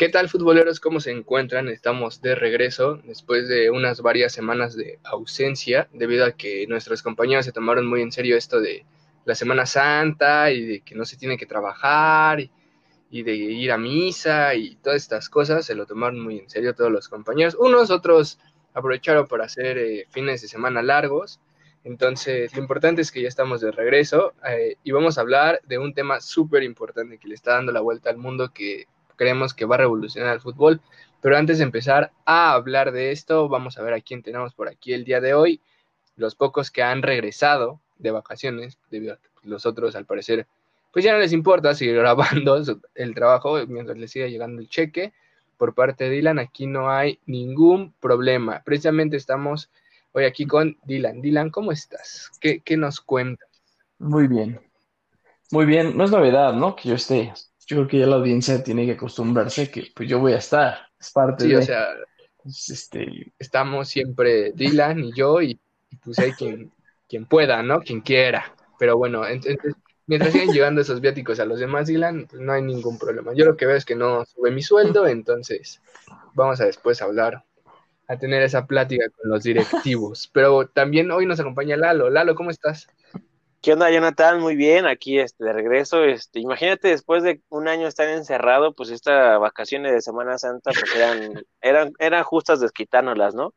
¿Qué 0.00 0.08
tal 0.08 0.30
futboleros? 0.30 0.80
¿Cómo 0.80 0.98
se 0.98 1.10
encuentran? 1.10 1.68
Estamos 1.68 2.22
de 2.22 2.34
regreso 2.34 3.02
después 3.04 3.48
de 3.48 3.68
unas 3.68 4.00
varias 4.00 4.32
semanas 4.32 4.74
de 4.74 4.98
ausencia 5.04 5.90
debido 5.92 6.24
a 6.24 6.32
que 6.32 6.66
nuestros 6.68 7.02
compañeros 7.02 7.44
se 7.44 7.52
tomaron 7.52 7.86
muy 7.86 8.00
en 8.00 8.10
serio 8.10 8.38
esto 8.38 8.62
de 8.62 8.86
la 9.26 9.34
Semana 9.34 9.66
Santa 9.66 10.52
y 10.52 10.64
de 10.64 10.80
que 10.80 10.94
no 10.94 11.04
se 11.04 11.18
tiene 11.18 11.36
que 11.36 11.44
trabajar 11.44 12.40
y, 13.10 13.22
de 13.22 13.34
ir 13.34 13.72
a 13.72 13.76
misa 13.76 14.54
y 14.54 14.76
todas 14.76 15.02
estas 15.02 15.28
cosas. 15.28 15.66
Se 15.66 15.74
lo 15.74 15.84
tomaron 15.84 16.18
muy 16.18 16.38
en 16.38 16.48
serio 16.48 16.74
todos 16.74 16.90
los 16.90 17.10
compañeros. 17.10 17.54
Unos, 17.60 17.90
otros 17.90 18.38
aprovecharon 18.72 19.26
para 19.26 19.44
hacer 19.44 19.76
eh, 19.76 20.06
fines 20.08 20.40
de 20.40 20.48
semana 20.48 20.80
largos. 20.80 21.40
Entonces, 21.84 22.54
lo 22.56 22.62
importante 22.62 23.02
es 23.02 23.12
que 23.12 23.20
ya 23.20 23.28
estamos 23.28 23.60
de 23.60 23.70
regreso 23.70 24.32
eh, 24.48 24.76
y 24.82 24.92
vamos 24.92 25.18
a 25.18 25.20
hablar 25.20 25.60
de 25.66 25.76
un 25.76 25.92
tema 25.92 26.22
súper 26.22 26.62
importante 26.62 27.18
que 27.18 27.28
le 27.28 27.34
está 27.34 27.52
dando 27.52 27.70
la 27.70 27.82
vuelta 27.82 28.08
al 28.08 28.16
mundo 28.16 28.50
que 28.54 28.86
creemos 29.20 29.52
que 29.52 29.66
va 29.66 29.74
a 29.74 29.78
revolucionar 29.78 30.32
el 30.32 30.40
fútbol. 30.40 30.80
Pero 31.20 31.36
antes 31.36 31.58
de 31.58 31.64
empezar 31.64 32.10
a 32.24 32.54
hablar 32.54 32.90
de 32.90 33.12
esto, 33.12 33.50
vamos 33.50 33.76
a 33.76 33.82
ver 33.82 33.92
a 33.92 34.00
quién 34.00 34.22
tenemos 34.22 34.54
por 34.54 34.66
aquí 34.66 34.94
el 34.94 35.04
día 35.04 35.20
de 35.20 35.34
hoy. 35.34 35.60
Los 36.16 36.34
pocos 36.34 36.70
que 36.70 36.82
han 36.82 37.02
regresado 37.02 37.82
de 37.98 38.12
vacaciones, 38.12 38.78
debido 38.90 39.12
a 39.12 39.18
los 39.42 39.66
otros 39.66 39.94
al 39.94 40.06
parecer, 40.06 40.46
pues 40.90 41.04
ya 41.04 41.12
no 41.12 41.18
les 41.18 41.34
importa 41.34 41.74
seguir 41.74 41.96
grabando 41.98 42.62
el 42.94 43.14
trabajo 43.14 43.58
mientras 43.68 43.98
les 43.98 44.10
siga 44.10 44.26
llegando 44.26 44.62
el 44.62 44.70
cheque. 44.70 45.12
Por 45.58 45.74
parte 45.74 46.04
de 46.04 46.10
Dylan, 46.10 46.38
aquí 46.38 46.66
no 46.66 46.90
hay 46.90 47.18
ningún 47.26 47.92
problema. 48.00 48.62
Precisamente 48.64 49.18
estamos 49.18 49.68
hoy 50.12 50.24
aquí 50.24 50.46
con 50.46 50.78
Dylan. 50.84 51.20
Dylan, 51.20 51.50
¿cómo 51.50 51.72
estás? 51.72 52.30
¿Qué, 52.40 52.60
qué 52.60 52.78
nos 52.78 53.02
cuentas? 53.02 53.50
Muy 53.98 54.28
bien. 54.28 54.58
Muy 55.50 55.66
bien. 55.66 55.94
No 55.94 56.04
es 56.04 56.10
novedad, 56.10 56.54
¿no? 56.54 56.74
Que 56.74 56.88
yo 56.88 56.94
esté 56.94 57.34
yo 57.70 57.76
creo 57.76 57.88
que 57.88 57.98
ya 58.00 58.06
la 58.06 58.16
audiencia 58.16 58.64
tiene 58.64 58.84
que 58.84 58.92
acostumbrarse 58.92 59.70
que 59.70 59.92
pues 59.94 60.08
yo 60.08 60.18
voy 60.18 60.32
a 60.32 60.38
estar, 60.38 60.88
es 60.98 61.12
parte 61.12 61.44
sí, 61.44 61.50
de... 61.50 61.56
o 61.58 61.62
sea, 61.62 61.86
este... 62.44 63.32
estamos 63.38 63.88
siempre 63.88 64.50
Dylan 64.52 65.04
y 65.04 65.12
yo 65.12 65.40
y, 65.40 65.60
pues 66.02 66.18
hay 66.18 66.32
quien, 66.32 66.72
quien 67.08 67.26
pueda, 67.26 67.62
¿no? 67.62 67.80
Quien 67.80 68.00
quiera. 68.00 68.52
Pero 68.76 68.96
bueno, 68.96 69.24
entonces, 69.24 69.74
mientras 70.06 70.32
sigan 70.32 70.52
llegando 70.52 70.80
esos 70.80 71.00
viáticos 71.00 71.38
a 71.38 71.44
los 71.44 71.60
demás 71.60 71.86
Dylan, 71.86 72.26
pues 72.28 72.42
no 72.42 72.52
hay 72.52 72.62
ningún 72.62 72.98
problema. 72.98 73.34
Yo 73.34 73.44
lo 73.44 73.56
que 73.56 73.66
veo 73.66 73.76
es 73.76 73.84
que 73.84 73.94
no 73.94 74.24
sube 74.24 74.50
mi 74.50 74.62
sueldo, 74.62 75.06
entonces 75.06 75.80
vamos 76.34 76.60
a 76.60 76.64
después 76.64 77.00
hablar, 77.02 77.44
a 78.08 78.18
tener 78.18 78.42
esa 78.42 78.66
plática 78.66 79.04
con 79.10 79.30
los 79.30 79.44
directivos. 79.44 80.28
Pero 80.32 80.66
también 80.66 81.12
hoy 81.12 81.24
nos 81.24 81.38
acompaña 81.38 81.76
Lalo. 81.76 82.10
Lalo, 82.10 82.34
¿cómo 82.34 82.50
estás? 82.50 82.88
¿Qué 83.62 83.74
onda, 83.74 83.90
Jonathan? 83.90 84.40
Muy 84.40 84.56
bien, 84.56 84.86
aquí 84.86 85.18
este, 85.18 85.44
de 85.44 85.52
regreso. 85.52 86.02
Este, 86.04 86.40
imagínate, 86.40 86.88
después 86.88 87.22
de 87.22 87.42
un 87.50 87.68
año 87.68 87.86
estar 87.86 88.08
encerrado, 88.08 88.74
pues 88.74 88.88
estas 88.88 89.38
vacaciones 89.38 89.92
de 89.92 90.00
Semana 90.00 90.38
Santa 90.38 90.70
pues 90.72 90.94
eran, 90.96 91.34
eran, 91.60 91.92
eran 91.98 92.24
justas 92.24 92.60
desquitárnoslas, 92.60 93.34
¿no? 93.34 93.52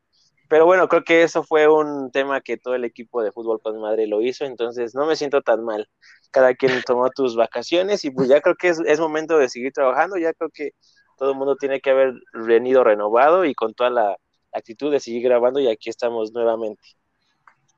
Pero 0.50 0.66
bueno, 0.66 0.90
creo 0.90 1.04
que 1.06 1.24
eso 1.24 1.44
fue 1.44 1.70
un 1.70 2.12
tema 2.12 2.42
que 2.42 2.58
todo 2.58 2.76
el 2.76 2.84
equipo 2.86 3.24
de 3.24 3.32
fútbol 3.32 3.62
con 3.62 3.80
madre 3.80 4.08
lo 4.08 4.22
hizo, 4.22 4.46
entonces 4.46 4.94
no 4.94 5.06
me 5.06 5.16
siento 5.16 5.42
tan 5.42 5.64
mal. 5.64 5.90
Cada 6.32 6.54
quien 6.56 6.82
tomó 6.86 7.10
tus 7.10 7.36
vacaciones 7.38 8.04
y 8.06 8.12
pues 8.12 8.28
ya 8.30 8.42
creo 8.42 8.56
que 8.56 8.70
es, 8.70 8.80
es 8.86 9.00
momento 9.00 9.38
de 9.38 9.50
seguir 9.50 9.72
trabajando, 9.74 10.18
ya 10.18 10.34
creo 10.34 10.50
que 10.54 10.72
todo 11.18 11.32
el 11.32 11.38
mundo 11.38 11.56
tiene 11.56 11.82
que 11.82 11.92
haber 11.92 12.14
venido 12.34 12.84
renovado 12.84 13.46
y 13.46 13.56
con 13.56 13.74
toda 13.74 13.90
la 13.90 14.18
actitud 14.52 14.92
de 14.92 15.00
seguir 15.00 15.24
grabando 15.24 15.60
y 15.62 15.70
aquí 15.70 15.90
estamos 15.90 16.34
nuevamente 16.34 16.82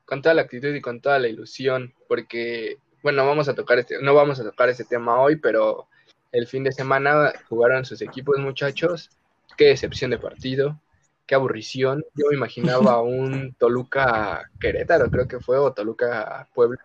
con 0.06 0.22
toda 0.22 0.34
la 0.34 0.42
actitud 0.42 0.74
y 0.74 0.80
con 0.80 1.00
toda 1.00 1.18
la 1.18 1.28
ilusión, 1.28 1.92
porque, 2.08 2.78
bueno, 3.02 3.26
vamos 3.26 3.48
a 3.48 3.54
tocar 3.54 3.78
este, 3.80 4.00
no 4.00 4.14
vamos 4.14 4.40
a 4.40 4.44
tocar 4.44 4.68
este 4.68 4.84
tema 4.84 5.20
hoy, 5.20 5.36
pero 5.36 5.88
el 6.32 6.46
fin 6.46 6.64
de 6.64 6.72
semana 6.72 7.32
jugaron 7.48 7.84
sus 7.84 8.00
equipos, 8.00 8.38
muchachos. 8.38 9.10
Qué 9.56 9.66
decepción 9.66 10.10
de 10.10 10.18
partido, 10.18 10.80
qué 11.26 11.34
aburrición. 11.34 12.04
Yo 12.14 12.26
me 12.30 12.36
imaginaba 12.36 13.02
un 13.02 13.54
Toluca 13.54 14.50
Querétaro, 14.60 15.10
creo 15.10 15.26
que 15.26 15.40
fue, 15.40 15.58
o 15.58 15.72
Toluca 15.72 16.48
Puebla. 16.54 16.78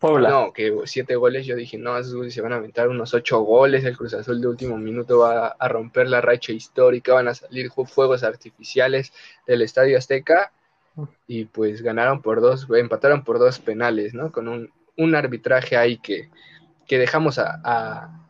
Puebla. 0.00 0.28
No, 0.28 0.52
que 0.52 0.72
siete 0.84 1.16
goles, 1.16 1.46
yo 1.46 1.56
dije, 1.56 1.78
no, 1.78 1.96
esos 1.96 2.34
se 2.34 2.40
van 2.42 2.52
a 2.52 2.56
aventar 2.56 2.88
unos 2.88 3.14
ocho 3.14 3.40
goles, 3.40 3.84
el 3.84 3.96
Cruz 3.96 4.12
Azul 4.12 4.40
de 4.40 4.48
último 4.48 4.76
minuto 4.76 5.20
va 5.20 5.48
a 5.58 5.68
romper 5.68 6.08
la 6.08 6.20
racha 6.20 6.52
histórica, 6.52 7.14
van 7.14 7.28
a 7.28 7.34
salir 7.34 7.70
fuegos 7.70 8.22
artificiales 8.22 9.12
del 9.46 9.62
Estadio 9.62 9.96
Azteca 9.96 10.52
y 11.26 11.46
pues 11.46 11.82
ganaron 11.82 12.22
por 12.22 12.40
dos, 12.40 12.66
empataron 12.70 13.24
por 13.24 13.38
dos 13.38 13.58
penales, 13.58 14.14
¿no? 14.14 14.30
Con 14.30 14.48
un, 14.48 14.72
un 14.96 15.14
arbitraje 15.14 15.76
ahí 15.76 15.98
que, 15.98 16.30
que 16.86 16.98
dejamos 16.98 17.38
a, 17.38 17.60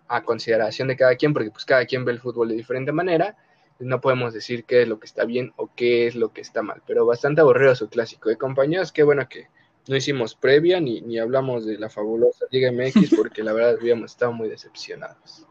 a, 0.08 0.22
consideración 0.24 0.88
de 0.88 0.96
cada 0.96 1.16
quien, 1.16 1.32
porque 1.32 1.50
pues 1.50 1.64
cada 1.64 1.84
quien 1.86 2.04
ve 2.04 2.12
el 2.12 2.20
fútbol 2.20 2.48
de 2.48 2.54
diferente 2.54 2.92
manera, 2.92 3.36
no 3.80 4.00
podemos 4.00 4.32
decir 4.32 4.64
qué 4.64 4.82
es 4.82 4.88
lo 4.88 5.00
que 5.00 5.06
está 5.06 5.24
bien 5.24 5.52
o 5.56 5.70
qué 5.74 6.06
es 6.06 6.14
lo 6.14 6.32
que 6.32 6.40
está 6.40 6.62
mal, 6.62 6.80
pero 6.86 7.04
bastante 7.04 7.40
aburrido 7.40 7.74
su 7.74 7.88
clásico. 7.88 8.28
De 8.28 8.36
compañeros, 8.36 8.92
qué 8.92 9.02
bueno 9.02 9.28
que 9.28 9.48
no 9.88 9.96
hicimos 9.96 10.34
previa 10.34 10.80
ni, 10.80 11.00
ni 11.00 11.18
hablamos 11.18 11.66
de 11.66 11.78
la 11.78 11.90
fabulosa 11.90 12.46
Liga 12.50 12.70
MX, 12.70 13.14
porque 13.16 13.42
la 13.42 13.52
verdad 13.52 13.76
habíamos 13.80 14.12
estado 14.12 14.32
muy 14.32 14.48
decepcionados. 14.48 15.46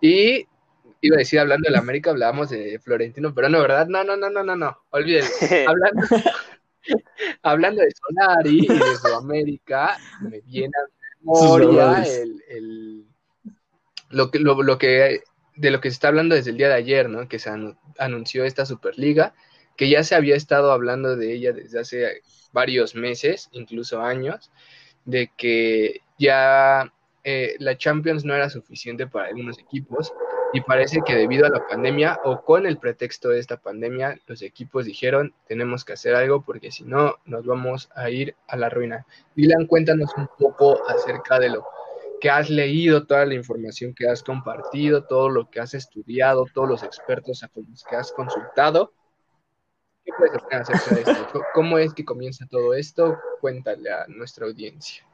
Y 0.00 0.48
iba 1.02 1.16
a 1.16 1.18
decir 1.18 1.40
hablando 1.40 1.66
de 1.66 1.72
la 1.72 1.80
América, 1.80 2.10
hablábamos 2.10 2.48
de 2.48 2.78
Florentino, 2.78 3.34
pero 3.34 3.48
no, 3.48 3.60
¿verdad? 3.60 3.88
No, 3.88 4.04
no, 4.04 4.16
no, 4.16 4.30
no, 4.30 4.42
no, 4.42 4.56
no, 4.56 4.78
olvídenlo. 4.90 5.28
Hablando, 5.68 6.02
hablando 7.42 7.82
de 7.82 7.90
Solari 7.90 8.58
y 8.64 8.66
de 8.66 8.96
Sudamérica, 8.96 9.96
me 10.20 10.40
viene 10.40 10.72
a 10.76 11.20
memoria 11.20 12.02
el, 12.02 12.42
el, 12.48 13.06
lo, 14.10 14.30
que, 14.30 14.38
lo, 14.38 14.62
lo, 14.62 14.78
que, 14.78 15.22
de 15.56 15.70
lo 15.70 15.80
que 15.80 15.90
se 15.90 15.94
está 15.94 16.08
hablando 16.08 16.34
desde 16.34 16.50
el 16.50 16.56
día 16.56 16.68
de 16.68 16.74
ayer, 16.74 17.08
¿no? 17.08 17.28
Que 17.28 17.38
se 17.38 17.50
anunció 17.98 18.44
esta 18.44 18.66
Superliga, 18.66 19.34
que 19.76 19.88
ya 19.88 20.02
se 20.02 20.14
había 20.14 20.36
estado 20.36 20.72
hablando 20.72 21.16
de 21.16 21.32
ella 21.32 21.52
desde 21.52 21.80
hace 21.80 22.22
varios 22.52 22.94
meses, 22.94 23.48
incluso 23.52 24.02
años, 24.02 24.50
de 25.04 25.30
que 25.36 26.00
ya 26.18 26.92
eh, 27.24 27.54
la 27.58 27.76
Champions 27.76 28.24
no 28.24 28.34
era 28.34 28.50
suficiente 28.50 29.06
para 29.06 29.28
algunos 29.28 29.58
equipos 29.58 30.12
y 30.52 30.60
parece 30.60 31.00
que 31.04 31.14
debido 31.14 31.46
a 31.46 31.50
la 31.50 31.66
pandemia 31.66 32.20
o 32.24 32.42
con 32.42 32.66
el 32.66 32.78
pretexto 32.78 33.30
de 33.30 33.40
esta 33.40 33.56
pandemia, 33.56 34.18
los 34.26 34.42
equipos 34.42 34.84
dijeron, 34.84 35.34
tenemos 35.46 35.84
que 35.84 35.94
hacer 35.94 36.14
algo 36.14 36.42
porque 36.42 36.70
si 36.70 36.84
no, 36.84 37.16
nos 37.24 37.46
vamos 37.46 37.88
a 37.94 38.10
ir 38.10 38.36
a 38.48 38.56
la 38.56 38.68
ruina. 38.68 39.06
Dylan, 39.34 39.66
cuéntanos 39.66 40.10
un 40.16 40.28
poco 40.38 40.86
acerca 40.88 41.38
de 41.38 41.50
lo 41.50 41.64
que 42.20 42.30
has 42.30 42.50
leído, 42.50 43.06
toda 43.06 43.24
la 43.24 43.34
información 43.34 43.94
que 43.94 44.08
has 44.08 44.22
compartido, 44.22 45.04
todo 45.04 45.28
lo 45.28 45.50
que 45.50 45.60
has 45.60 45.74
estudiado, 45.74 46.46
todos 46.52 46.68
los 46.68 46.82
expertos 46.82 47.42
a 47.42 47.50
los 47.54 47.82
que 47.84 47.96
has 47.96 48.12
consultado. 48.12 48.92
¿Qué 50.04 50.12
puedes 50.16 50.32
decir 50.32 50.54
acerca 50.54 50.94
de 50.94 51.00
esto? 51.00 51.42
¿Cómo 51.54 51.78
es 51.78 51.94
que 51.94 52.04
comienza 52.04 52.46
todo 52.46 52.74
esto? 52.74 53.18
Cuéntale 53.40 53.90
a 53.90 54.04
nuestra 54.08 54.46
audiencia. 54.46 55.04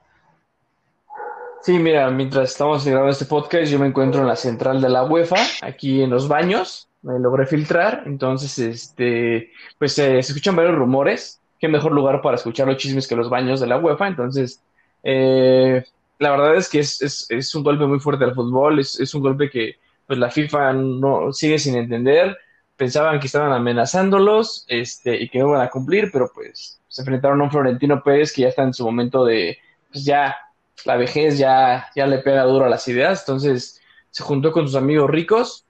Sí, 1.61 1.79
mira, 1.79 2.09
mientras 2.11 2.51
estamos 2.51 2.85
grabando 2.85 3.11
este 3.11 3.25
podcast, 3.25 3.71
yo 3.71 3.79
me 3.79 3.89
encuentro 3.89 4.21
en 4.21 4.29
la 4.29 4.37
central 4.37 4.81
de 4.81 4.89
la 4.89 5.05
UEFA, 5.05 5.37
aquí 5.63 6.03
en 6.03 6.11
los 6.11 6.29
baños, 6.29 6.89
me 7.03 7.19
logré 7.19 7.47
filtrar, 7.47 8.05
entonces, 8.07 8.59
este, 8.59 9.51
pues 9.79 9.99
eh, 9.99 10.23
se 10.23 10.33
escuchan 10.33 10.57
varios 10.57 10.77
rumores, 10.77 11.41
qué 11.59 11.69
mejor 11.69 11.93
lugar 11.93 12.23
para 12.23 12.37
escuchar 12.37 12.69
los 12.69 12.77
chismes 12.77 13.09
que 13.09 13.17
los 13.17 13.29
baños 13.29 13.61
de 13.61 13.67
la 13.67 13.77
UEFA, 13.79 14.07
entonces, 14.07 14.63
eh, 15.03 15.85
la 16.19 16.31
verdad 16.31 16.57
es 16.57 16.69
que 16.69 16.79
es, 16.79 17.27
es, 17.29 17.55
un 17.55 17.65
golpe 17.65 17.87
muy 17.87 18.01
fuerte 18.01 18.25
al 18.25 18.35
fútbol, 18.35 18.79
es, 18.79 18.99
es 19.01 19.15
un 19.15 19.23
golpe 19.23 19.51
que 19.51 19.77
pues 20.07 20.19
la 20.19 20.31
FIFA 20.31 20.73
no 20.73 21.33
sigue 21.33 21.59
sin 21.59 21.77
entender, 21.77 22.39
pensaban 22.77 23.21
que 23.21 23.27
estaban 23.27 23.53
amenazándolos 23.53 24.65
este, 24.69 25.21
y 25.21 25.29
que 25.29 25.41
no 25.41 25.49
iban 25.49 25.61
a 25.61 25.71
cumplir, 25.71 26.11
pero 26.13 26.31
pues 26.33 26.81
se 26.89 27.03
enfrentaron 27.03 27.41
a 27.41 27.45
un 27.45 27.51
Florentino 27.51 28.03
Pérez 28.03 28.33
que 28.33 28.43
ya 28.43 28.49
está 28.49 28.63
en 28.63 28.73
su 28.73 28.85
momento 28.85 29.25
de, 29.25 29.59
pues 29.91 30.05
ya 30.05 30.37
la 30.85 30.97
vejez 30.97 31.39
ya, 31.39 31.89
ya 31.95 32.07
le 32.07 32.19
pega 32.19 32.45
duro 32.45 32.65
a 32.65 32.69
las 32.69 32.87
ideas, 32.89 33.21
entonces 33.21 33.81
se 34.11 34.23
juntó 34.23 34.53
con 34.53 34.67
sus 34.67 34.77
amigos 34.77 35.11
ricos, 35.11 35.65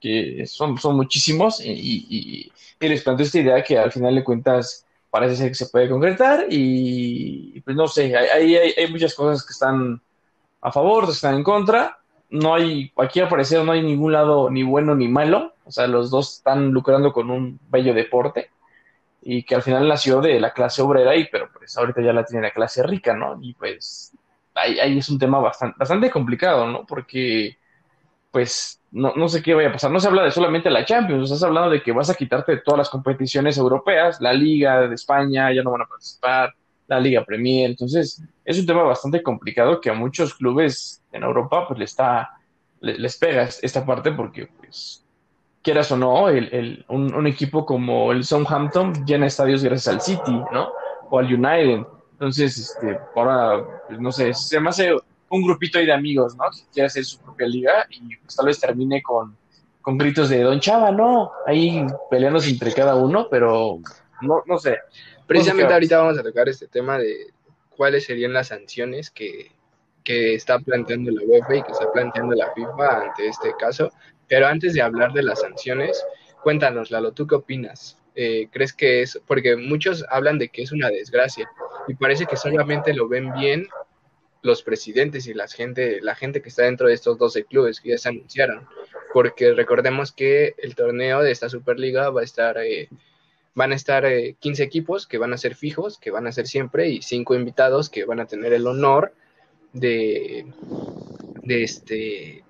que 0.00 0.44
son, 0.46 0.78
son 0.78 0.96
muchísimos, 0.96 1.60
y, 1.64 2.50
les 2.80 3.02
planteó 3.02 3.24
esta 3.24 3.38
idea 3.38 3.62
que 3.62 3.78
al 3.78 3.92
final 3.92 4.16
de 4.16 4.24
cuentas 4.24 4.84
parece 5.08 5.36
ser 5.36 5.48
que 5.48 5.54
se 5.54 5.66
puede 5.66 5.88
concretar, 5.88 6.46
y 6.50 7.60
pues 7.60 7.76
no 7.76 7.86
sé, 7.86 8.16
hay, 8.16 8.56
hay, 8.56 8.74
hay 8.76 8.90
muchas 8.90 9.14
cosas 9.14 9.46
que 9.46 9.52
están 9.52 10.00
a 10.60 10.72
favor, 10.72 11.06
que 11.06 11.12
están 11.12 11.36
en 11.36 11.44
contra, 11.44 11.98
no 12.30 12.54
hay, 12.54 12.90
aquí 12.96 13.20
al 13.20 13.28
parecer 13.28 13.62
no 13.62 13.72
hay 13.72 13.82
ningún 13.82 14.12
lado 14.12 14.50
ni 14.50 14.62
bueno 14.62 14.94
ni 14.94 15.06
malo, 15.06 15.52
o 15.64 15.70
sea, 15.70 15.86
los 15.86 16.10
dos 16.10 16.38
están 16.38 16.70
lucrando 16.70 17.12
con 17.12 17.30
un 17.30 17.60
bello 17.70 17.94
deporte, 17.94 18.50
y 19.22 19.44
que 19.44 19.54
al 19.54 19.62
final 19.62 19.86
nació 19.86 20.20
de 20.20 20.40
la 20.40 20.52
clase 20.52 20.82
obrera, 20.82 21.14
y 21.14 21.28
pero 21.28 21.48
pues 21.52 21.76
ahorita 21.76 22.02
ya 22.02 22.12
la 22.12 22.24
tiene 22.24 22.46
la 22.46 22.52
clase 22.52 22.82
rica, 22.82 23.14
¿no? 23.14 23.38
Y 23.40 23.54
pues 23.54 24.12
ahí, 24.54 24.98
es 24.98 25.08
un 25.08 25.18
tema 25.18 25.38
bastante, 25.40 25.76
bastante 25.78 26.10
complicado, 26.10 26.66
¿no? 26.66 26.84
Porque, 26.86 27.58
pues, 28.30 28.80
no, 28.92 29.28
sé 29.28 29.42
qué 29.42 29.54
vaya 29.54 29.70
a 29.70 29.72
pasar. 29.72 29.90
No 29.90 30.00
se 30.00 30.08
habla 30.08 30.22
de 30.22 30.30
solamente 30.30 30.70
la 30.70 30.84
Champions, 30.84 31.24
estás 31.24 31.42
hablando 31.44 31.70
de 31.70 31.82
que 31.82 31.92
vas 31.92 32.10
a 32.10 32.14
quitarte 32.14 32.58
todas 32.58 32.78
las 32.78 32.90
competiciones 32.90 33.56
europeas, 33.56 34.20
la 34.20 34.32
Liga 34.32 34.86
de 34.86 34.94
España 34.94 35.52
ya 35.52 35.62
no 35.62 35.70
van 35.70 35.82
a 35.82 35.86
participar, 35.86 36.54
la 36.86 37.00
Liga 37.00 37.24
Premier. 37.24 37.70
Entonces, 37.70 38.22
es 38.44 38.58
un 38.58 38.66
tema 38.66 38.82
bastante 38.82 39.22
complicado 39.22 39.80
que 39.80 39.90
a 39.90 39.94
muchos 39.94 40.34
clubes 40.34 41.02
en 41.12 41.22
Europa, 41.22 41.66
pues, 41.66 41.78
le 41.78 41.84
está, 41.86 42.30
les 42.80 43.16
pega 43.16 43.48
esta 43.62 43.86
parte 43.86 44.12
porque, 44.12 44.46
pues, 44.46 45.02
quieras 45.62 45.90
o 45.92 45.96
no, 45.96 46.28
el, 46.28 46.84
un, 46.88 47.26
equipo 47.26 47.64
como 47.64 48.12
el 48.12 48.24
Southampton 48.24 49.06
llena 49.06 49.26
estadios 49.26 49.62
gracias 49.62 49.94
al 49.94 50.00
City, 50.00 50.42
¿no? 50.52 50.72
O 51.08 51.18
al 51.18 51.32
United. 51.32 51.86
Entonces, 52.22 52.56
este, 52.56 53.00
ahora, 53.16 53.82
pues, 53.88 53.98
no 53.98 54.12
sé, 54.12 54.32
se 54.32 54.60
me 54.60 54.68
hace 54.68 54.94
un 55.28 55.42
grupito 55.42 55.80
ahí 55.80 55.86
de 55.86 55.92
amigos, 55.92 56.36
¿no? 56.36 56.44
Que 56.52 56.72
quiere 56.72 56.86
hacer 56.86 57.04
su 57.04 57.18
propia 57.18 57.48
liga 57.48 57.84
y 57.90 58.14
pues, 58.14 58.36
tal 58.36 58.46
vez 58.46 58.60
termine 58.60 59.02
con, 59.02 59.36
con 59.80 59.98
gritos 59.98 60.28
de 60.28 60.40
Don 60.42 60.60
Chava, 60.60 60.92
¿no? 60.92 61.32
Ahí 61.48 61.84
peleándose 62.08 62.50
entre 62.50 62.72
cada 62.72 62.94
uno, 62.94 63.26
pero 63.28 63.80
no, 64.20 64.44
no 64.46 64.56
sé. 64.56 64.78
Precisamente 65.26 65.74
ahorita 65.74 65.98
vamos 65.98 66.16
a 66.16 66.22
tocar 66.22 66.48
este 66.48 66.68
tema 66.68 66.96
de 66.96 67.32
cuáles 67.70 68.04
serían 68.04 68.32
las 68.32 68.46
sanciones 68.46 69.10
que, 69.10 69.50
que 70.04 70.36
está 70.36 70.60
planteando 70.60 71.10
la 71.10 71.22
UEFA 71.26 71.56
y 71.56 71.62
que 71.64 71.72
está 71.72 71.90
planteando 71.90 72.36
la 72.36 72.52
FIFA 72.52 73.02
ante 73.02 73.26
este 73.26 73.52
caso. 73.58 73.90
Pero 74.28 74.46
antes 74.46 74.74
de 74.74 74.82
hablar 74.82 75.12
de 75.12 75.24
las 75.24 75.40
sanciones, 75.40 76.06
cuéntanos, 76.44 76.92
Lalo, 76.92 77.10
¿tú 77.10 77.26
qué 77.26 77.34
opinas? 77.34 77.98
Eh, 78.14 78.48
¿Crees 78.50 78.72
que 78.72 79.02
es, 79.02 79.20
porque 79.26 79.56
muchos 79.56 80.04
hablan 80.10 80.38
de 80.38 80.48
que 80.48 80.62
es 80.62 80.72
una 80.72 80.90
desgracia 80.90 81.50
y 81.88 81.94
parece 81.94 82.26
que 82.26 82.36
solamente 82.36 82.92
lo 82.92 83.08
ven 83.08 83.32
bien 83.32 83.68
los 84.42 84.62
presidentes 84.62 85.26
y 85.26 85.34
la 85.34 85.48
gente, 85.48 86.00
la 86.02 86.14
gente 86.14 86.42
que 86.42 86.48
está 86.48 86.64
dentro 86.64 86.88
de 86.88 86.94
estos 86.94 87.16
12 87.16 87.44
clubes 87.44 87.80
que 87.80 87.90
ya 87.90 87.98
se 87.98 88.10
anunciaron, 88.10 88.68
porque 89.14 89.52
recordemos 89.54 90.12
que 90.12 90.54
el 90.58 90.74
torneo 90.74 91.22
de 91.22 91.30
esta 91.30 91.48
Superliga 91.48 92.10
va 92.10 92.20
a 92.20 92.24
estar, 92.24 92.58
eh, 92.58 92.88
van 93.54 93.72
a 93.72 93.76
estar 93.76 94.04
15 94.40 94.62
eh, 94.62 94.66
equipos 94.66 95.06
que 95.06 95.18
van 95.18 95.32
a 95.32 95.38
ser 95.38 95.54
fijos, 95.54 95.98
que 95.98 96.10
van 96.10 96.26
a 96.26 96.32
ser 96.32 96.46
siempre, 96.48 96.88
y 96.88 97.02
5 97.02 97.34
invitados 97.34 97.88
que 97.88 98.04
van 98.04 98.20
a 98.20 98.26
tener 98.26 98.52
el 98.52 98.66
honor 98.66 99.14
de, 99.72 100.44
de 101.42 101.62
este 101.62 102.44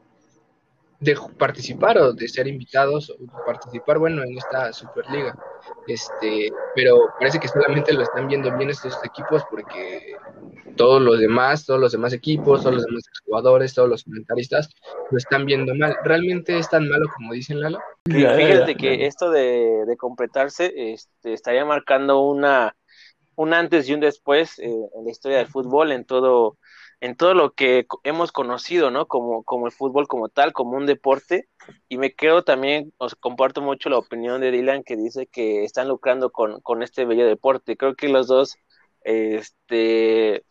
de 1.03 1.17
participar 1.37 1.99
o 1.99 2.13
de 2.13 2.29
ser 2.29 2.47
invitados 2.47 3.11
o 3.11 3.45
participar, 3.45 3.99
bueno, 3.99 4.23
en 4.23 4.39
esta 4.39 4.73
Superliga. 4.73 5.37
Este, 5.89 6.53
pero 6.77 7.09
parece 7.19 7.41
que 7.41 7.49
solamente 7.49 7.93
lo 7.93 8.03
están 8.03 8.29
viendo 8.29 8.57
bien 8.57 8.71
estos 8.71 8.97
equipos 9.05 9.43
porque 9.51 10.17
todos 10.77 11.03
los 11.03 11.19
demás, 11.19 11.67
todos 11.67 11.81
los 11.81 11.91
demás 11.91 12.13
equipos, 12.13 12.63
todos 12.63 12.77
los 12.77 12.87
demás 12.87 13.03
jugadores, 13.25 13.75
todos 13.75 13.89
los 13.89 14.05
comentaristas 14.05 14.71
lo 15.11 15.19
están 15.19 15.45
viendo 15.45 15.75
mal. 15.75 15.97
¿Realmente 16.05 16.57
es 16.57 16.71
tan 16.71 16.89
malo 16.89 17.07
como 17.17 17.33
dicen 17.33 17.61
Lalo? 17.61 17.81
Fíjate 18.05 18.77
que 18.77 19.07
esto 19.07 19.31
de, 19.31 19.85
de 19.87 19.97
completarse 19.97 20.73
este, 20.93 21.33
estaría 21.33 21.65
marcando 21.65 22.21
una 22.21 22.77
un 23.35 23.55
antes 23.55 23.89
y 23.89 23.95
un 23.95 24.01
después 24.01 24.59
eh, 24.59 24.67
en 24.67 25.05
la 25.05 25.11
historia 25.11 25.39
del 25.39 25.47
fútbol, 25.47 25.91
en 25.91 26.05
todo 26.05 26.59
en 27.03 27.17
todo 27.17 27.35
lo 27.35 27.53
que 27.55 27.87
hemos 28.05 28.31
conocido, 28.31 28.93
¿no? 28.93 29.09
Como, 29.09 29.43
como 29.43 29.67
el 29.67 29.73
fútbol 29.73 30.07
como 30.07 30.29
tal, 30.29 30.53
como 30.53 30.77
un 30.77 30.87
deporte. 30.87 31.49
Y 31.89 31.99
me 31.99 32.15
creo 32.15 32.45
también, 32.45 32.95
os 32.97 33.17
comparto 33.17 33.61
mucho 33.61 33.91
la 33.91 33.99
opinión 33.99 34.41
de 34.41 34.53
Dylan 34.53 34.85
que 34.85 34.97
dice 34.97 35.27
que 35.27 35.65
están 35.65 35.89
lucrando 35.89 36.31
con, 36.31 36.61
con 36.61 36.81
este 36.81 37.05
bello 37.05 37.27
deporte. 37.27 37.77
Creo 37.77 37.97
que 37.97 38.09
los 38.09 38.29
dos, 38.29 38.57
este, 39.01 40.45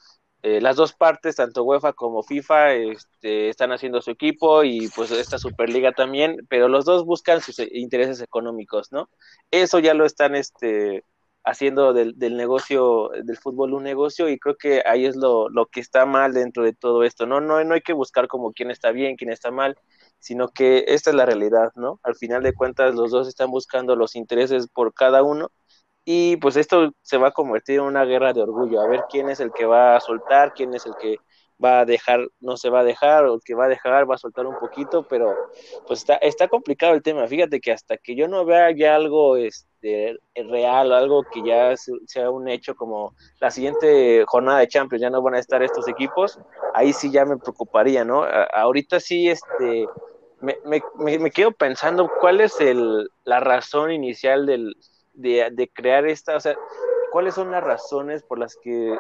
eh, 0.44 0.60
las 0.60 0.76
dos 0.76 0.92
partes, 0.92 1.38
tanto 1.38 1.64
UEFA 1.64 1.94
como 1.94 2.22
FIFA, 2.22 2.74
este, 2.74 3.48
están 3.48 3.72
haciendo 3.72 4.02
su 4.02 4.12
equipo 4.12 4.66
y 4.66 4.90
pues 4.90 5.10
esta 5.12 5.38
Superliga 5.38 5.94
también, 5.94 6.36
pero 6.50 6.68
los 6.68 6.84
dos 6.84 7.06
buscan 7.06 7.40
sus 7.40 7.60
intereses 7.60 8.20
económicos, 8.22 8.92
¿no? 8.92 9.10
Eso 9.52 9.80
ya 9.80 9.94
lo 9.94 10.06
están, 10.06 10.36
este, 10.36 11.06
haciendo 11.44 11.94
del, 11.94 12.18
del, 12.18 12.38
negocio 12.38 13.10
del 13.24 13.38
fútbol 13.38 13.74
un 13.74 13.84
negocio 13.84 14.30
y 14.30 14.38
creo 14.40 14.58
que 14.58 14.84
ahí 14.86 15.06
es 15.06 15.16
lo, 15.16 15.50
lo, 15.50 15.66
que 15.68 15.80
está 15.80 16.06
mal 16.06 16.34
dentro 16.34 16.64
de 16.64 16.74
todo 16.74 17.04
esto, 17.04 17.26
¿no? 17.26 17.42
¿no? 17.42 17.64
No 17.64 17.74
hay 17.74 17.82
que 17.82 17.94
buscar 17.94 18.28
como 18.28 18.54
quién 18.54 18.72
está 18.72 18.92
bien, 18.92 19.16
quién 19.16 19.32
está 19.32 19.52
mal, 19.52 19.76
sino 20.20 20.50
que 20.50 20.86
esta 20.88 21.10
es 21.10 21.16
la 21.16 21.26
realidad, 21.26 21.72
¿no? 21.76 22.00
Al 22.04 22.16
final 22.16 22.44
de 22.44 22.54
cuentas 22.54 22.96
los 22.96 23.12
dos 23.12 23.28
están 23.28 23.50
buscando 23.52 23.96
los 23.96 24.16
intereses 24.16 24.68
por 24.68 24.94
cada 24.94 25.24
uno 25.24 25.52
y 26.06 26.38
pues 26.38 26.56
esto 26.58 26.92
se 27.02 27.18
va 27.18 27.30
a 27.30 27.32
convertir 27.32 27.80
en 27.80 27.86
una 27.86 28.06
guerra 28.06 28.34
de 28.34 28.42
orgullo, 28.42 28.82
a 28.82 28.88
ver 28.88 29.02
quién 29.10 29.30
es 29.30 29.40
el 29.40 29.52
que 29.52 29.66
va 29.66 29.96
a 29.96 30.00
soltar, 30.00 30.54
quién 30.54 30.74
es 30.74 30.86
el 30.86 30.94
que 31.00 31.18
va 31.64 31.82
a 31.82 31.86
dejar, 31.86 32.28
no 32.40 32.58
se 32.58 32.70
va 32.70 32.80
a 32.80 32.84
dejar, 32.84 33.26
o 33.26 33.40
que 33.40 33.54
va 33.54 33.66
a 33.66 33.70
dejar 33.70 34.10
va 34.10 34.16
a 34.16 34.18
soltar 34.18 34.46
un 34.46 34.58
poquito, 34.58 35.08
pero 35.08 35.36
pues 35.88 36.00
está, 36.00 36.16
está 36.16 36.48
complicado 36.48 36.94
el 36.94 37.04
tema. 37.04 37.28
Fíjate 37.28 37.60
que 37.60 37.72
hasta 37.72 37.98
que 37.98 38.16
yo 38.16 38.28
no 38.28 38.46
vea 38.46 38.72
ya 38.72 38.96
algo 38.96 39.38
este, 39.38 40.18
real, 40.36 40.92
algo 40.92 41.24
que 41.24 41.42
ya 41.44 41.76
sea 42.06 42.30
un 42.30 42.48
hecho 42.48 42.76
como 42.76 43.16
la 43.40 43.52
siguiente 43.52 44.24
jornada 44.28 44.60
de 44.60 44.68
Champions, 44.68 45.02
ya 45.02 45.10
no 45.10 45.22
van 45.22 45.36
a 45.36 45.40
estar 45.40 45.62
estos 45.62 45.88
equipos, 45.88 46.40
ahí 46.74 46.94
sí 46.94 47.12
ya 47.12 47.26
me 47.26 47.38
preocuparía, 47.38 48.04
¿no? 48.04 48.24
ahorita 48.54 49.00
sí, 49.00 49.30
este, 49.30 49.88
me, 50.40 50.58
me, 50.66 51.20
me, 51.20 51.32
quedo 51.32 51.52
pensando 51.52 52.10
cuál 52.20 52.42
es 52.42 52.60
el, 52.60 53.10
la 53.24 53.40
razón 53.40 53.92
inicial 53.92 54.46
del, 54.46 54.76
de, 55.14 55.50
de 55.52 55.70
crear 55.70 56.08
esta, 56.08 56.36
o 56.36 56.40
sea, 56.40 56.56
cuáles 57.12 57.36
son 57.36 57.52
las 57.52 57.64
razones 57.64 58.24
por 58.24 58.40
las 58.40 58.58
que 58.62 58.96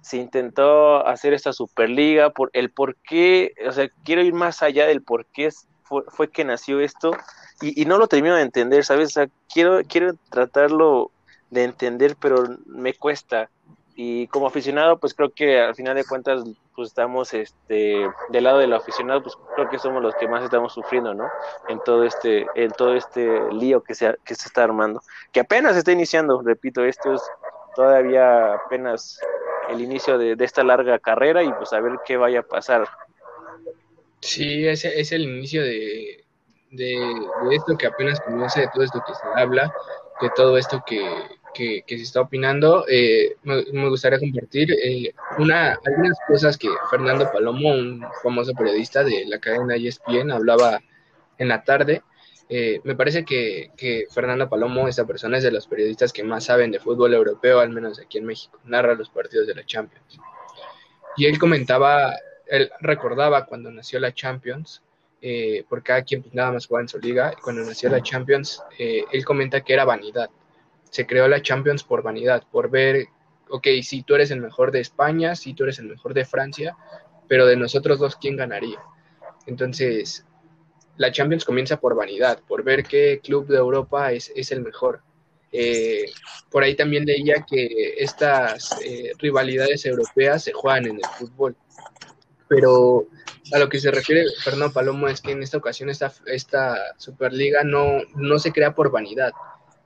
se 0.00 0.16
intentó 0.16 1.06
hacer 1.06 1.34
esta 1.34 1.52
Superliga, 1.52 2.30
por 2.30 2.50
el 2.52 2.70
por 2.70 2.96
qué, 2.96 3.52
o 3.66 3.72
sea, 3.72 3.88
quiero 4.04 4.22
ir 4.22 4.32
más 4.32 4.62
allá 4.62 4.86
del 4.86 5.02
por 5.02 5.26
qué 5.26 5.50
fue, 6.08 6.30
que 6.30 6.44
nació 6.44 6.80
esto 6.80 7.12
y, 7.60 7.84
no 7.84 7.98
lo 7.98 8.06
termino 8.06 8.36
de 8.36 8.42
entender, 8.42 8.84
¿sabes? 8.84 9.08
O 9.08 9.12
sea, 9.12 9.28
quiero, 9.52 9.80
quiero 9.86 10.14
tratarlo 10.30 11.10
de 11.50 11.64
entender, 11.64 12.16
pero 12.18 12.44
me 12.66 12.94
cuesta. 12.94 13.50
Y 13.96 14.28
como 14.28 14.46
aficionado, 14.46 14.98
pues 14.98 15.12
creo 15.12 15.30
que 15.30 15.60
al 15.60 15.74
final 15.74 15.94
de 15.94 16.04
cuentas, 16.04 16.42
pues 16.74 16.88
estamos 16.88 17.34
este, 17.34 18.08
del 18.30 18.44
lado 18.44 18.58
del 18.58 18.72
aficionado, 18.72 19.22
pues 19.22 19.36
creo 19.54 19.68
que 19.68 19.78
somos 19.78 20.00
los 20.00 20.14
que 20.14 20.28
más 20.28 20.42
estamos 20.42 20.72
sufriendo, 20.72 21.12
¿no? 21.12 21.28
En 21.68 21.80
todo 21.80 22.04
este, 22.04 22.46
en 22.54 22.70
todo 22.70 22.94
este 22.94 23.52
lío 23.52 23.82
que 23.82 23.94
se, 23.94 24.16
que 24.24 24.34
se 24.34 24.46
está 24.46 24.64
armando, 24.64 25.02
que 25.32 25.40
apenas 25.40 25.76
está 25.76 25.92
iniciando, 25.92 26.40
repito, 26.40 26.82
esto 26.84 27.12
es 27.12 27.22
todavía 27.74 28.54
apenas 28.54 29.20
el 29.70 29.80
inicio 29.80 30.18
de, 30.18 30.36
esta 30.40 30.62
larga 30.62 30.98
carrera 30.98 31.42
y 31.42 31.52
pues 31.52 31.72
a 31.72 31.80
ver 31.80 31.98
qué 32.04 32.16
vaya 32.16 32.40
a 32.40 32.42
pasar. 32.42 32.88
Sí, 34.20 34.66
ese 34.66 35.00
es 35.00 35.12
el 35.12 35.22
inicio 35.22 35.62
de, 35.62 36.24
de, 36.70 36.96
esto 37.52 37.76
que 37.76 37.86
apenas 37.86 38.20
conoce, 38.20 38.60
de 38.60 38.68
todo 38.72 38.84
esto 38.84 39.02
que 39.06 39.14
se 39.14 39.40
habla, 39.40 39.72
de 40.20 40.30
todo 40.36 40.58
esto 40.58 40.82
que, 40.86 41.02
que, 41.54 41.82
se 41.86 42.02
está 42.02 42.20
opinando. 42.20 42.84
Eh, 42.88 43.36
me, 43.44 43.88
gustaría 43.88 44.18
compartir 44.18 44.70
eh, 44.72 45.14
una, 45.38 45.78
algunas 45.86 46.18
cosas 46.26 46.58
que 46.58 46.68
Fernando 46.90 47.30
Palomo, 47.32 47.70
un 47.70 48.04
famoso 48.22 48.52
periodista 48.54 49.02
de 49.02 49.24
la 49.26 49.38
cadena 49.38 49.76
ESPN, 49.76 50.30
hablaba 50.30 50.80
en 51.38 51.48
la 51.48 51.64
tarde 51.64 52.02
eh, 52.52 52.80
me 52.82 52.96
parece 52.96 53.24
que, 53.24 54.06
Fernando 54.10 54.48
Palomo, 54.48 54.88
esta 54.88 55.06
persona, 55.06 55.38
es 55.38 55.44
de 55.44 55.52
los 55.52 55.68
periodistas 55.68 56.12
que 56.12 56.24
más 56.24 56.44
saben 56.44 56.72
de 56.72 56.80
fútbol 56.80 57.14
europeo, 57.14 57.60
al 57.60 57.70
menos 57.70 58.00
aquí 58.00 58.18
en 58.18 58.26
México. 58.26 58.58
Narra 58.64 58.94
los 58.96 59.08
partidos 59.08 59.46
de 59.46 59.54
la 59.54 59.64
Champions. 59.64 60.18
Y 61.16 61.26
él 61.26 61.38
comentaba, 61.38 62.16
él 62.48 62.68
recordaba 62.80 63.46
cuando 63.46 63.70
nació 63.70 64.00
la 64.00 64.12
Champions, 64.12 64.82
eh, 65.22 65.64
porque 65.68 65.86
cada 65.86 66.02
quien 66.02 66.22
pues, 66.22 66.34
nada 66.34 66.50
más 66.50 66.66
jugaba 66.66 66.82
en 66.82 66.88
su 66.88 66.98
liga, 66.98 67.34
cuando 67.40 67.62
nació 67.62 67.88
la 67.88 68.02
Champions, 68.02 68.60
eh, 68.80 69.04
él 69.12 69.24
comenta 69.24 69.60
que 69.60 69.72
era 69.72 69.84
vanidad. 69.84 70.28
Se 70.90 71.06
creó 71.06 71.28
la 71.28 71.42
Champions 71.42 71.84
por 71.84 72.02
vanidad, 72.02 72.42
por 72.50 72.68
ver, 72.68 73.06
ok, 73.48 73.68
si 73.82 74.02
tú 74.02 74.16
eres 74.16 74.32
el 74.32 74.40
mejor 74.40 74.72
de 74.72 74.80
España, 74.80 75.36
si 75.36 75.54
tú 75.54 75.62
eres 75.62 75.78
el 75.78 75.86
mejor 75.86 76.14
de 76.14 76.24
Francia, 76.24 76.76
pero 77.28 77.46
de 77.46 77.54
nosotros 77.54 78.00
dos, 78.00 78.16
¿quién 78.16 78.36
ganaría? 78.36 78.80
Entonces, 79.46 80.26
la 81.00 81.10
Champions 81.10 81.46
comienza 81.46 81.80
por 81.80 81.94
vanidad, 81.94 82.40
por 82.46 82.62
ver 82.62 82.84
qué 82.84 83.22
club 83.24 83.46
de 83.46 83.56
Europa 83.56 84.12
es, 84.12 84.30
el 84.52 84.60
mejor. 84.60 85.00
Eh, 85.50 86.04
por 86.50 86.62
ahí 86.62 86.76
también 86.76 87.06
leía 87.06 87.46
que 87.48 87.94
estas 87.96 88.78
eh, 88.84 89.12
rivalidades 89.16 89.86
europeas 89.86 90.44
se 90.44 90.52
juegan 90.52 90.84
en 90.84 90.96
el 90.96 91.10
fútbol. 91.18 91.56
Pero 92.48 93.06
a 93.50 93.58
lo 93.58 93.70
que 93.70 93.80
se 93.80 93.90
refiere 93.90 94.26
Fernando 94.44 94.74
Palomo 94.74 95.08
es 95.08 95.22
que 95.22 95.32
en 95.32 95.42
esta 95.42 95.56
ocasión 95.56 95.88
esta, 95.88 96.12
esta 96.26 96.76
Superliga 96.98 97.64
no, 97.64 98.02
no 98.16 98.38
se 98.38 98.52
crea 98.52 98.74
por 98.74 98.90
vanidad, 98.90 99.32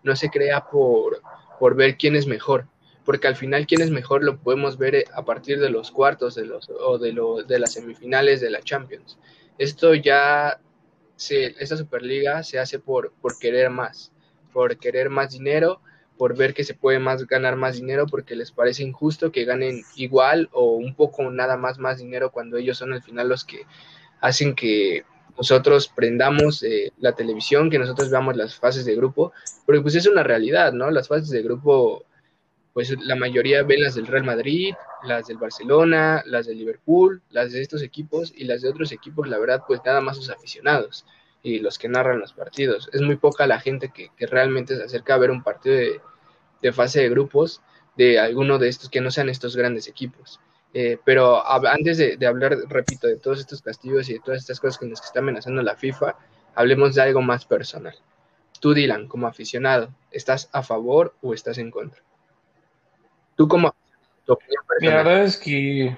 no 0.03 0.17
se 0.17 0.31
crea 0.31 0.65
por, 0.65 1.23
por 1.61 1.77
ver 1.77 1.97
quién 1.97 2.17
es 2.17 2.27
mejor, 2.27 2.67
porque 3.05 3.29
al 3.29 3.37
final 3.37 3.69
quién 3.69 3.83
es 3.83 3.91
mejor 3.93 4.25
lo 4.25 4.39
podemos 4.39 4.79
ver 4.79 5.05
a 5.15 5.25
partir 5.25 5.61
de 5.61 5.71
los 5.71 5.93
cuartos 5.93 6.35
de 6.35 6.45
los, 6.45 6.69
o 6.71 6.99
de, 6.99 7.15
de 7.47 7.59
las 7.61 7.73
semifinales 7.73 8.41
de 8.41 8.51
la 8.51 8.63
Champions. 8.63 9.17
Esto 9.59 9.95
ya 9.95 10.59
esta 11.19 11.77
Superliga 11.77 12.43
se 12.43 12.59
hace 12.59 12.79
por, 12.79 13.13
por 13.21 13.39
querer 13.39 13.71
más, 13.71 14.13
por 14.53 14.79
querer 14.79 15.11
más 15.11 15.33
dinero, 15.33 15.81
por 16.17 16.37
ver 16.37 16.55
que 16.55 16.65
se 16.65 16.75
puede 16.75 16.99
más 16.99 17.27
ganar 17.27 17.57
más 17.57 17.77
dinero, 17.77 18.07
porque 18.07 18.37
les 18.37 18.53
parece 18.53 18.83
injusto 18.83 19.33
que 19.33 19.45
ganen 19.45 19.83
igual 19.97 20.49
o 20.53 20.75
un 20.75 20.95
poco 20.95 21.29
nada 21.31 21.57
más 21.57 21.79
más 21.79 21.99
dinero 21.99 22.31
cuando 22.31 22.57
ellos 22.57 22.79
son 22.79 22.93
al 22.93 23.03
final 23.03 23.29
los 23.29 23.45
que 23.45 23.63
hacen 24.21 24.55
que 24.55 25.05
nosotros 25.37 25.89
prendamos 25.95 26.63
eh, 26.63 26.93
la 26.99 27.13
televisión, 27.13 27.71
que 27.71 27.79
nosotros 27.79 28.11
veamos 28.11 28.37
las 28.37 28.55
fases 28.55 28.85
de 28.85 28.95
grupo, 28.95 29.33
porque 29.67 29.81
pues 29.81 29.95
es 29.97 30.07
una 30.07 30.23
realidad, 30.23 30.73
¿no? 30.73 30.91
Las 30.91 31.09
fases 31.09 31.31
de 31.31 31.43
grupo 31.43 32.05
pues 32.75 32.91
la 33.01 33.15
mayoría 33.15 33.63
ven 33.63 33.85
las 33.85 33.95
del 33.95 34.09
Real 34.09 34.25
Madrid, 34.25 34.75
las 35.05 35.29
del 35.29 35.39
Barcelona, 35.39 36.25
las 36.27 36.47
del 36.47 36.59
Liverpool, 36.59 37.23
las 37.31 37.53
de 37.53 37.63
estos 37.63 37.83
equipos 37.83 38.33
y 38.37 38.45
las 38.45 38.63
de 38.63 38.69
otros 38.69 38.91
equipos, 38.91 39.29
la 39.29 39.39
verdad, 39.39 39.63
pues 39.67 39.81
nada 39.87 40.01
más 40.01 40.17
sus 40.17 40.29
aficionados 40.29 41.07
y 41.41 41.61
los 41.61 41.79
que 41.79 41.89
narran 41.89 42.19
los 42.19 42.33
partidos. 42.33 42.91
Es 42.93 43.01
muy 43.01 43.15
poca 43.15 43.47
la 43.47 43.61
gente 43.61 43.93
que, 43.95 44.11
realmente 44.27 44.77
se 44.77 44.83
acerca 44.83 45.15
a 45.15 45.19
ver 45.19 45.31
un 45.31 45.45
partido 45.45 45.77
de, 46.61 46.73
fase 46.73 47.01
de 47.01 47.11
grupos 47.11 47.63
de 47.97 48.19
alguno 48.19 48.59
de 48.59 48.69
estos 48.69 48.91
que 48.91 49.01
no 49.01 49.13
sean 49.13 49.29
estos 49.29 49.57
grandes 49.57 49.87
equipos. 49.87 50.41
Eh, 50.73 50.99
pero 51.05 51.47
antes 51.47 51.97
de, 51.97 52.17
de, 52.17 52.27
hablar, 52.27 52.57
repito, 52.69 53.07
de 53.07 53.19
todos 53.19 53.39
estos 53.39 53.63
castigos 53.63 54.09
y 54.09 54.15
de 54.15 54.21
todas 54.21 54.41
estas 54.41 54.59
cosas 54.59 54.79
que 54.79 54.87
nos 54.87 55.01
está 55.01 55.21
amenazando 55.21 55.63
la 55.63 55.77
FIFA, 55.77 56.17
hablemos 56.57 56.97
de 56.97 57.03
algo 57.03 57.23
más 57.23 57.45
personal. 57.45 57.95
Tú, 58.61 58.75
Dylan, 58.75 59.07
como 59.07 59.29
aficionado, 59.29 59.95
¿estás 60.11 60.49
a 60.53 60.65
favor 60.65 61.15
o 61.23 61.35
estás 61.35 61.59
en 61.59 61.71
contra? 61.71 62.03
Tú 63.37 63.49
como 63.49 63.75
La 64.81 64.97
verdad 64.97 65.25
es 65.25 65.37
que 65.37 65.97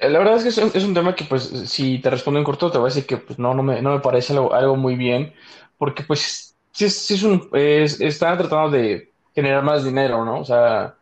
la 0.00 0.18
verdad 0.18 0.36
es 0.36 0.42
que 0.42 0.78
es 0.78 0.84
un, 0.84 0.94
tema 0.94 1.14
que, 1.14 1.24
pues, 1.24 1.44
si 1.44 1.98
te 1.98 2.10
respondo 2.10 2.38
en 2.38 2.44
corto, 2.44 2.70
te 2.70 2.78
voy 2.78 2.86
a 2.86 2.94
decir 2.94 3.06
que, 3.06 3.16
pues, 3.16 3.38
no, 3.38 3.54
no 3.54 3.62
me, 3.62 3.80
no 3.80 3.92
me 3.92 4.00
parece 4.00 4.34
algo, 4.36 4.76
muy 4.76 4.96
bien, 4.96 5.32
porque, 5.78 6.02
pues, 6.02 6.54
sí, 6.72 6.84
es 6.84 7.22
un, 7.22 7.48
están 7.52 8.38
tratando 8.38 8.70
de 8.70 9.10
generar 9.34 9.62
más 9.62 9.84
dinero, 9.84 10.24
¿no? 10.24 10.40
O 10.40 10.44
sea, 10.44 10.94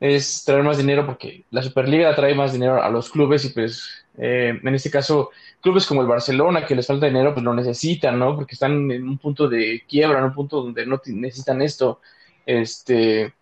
es 0.00 0.44
traer 0.44 0.62
más 0.62 0.78
dinero 0.78 1.04
porque 1.06 1.44
la 1.50 1.62
Superliga 1.62 2.14
trae 2.14 2.34
más 2.34 2.52
dinero 2.52 2.82
a 2.82 2.88
los 2.90 3.10
clubes 3.10 3.44
y, 3.44 3.50
pues, 3.50 4.04
eh, 4.18 4.58
en 4.62 4.74
este 4.74 4.90
caso, 4.90 5.30
clubes 5.60 5.86
como 5.86 6.02
el 6.02 6.08
Barcelona, 6.08 6.66
que 6.66 6.74
les 6.74 6.86
falta 6.86 7.06
dinero, 7.06 7.32
pues 7.34 7.44
lo 7.44 7.54
necesitan, 7.54 8.18
¿no? 8.18 8.34
Porque 8.34 8.54
están 8.54 8.90
en 8.90 9.08
un 9.08 9.18
punto 9.18 9.48
de 9.48 9.84
quiebra, 9.88 10.18
en 10.18 10.24
un 10.24 10.34
punto 10.34 10.62
donde 10.62 10.86
no 10.86 11.00
necesitan 11.06 11.62
esto. 11.62 12.00
Este, 12.44 13.32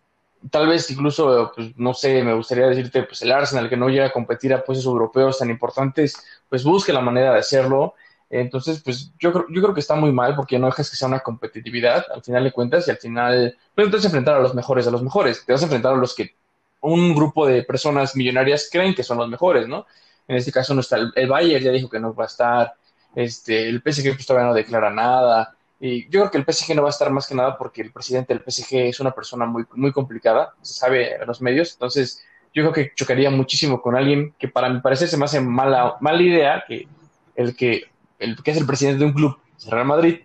tal 0.48 0.68
vez 0.68 0.90
incluso, 0.90 1.52
pues, 1.54 1.76
no 1.76 1.92
sé, 1.92 2.22
me 2.22 2.34
gustaría 2.34 2.66
decirte, 2.66 3.02
pues 3.02 3.20
el 3.22 3.32
Arsenal 3.32 3.68
que 3.68 3.76
no 3.76 3.88
llega 3.88 4.06
a 4.06 4.12
competir 4.12 4.54
a 4.54 4.64
puestos 4.64 4.86
europeos 4.86 5.38
tan 5.38 5.50
importantes, 5.50 6.16
pues 6.48 6.64
busque 6.64 6.92
la 6.92 7.00
manera 7.00 7.32
de 7.32 7.40
hacerlo. 7.40 7.94
Entonces, 8.30 8.80
pues 8.82 9.12
yo, 9.18 9.32
yo 9.32 9.62
creo 9.62 9.74
que 9.74 9.80
está 9.80 9.96
muy 9.96 10.12
mal 10.12 10.36
porque 10.36 10.58
no 10.58 10.66
dejas 10.66 10.88
que 10.88 10.96
sea 10.96 11.08
una 11.08 11.20
competitividad 11.20 12.06
al 12.14 12.22
final 12.22 12.44
de 12.44 12.52
cuentas 12.52 12.86
y 12.86 12.90
al 12.92 12.98
final, 12.98 13.56
pues 13.74 13.86
no 13.86 13.90
te 13.90 13.96
vas 13.96 14.04
a 14.04 14.08
enfrentar 14.08 14.36
a 14.36 14.40
los 14.40 14.54
mejores 14.54 14.86
a 14.86 14.90
los 14.90 15.02
mejores, 15.02 15.44
te 15.44 15.52
vas 15.52 15.62
a 15.62 15.64
enfrentar 15.64 15.94
a 15.94 15.96
los 15.96 16.14
que 16.14 16.36
un 16.80 17.14
grupo 17.14 17.46
de 17.46 17.62
personas 17.64 18.16
millonarias 18.16 18.68
creen 18.70 18.94
que 18.94 19.02
son 19.02 19.18
los 19.18 19.28
mejores, 19.28 19.68
¿no? 19.68 19.86
En 20.28 20.36
este 20.36 20.52
caso 20.52 20.74
no 20.74 20.80
está 20.80 20.96
el, 20.96 21.12
el 21.16 21.28
Bayern, 21.28 21.64
ya 21.64 21.72
dijo 21.72 21.90
que 21.90 22.00
no 22.00 22.14
va 22.14 22.24
a 22.24 22.26
estar, 22.28 22.74
este, 23.14 23.68
el 23.68 23.82
PSG 23.82 24.14
pues 24.14 24.26
todavía 24.26 24.48
no 24.48 24.54
declara 24.54 24.90
nada, 24.90 25.56
y 25.80 26.04
yo 26.10 26.20
creo 26.20 26.30
que 26.30 26.38
el 26.38 26.44
PSG 26.44 26.74
no 26.76 26.82
va 26.82 26.88
a 26.88 26.90
estar 26.90 27.10
más 27.10 27.26
que 27.26 27.34
nada 27.34 27.56
porque 27.56 27.80
el 27.80 27.90
presidente 27.90 28.34
del 28.34 28.42
PSG 28.46 28.76
es 28.88 29.00
una 29.00 29.12
persona 29.12 29.46
muy, 29.46 29.64
muy 29.74 29.92
complicada, 29.92 30.54
se 30.60 30.74
sabe 30.74 31.14
en 31.14 31.26
los 31.26 31.40
medios, 31.40 31.72
entonces 31.72 32.22
yo 32.52 32.62
creo 32.62 32.72
que 32.72 32.92
chocaría 32.94 33.30
muchísimo 33.30 33.80
con 33.80 33.96
alguien 33.96 34.34
que 34.38 34.48
para 34.48 34.68
mi 34.68 34.80
parecer 34.80 35.08
se 35.08 35.16
me 35.16 35.24
hace 35.24 35.40
mala, 35.40 35.96
mala 36.00 36.22
idea 36.22 36.64
que 36.68 36.86
el 37.34 37.56
que, 37.56 37.84
el 38.18 38.42
que 38.42 38.50
es 38.50 38.58
el 38.58 38.66
presidente 38.66 38.98
de 38.98 39.06
un 39.06 39.14
club, 39.14 39.38
Real 39.68 39.86
Madrid, 39.86 40.20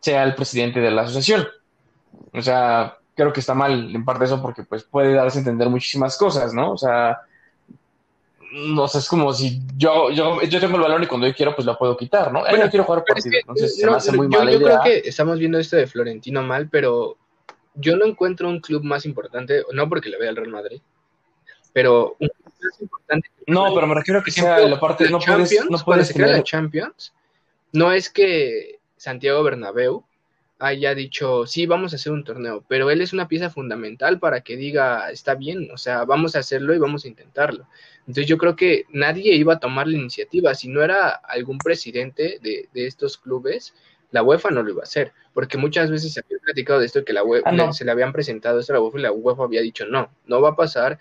sea 0.00 0.22
el 0.22 0.34
presidente 0.36 0.78
de 0.80 0.90
la 0.90 1.02
asociación. 1.02 1.48
O 2.32 2.40
sea, 2.40 2.98
creo 3.14 3.32
que 3.32 3.40
está 3.40 3.54
mal 3.54 3.94
en 3.94 4.04
parte 4.04 4.26
eso 4.26 4.40
porque 4.40 4.62
pues 4.62 4.84
puede 4.84 5.14
darse 5.14 5.38
a 5.38 5.40
entender 5.40 5.68
muchísimas 5.68 6.16
cosas, 6.16 6.54
¿no? 6.54 6.72
O 6.72 6.78
sea, 6.78 7.18
no 8.56 8.88
sé, 8.88 8.98
es 8.98 9.08
como 9.08 9.32
si 9.34 9.60
yo, 9.76 10.10
yo, 10.10 10.40
yo 10.42 10.60
tengo 10.60 10.76
el 10.76 10.82
balón 10.82 11.02
y 11.02 11.06
cuando 11.06 11.26
yo 11.26 11.34
quiero, 11.34 11.54
pues 11.54 11.66
lo 11.66 11.76
puedo 11.76 11.96
quitar, 11.96 12.32
¿no? 12.32 12.50
Yo 12.50 12.56
no 12.56 12.70
quiero 12.70 12.84
jugar 12.84 13.04
partido, 13.04 13.38
entonces 13.38 13.76
se 13.76 13.86
me 13.86 13.96
hace 13.96 14.12
muy 14.12 14.28
yo, 14.30 14.44
yo 14.48 14.58
creo 14.58 14.80
que 14.82 15.02
estamos 15.04 15.38
viendo 15.38 15.58
esto 15.58 15.76
de 15.76 15.86
Florentino 15.86 16.42
mal, 16.42 16.68
pero 16.70 17.18
yo 17.74 17.96
no 17.96 18.06
encuentro 18.06 18.48
un 18.48 18.60
club 18.60 18.82
más 18.82 19.04
importante, 19.04 19.62
no 19.72 19.88
porque 19.88 20.08
le 20.08 20.18
vea 20.18 20.30
al 20.30 20.36
Real 20.36 20.48
Madrid, 20.48 20.80
pero 21.74 22.16
un 22.18 22.28
club 22.28 22.54
más 22.62 22.80
importante. 22.80 23.30
No, 23.46 23.74
pero 23.74 23.86
me 23.86 23.94
refiero 23.94 24.20
a 24.20 24.24
que 24.24 24.30
sea 24.30 24.58
la 24.60 24.80
parte, 24.80 25.10
no 25.10 25.18
puedes, 25.18 25.70
no 25.70 25.78
puedes 25.78 26.16
la 26.16 26.42
Champions, 26.42 27.12
no 27.72 27.92
es 27.92 28.08
que 28.08 28.78
Santiago 28.96 29.42
Bernabéu 29.42 30.02
haya 30.58 30.94
dicho, 30.94 31.46
sí, 31.46 31.66
vamos 31.66 31.92
a 31.92 31.96
hacer 31.96 32.12
un 32.12 32.24
torneo, 32.24 32.64
pero 32.66 32.90
él 32.90 33.02
es 33.02 33.12
una 33.12 33.28
pieza 33.28 33.50
fundamental 33.50 34.18
para 34.18 34.40
que 34.40 34.56
diga, 34.56 35.10
está 35.10 35.34
bien, 35.34 35.68
o 35.70 35.76
sea, 35.76 36.04
vamos 36.04 36.34
a 36.34 36.38
hacerlo 36.38 36.74
y 36.74 36.78
vamos 36.78 37.04
a 37.04 37.08
intentarlo. 37.08 37.66
Entonces 38.06 38.26
yo 38.26 38.38
creo 38.38 38.54
que 38.54 38.84
nadie 38.90 39.34
iba 39.34 39.54
a 39.54 39.58
tomar 39.58 39.88
la 39.88 39.96
iniciativa, 39.96 40.54
si 40.54 40.68
no 40.68 40.82
era 40.82 41.08
algún 41.08 41.58
presidente 41.58 42.38
de, 42.40 42.68
estos 42.74 43.18
clubes, 43.18 43.74
la 44.12 44.22
UEFA 44.22 44.50
no 44.50 44.62
lo 44.62 44.70
iba 44.70 44.82
a 44.82 44.84
hacer, 44.84 45.12
porque 45.34 45.58
muchas 45.58 45.90
veces 45.90 46.12
se 46.12 46.20
había 46.20 46.38
platicado 46.38 46.78
de 46.78 46.86
esto, 46.86 47.04
que 47.04 47.12
la 47.12 47.24
UEFA 47.24 47.50
ah, 47.50 47.72
se 47.72 47.84
le 47.84 47.90
habían 47.90 48.12
presentado 48.12 48.60
esto 48.60 48.72
a 48.72 48.76
la 48.76 48.80
UEFA 48.80 48.98
y 48.98 49.02
la 49.02 49.12
UEFA 49.12 49.44
había 49.44 49.60
dicho, 49.60 49.86
no, 49.86 50.10
no 50.26 50.40
va 50.40 50.50
a 50.50 50.56
pasar, 50.56 50.98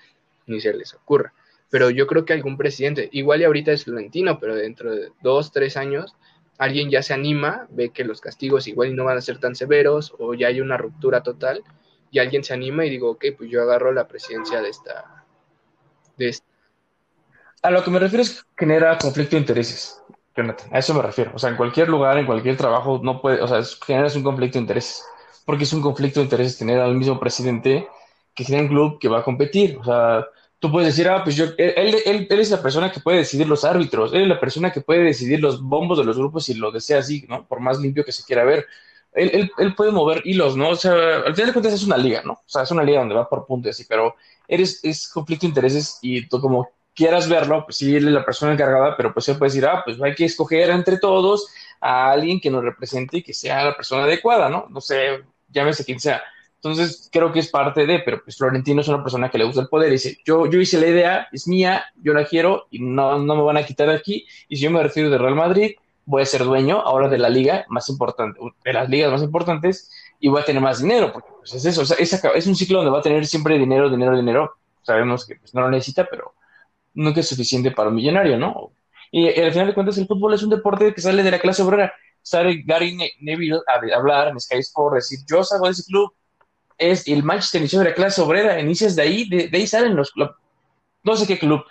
ni 0.48 0.60
se 0.60 0.74
les 0.74 0.96
ocurra. 0.96 1.34
Pero 1.70 1.92
yo 1.92 2.08
creo 2.08 2.26
que 2.26 2.34
algún 2.34 2.58
presidente, 2.58 3.10
igual 3.12 3.42
y 3.42 3.44
ahorita 3.44 3.72
es 3.72 3.84
Florentino, 3.84 4.40
pero 4.40 4.56
dentro 4.56 4.96
de 4.96 5.12
dos, 5.22 5.52
tres 5.52 5.78
años, 5.78 6.16
alguien 6.58 6.90
ya 6.90 7.04
se 7.04 7.14
anima, 7.14 7.68
ve 7.70 7.90
que 7.90 8.04
los 8.04 8.22
castigos 8.22 8.68
igual 8.68 8.96
no 8.96 9.06
van 9.06 9.18
a 9.18 9.22
ser 9.22 9.40
tan 9.40 9.56
severos 9.56 10.14
o 10.18 10.34
ya 10.34 10.48
hay 10.48 10.62
una 10.62 10.78
ruptura 10.78 11.22
total 11.22 11.64
y 12.12 12.20
alguien 12.20 12.44
se 12.44 12.54
anima 12.54 12.86
y 12.86 12.90
digo, 12.90 13.12
ok, 13.12 13.26
pues 13.38 13.50
yo 13.50 13.62
agarro 13.62 13.92
la 13.92 14.08
presidencia 14.08 14.62
de 14.62 14.70
esta. 14.70 15.26
De 16.18 16.30
A 17.66 17.72
lo 17.72 17.84
que 17.84 17.90
me 17.90 17.98
refiero 17.98 18.22
es 18.22 18.44
que 18.44 18.66
genera 18.66 18.96
conflicto 19.00 19.36
de 19.36 19.40
intereses, 19.40 20.00
Jonathan. 20.38 20.70
A 20.72 20.78
eso 20.78 20.94
me 20.94 21.02
refiero. 21.02 21.32
O 21.34 21.40
sea, 21.40 21.50
en 21.50 21.56
cualquier 21.56 21.90
lugar, 21.90 22.16
en 22.20 22.28
cualquier 22.28 22.56
trabajo, 22.58 23.00
no 23.02 23.20
puede, 23.20 23.42
o 23.42 23.48
sea, 23.48 23.60
generas 23.84 24.16
un 24.16 24.22
conflicto 24.22 24.60
de 24.60 24.62
intereses. 24.62 25.04
Porque 25.48 25.64
es 25.64 25.74
un 25.74 25.82
conflicto 25.82 26.20
de 26.20 26.26
intereses 26.26 26.60
tener 26.60 26.80
al 26.80 26.94
mismo 26.94 27.20
presidente 27.20 27.88
que 28.36 28.46
tiene 28.46 28.62
un 28.62 28.68
club 28.68 29.00
que 29.00 29.08
va 29.08 29.22
a 29.22 29.24
competir. 29.24 29.80
O 29.80 29.84
sea, 29.84 30.28
tú 30.60 30.72
puedes 30.72 30.90
decir, 30.90 31.10
ah, 31.10 31.24
pues 31.24 31.36
yo, 31.36 31.46
él, 31.58 31.74
él, 32.06 32.28
él, 32.30 32.40
es 32.40 32.52
la 32.52 32.62
persona 32.62 32.92
que 32.92 33.00
puede 33.00 33.18
decidir 33.18 33.48
los 33.48 33.66
árbitros, 33.66 34.14
él 34.14 34.22
es 34.22 34.28
la 34.28 34.40
persona 34.40 34.72
que 34.72 34.82
puede 34.82 35.04
decidir 35.04 35.40
los 35.40 35.60
bombos 35.60 35.98
de 35.98 36.04
los 36.04 36.20
grupos 36.20 36.46
si 36.46 36.54
lo 36.54 36.72
desea 36.72 37.00
así, 37.00 37.26
¿no? 37.28 37.48
Por 37.48 37.62
más 37.62 37.80
limpio 37.80 38.06
que 38.06 38.12
se 38.12 38.24
quiera 38.24 38.44
ver. 38.44 38.68
Él, 39.12 39.52
él, 39.58 39.74
puede 39.74 39.92
mover 39.92 40.22
hilos, 40.24 40.56
¿no? 40.56 40.70
O 40.70 40.76
sea, 40.76 40.94
al 41.26 41.34
final 41.34 41.48
de 41.48 41.54
cuentas 41.54 41.74
es 41.74 41.84
una 41.84 41.98
liga, 41.98 42.22
¿no? 42.24 42.34
O 42.34 42.44
sea, 42.46 42.62
es 42.62 42.70
una 42.70 42.84
liga 42.84 43.00
donde 43.00 43.16
va 43.16 43.28
por 43.28 43.48
puntos 43.48 43.72
así, 43.72 43.86
pero 43.90 44.14
eres, 44.48 44.84
es 44.84 45.08
conflicto 45.08 45.48
de 45.48 45.50
intereses 45.50 45.98
y 46.04 46.28
tú 46.28 46.40
como 46.40 46.75
quieras 46.96 47.30
verlo, 47.30 47.66
pues 47.66 47.78
sí, 47.78 47.96
es 47.96 48.04
la 48.04 48.26
persona 48.26 48.54
encargada, 48.54 48.96
pero 48.98 49.14
pues 49.14 49.28
él 49.30 49.38
puede 49.38 49.52
decir, 49.52 49.66
ah, 49.66 49.82
pues 49.86 50.02
hay 50.02 50.16
que 50.16 50.26
escoger 50.26 50.70
entre 50.70 50.98
todos 50.98 51.48
a 51.82 52.12
alguien 52.12 52.40
que 52.40 52.50
nos 52.50 52.64
represente 52.64 53.18
y 53.18 53.24
que 53.24 53.34
sea 53.34 53.66
la 53.66 53.76
persona 53.76 54.04
adecuada, 54.04 54.50
¿no? 54.50 54.68
No 54.70 54.82
sé, 54.82 55.24
llámese 55.50 55.86
quien 55.86 56.00
sea. 56.00 56.24
Entonces, 56.56 57.10
creo 57.12 57.32
que 57.32 57.40
es 57.40 57.50
parte 57.50 57.86
de, 57.86 58.00
pero 58.00 58.24
pues 58.24 58.38
Florentino 58.38 58.82
es 58.82 58.88
una 58.88 59.04
persona 59.04 59.30
que 59.30 59.38
le 59.38 59.44
gusta 59.44 59.62
el 59.62 59.68
poder 59.68 59.90
y 59.90 59.94
dice, 59.94 60.18
yo, 60.26 60.50
yo 60.50 60.60
hice 60.60 60.80
la 60.80 60.88
idea, 60.88 61.28
es 61.32 61.48
mía, 61.48 61.86
yo 62.02 62.14
la 62.14 62.26
quiero 62.26 62.66
y 62.72 62.80
no, 62.80 63.20
no 63.20 63.36
me 63.36 63.44
van 63.44 63.58
a 63.58 63.66
quitar 63.66 63.90
aquí. 63.90 64.26
Y 64.48 64.56
si 64.56 64.64
yo 64.64 64.72
me 64.72 64.82
refiero 64.82 65.12
de 65.12 65.20
Real 65.20 65.36
Madrid, 65.36 65.76
voy 66.06 66.24
a 66.24 66.26
ser 66.26 66.44
dueño 66.44 66.82
ahora 66.82 67.08
de 67.08 67.18
la 67.18 67.30
liga 67.30 67.66
más 67.70 67.90
importante, 67.90 68.40
de 68.64 68.74
las 68.74 68.90
ligas 68.90 69.12
más 69.12 69.22
importantes 69.22 69.92
y 70.20 70.30
voy 70.30 70.42
a 70.42 70.46
tener 70.46 70.62
más 70.62 70.82
dinero, 70.82 71.12
porque 71.12 71.30
pues 71.38 71.54
es 71.54 71.66
eso, 71.66 71.84
es, 71.84 72.48
un 72.48 72.56
ciclo 72.56 72.80
donde 72.80 72.92
va 72.92 73.00
a 73.00 73.04
tener 73.04 73.26
siempre 73.28 73.60
dinero, 73.60 73.90
dinero, 73.90 74.16
dinero. 74.16 74.56
Sabemos 74.82 75.26
que 75.26 75.36
pues, 75.36 75.54
no 75.54 75.62
lo 75.62 75.70
necesita, 75.70 76.08
pero 76.10 76.34
nunca 76.96 77.20
es 77.20 77.30
suficiente 77.30 77.72
para 77.72 77.90
un 77.90 77.96
millonario, 77.96 78.38
¿no? 78.38 78.72
Y, 79.12 79.28
al 79.40 79.52
final 79.52 79.68
de 79.68 79.74
cuentas 79.74 79.98
el 79.98 80.08
fútbol 80.08 80.34
es 80.34 80.44
un 80.44 80.50
deporte 80.50 80.94
que 80.94 81.02
sale 81.02 81.24
de 81.24 81.32
la 81.32 81.40
clase 81.40 81.62
obrera. 81.62 81.94
Sale 82.22 82.64
Gary 82.66 82.98
Neville 83.20 83.60
a, 83.68 83.96
hablar 83.96 84.30
en 84.30 84.40
Sky 84.40 84.58
Sport, 84.58 84.96
decir, 84.96 85.20
yo 85.30 85.44
salgo 85.44 85.66
de 85.66 85.74
ese 85.74 85.84
club, 85.84 86.12
es 86.78 87.08
el 87.08 87.24
Manchester 87.24 87.62
inició 87.62 87.80
de 87.80 87.86
la 87.86 87.94
clase 87.94 88.22
obrera, 88.22 88.60
inicias 88.60 88.96
de 88.96 89.04
ahí, 89.04 89.30
de, 89.30 89.50
ahí 89.54 89.68
salen 89.68 89.96
los 89.96 90.12
clubes. 90.12 90.36
No 91.04 91.16
sé 91.16 91.28
qué 91.28 91.38
club 91.38 91.64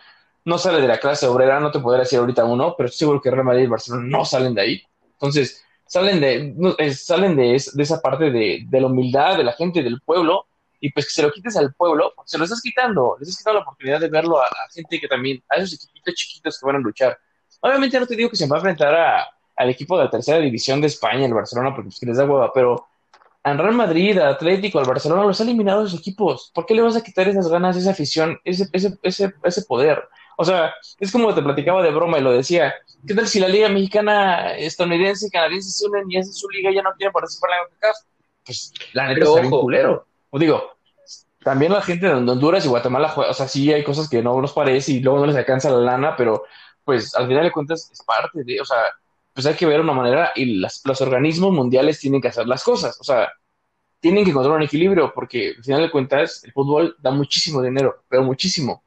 no 0.45 0.59
sale 0.59 0.81
de 0.81 0.89
la 0.89 0.99
clase 0.99 1.27
obrera, 1.27 1.59
no 1.61 1.71
te 1.71 1.81
podría 1.81 2.01
decir 2.01 2.19
ahorita 2.19 2.45
uno, 2.45 2.75
pero 2.77 2.89
seguro 2.91 3.21
que 3.21 3.31
Real 3.31 3.45
Madrid 3.45 3.65
y 3.65 3.69
Barcelona 3.69 4.07
no 4.07 4.25
salen 4.25 4.55
de 4.55 4.61
ahí. 4.61 4.83
Entonces, 5.13 5.65
salen 5.87 6.21
de, 6.21 6.95
salen 6.95 7.37
de, 7.37 7.55
esa 7.55 8.03
parte 8.03 8.31
de, 8.31 8.67
la 8.71 8.87
humildad 8.87 9.37
de 9.37 9.45
la 9.45 9.53
gente, 9.53 9.83
del 9.83 10.01
pueblo, 10.03 10.47
y 10.85 10.93
pues 10.93 11.07
que 11.07 11.13
se 11.13 11.23
lo 11.23 11.33
quites 11.33 11.57
al 11.57 11.73
pueblo, 11.73 12.13
se 12.27 12.37
lo 12.37 12.45
estás 12.45 12.61
quitando, 12.61 13.17
les 13.19 13.31
estás 13.31 13.41
quitando 13.41 13.61
la 13.61 13.63
oportunidad 13.63 14.01
de 14.01 14.09
verlo 14.09 14.39
a, 14.39 14.47
gente 14.71 15.01
que 15.01 15.09
también, 15.09 15.43
a 15.49 15.57
esos 15.57 15.73
equipitos 15.73 16.15
chiquitos 16.15 16.61
que 16.61 16.67
van 16.67 16.77
a 16.77 16.79
luchar. 16.79 17.19
Obviamente 17.61 17.99
no 17.99 18.07
te 18.07 18.15
digo 18.15 18.29
que 18.29 18.37
se 18.37 18.47
va 18.47 18.57
a 18.57 18.59
enfrentar 18.59 18.95
al 19.57 19.71
equipo 19.71 19.97
de 19.97 20.05
la 20.05 20.11
tercera 20.11 20.41
división 20.41 20.83
de 20.83 20.89
España, 20.89 21.25
el 21.25 21.33
Barcelona, 21.33 21.71
porque 21.75 21.89
pues, 21.89 21.99
que 21.99 22.05
les 22.05 22.19
da 22.19 22.27
hueva, 22.27 22.53
pero 22.53 22.87
al 23.45 23.57
Real 23.57 23.73
Madrid, 23.73 24.19
al 24.19 24.35
Atlético, 24.35 24.79
al 24.79 24.85
Barcelona, 24.85 25.23
los 25.23 25.41
ha 25.41 25.45
eliminado 25.45 25.85
los 25.85 25.95
equipos. 25.95 26.53
¿Por 26.55 26.67
qué 26.67 26.75
le 26.75 26.83
vas 26.83 26.97
a 26.97 27.03
quitar 27.03 27.27
esas 27.29 27.49
ganas, 27.49 27.79
esa 27.79 27.93
afición, 27.93 28.39
ese, 28.45 28.69
ese, 28.71 28.99
ese, 29.03 29.33
ese 29.43 29.63
poder? 29.63 30.07
O 30.37 30.45
sea, 30.45 30.75
es 31.01 31.11
como 31.11 31.35
te 31.35 31.41
platicaba 31.41 31.83
de 31.83 31.93
broma 31.93 32.19
y 32.19 32.23
lo 32.23 32.33
decía. 32.33 32.75
¿Qué 33.07 33.15
tal 33.15 33.27
si 33.27 33.41
la 33.41 33.49
Liga 33.49 33.71
Mexicana, 33.71 34.55
estadounidense 34.55 35.29
y 35.29 35.31
canadiense 35.31 35.71
se 35.71 35.87
unen 35.87 36.11
y 36.11 36.19
hacen 36.19 36.35
su 36.35 36.47
liga 36.51 36.71
y 36.71 36.75
ya 36.75 36.83
no 36.83 36.93
quieren 36.93 37.13
participar 37.13 37.53
en 37.53 37.57
la 37.57 37.69
CONCACAF? 37.69 37.97
Pues 38.45 38.73
la 38.93 39.09
neta 39.09 39.25
es 39.25 39.31
un 39.31 39.51
culero. 39.51 40.07
O 40.35 40.39
digo, 40.39 40.74
también 41.45 41.73
la 41.73 41.83
gente 41.83 42.07
de 42.07 42.15
Honduras 42.15 42.65
y 42.65 42.69
Guatemala, 42.69 43.15
o 43.17 43.35
sea, 43.35 43.47
sí 43.47 43.73
hay 43.73 43.85
cosas 43.85 44.09
que 44.09 44.23
no 44.23 44.41
nos 44.41 44.53
parece 44.53 44.93
y 44.93 45.01
luego 45.01 45.21
no 45.21 45.27
les 45.27 45.37
alcanza 45.37 45.71
la 45.71 45.79
lana, 45.79 46.17
pero 46.17 46.45
pues 46.83 47.15
al 47.15 47.29
final 47.29 47.45
de 47.45 47.53
cuentas 47.53 47.91
es 47.93 48.03
parte 48.03 48.43
de, 48.45 48.61
o 48.61 48.65
sea, 48.65 48.79
pues 49.33 49.47
hay 49.47 49.55
que 49.55 49.67
ver 49.67 49.81
una 49.81 49.93
manera 49.93 50.33
y 50.35 50.57
las, 50.57 50.83
los 50.85 51.01
organismos 51.01 51.53
mundiales 51.53 52.01
tienen 52.01 52.21
que 52.21 52.29
hacer 52.29 52.47
las 52.47 52.65
cosas. 52.65 52.99
O 53.01 53.05
sea, 53.05 53.33
tienen 54.01 54.25
que 54.25 54.31
encontrar 54.31 54.57
un 54.57 54.63
equilibrio 54.63 55.13
porque 55.15 55.55
al 55.57 55.65
final 55.65 55.83
de 55.83 55.91
cuentas 55.91 56.45
el 56.45 56.53
fútbol 56.53 56.97
da 56.99 57.11
muchísimo 57.11 57.61
dinero, 57.61 58.05
pero 58.09 58.23
muchísimo. 58.23 58.85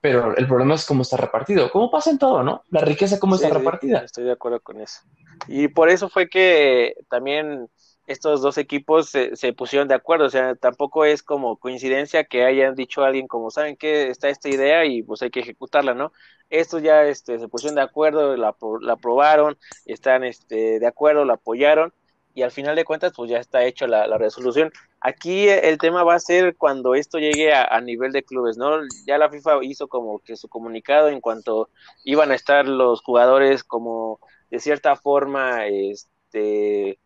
Pero 0.00 0.36
el 0.36 0.46
problema 0.46 0.74
es 0.74 0.84
cómo 0.84 1.02
está 1.02 1.16
repartido. 1.16 1.70
¿Cómo 1.70 1.90
pasa 1.90 2.10
en 2.10 2.18
todo, 2.18 2.42
no? 2.42 2.62
La 2.70 2.82
riqueza, 2.82 3.18
cómo 3.18 3.36
está 3.36 3.48
repartida. 3.48 4.00
Estoy 4.00 4.24
de 4.24 4.32
acuerdo 4.32 4.60
con 4.60 4.80
eso. 4.80 5.00
Y 5.48 5.68
por 5.68 5.88
eso 5.88 6.10
fue 6.10 6.28
que 6.28 6.94
también 7.08 7.68
estos 8.06 8.42
dos 8.42 8.58
equipos 8.58 9.08
se, 9.08 9.34
se, 9.36 9.52
pusieron 9.52 9.88
de 9.88 9.94
acuerdo, 9.94 10.26
o 10.26 10.30
sea, 10.30 10.54
tampoco 10.54 11.04
es 11.04 11.22
como 11.22 11.56
coincidencia 11.56 12.24
que 12.24 12.44
hayan 12.44 12.74
dicho 12.74 13.02
a 13.02 13.08
alguien 13.08 13.26
como, 13.26 13.50
¿saben 13.50 13.76
que 13.76 14.08
Está 14.08 14.28
esta 14.28 14.48
idea 14.48 14.84
y 14.84 15.02
pues 15.02 15.22
hay 15.22 15.30
que 15.30 15.40
ejecutarla, 15.40 15.94
¿no? 15.94 16.12
Estos 16.50 16.82
ya 16.82 17.04
este, 17.04 17.38
se 17.38 17.48
pusieron 17.48 17.76
de 17.76 17.82
acuerdo, 17.82 18.36
la, 18.36 18.54
aprobaron, 18.92 19.56
están 19.86 20.24
este, 20.24 20.78
de 20.78 20.86
acuerdo, 20.86 21.24
la 21.24 21.34
apoyaron 21.34 21.92
y 22.34 22.42
al 22.42 22.50
final 22.50 22.76
de 22.76 22.84
cuentas 22.84 23.12
pues 23.16 23.30
ya 23.30 23.38
está 23.38 23.64
hecha 23.64 23.86
la, 23.86 24.06
la, 24.06 24.18
resolución. 24.18 24.70
Aquí 25.00 25.48
el 25.48 25.78
tema 25.78 26.02
va 26.04 26.14
a 26.14 26.20
ser 26.20 26.56
cuando 26.56 26.94
esto 26.94 27.18
llegue 27.18 27.52
a, 27.52 27.64
a, 27.64 27.80
nivel 27.80 28.12
de 28.12 28.24
clubes, 28.24 28.56
¿no? 28.56 28.80
Ya 29.06 29.18
la 29.18 29.30
FIFA 29.30 29.64
hizo 29.64 29.88
como 29.88 30.18
que 30.20 30.36
su 30.36 30.48
comunicado 30.48 31.08
en 31.08 31.20
cuanto 31.20 31.70
iban 32.04 32.30
a 32.32 32.34
estar 32.34 32.66
los 32.66 33.02
jugadores 33.02 33.64
como 33.64 34.20
de 34.50 34.58
cierta 34.60 34.96
forma, 34.96 35.66
este 35.66 36.98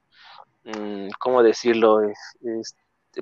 ¿cómo 1.18 1.42
decirlo? 1.42 2.02
Es, 2.02 2.18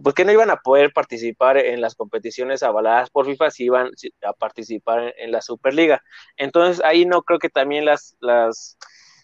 pues 0.02 0.14
no 0.24 0.32
iban 0.32 0.50
a 0.50 0.56
poder 0.56 0.92
participar 0.92 1.56
en 1.56 1.80
las 1.80 1.94
competiciones 1.94 2.62
avaladas 2.62 3.10
por 3.10 3.26
FIFA 3.26 3.50
si 3.50 3.64
iban 3.64 3.90
a 4.22 4.32
participar 4.32 5.14
en, 5.16 5.32
la 5.32 5.40
Superliga. 5.40 6.02
Entonces 6.36 6.84
ahí 6.84 7.06
no 7.06 7.22
creo 7.22 7.38
que 7.38 7.48
también 7.48 7.84
las, 7.84 8.16
las 8.20 8.76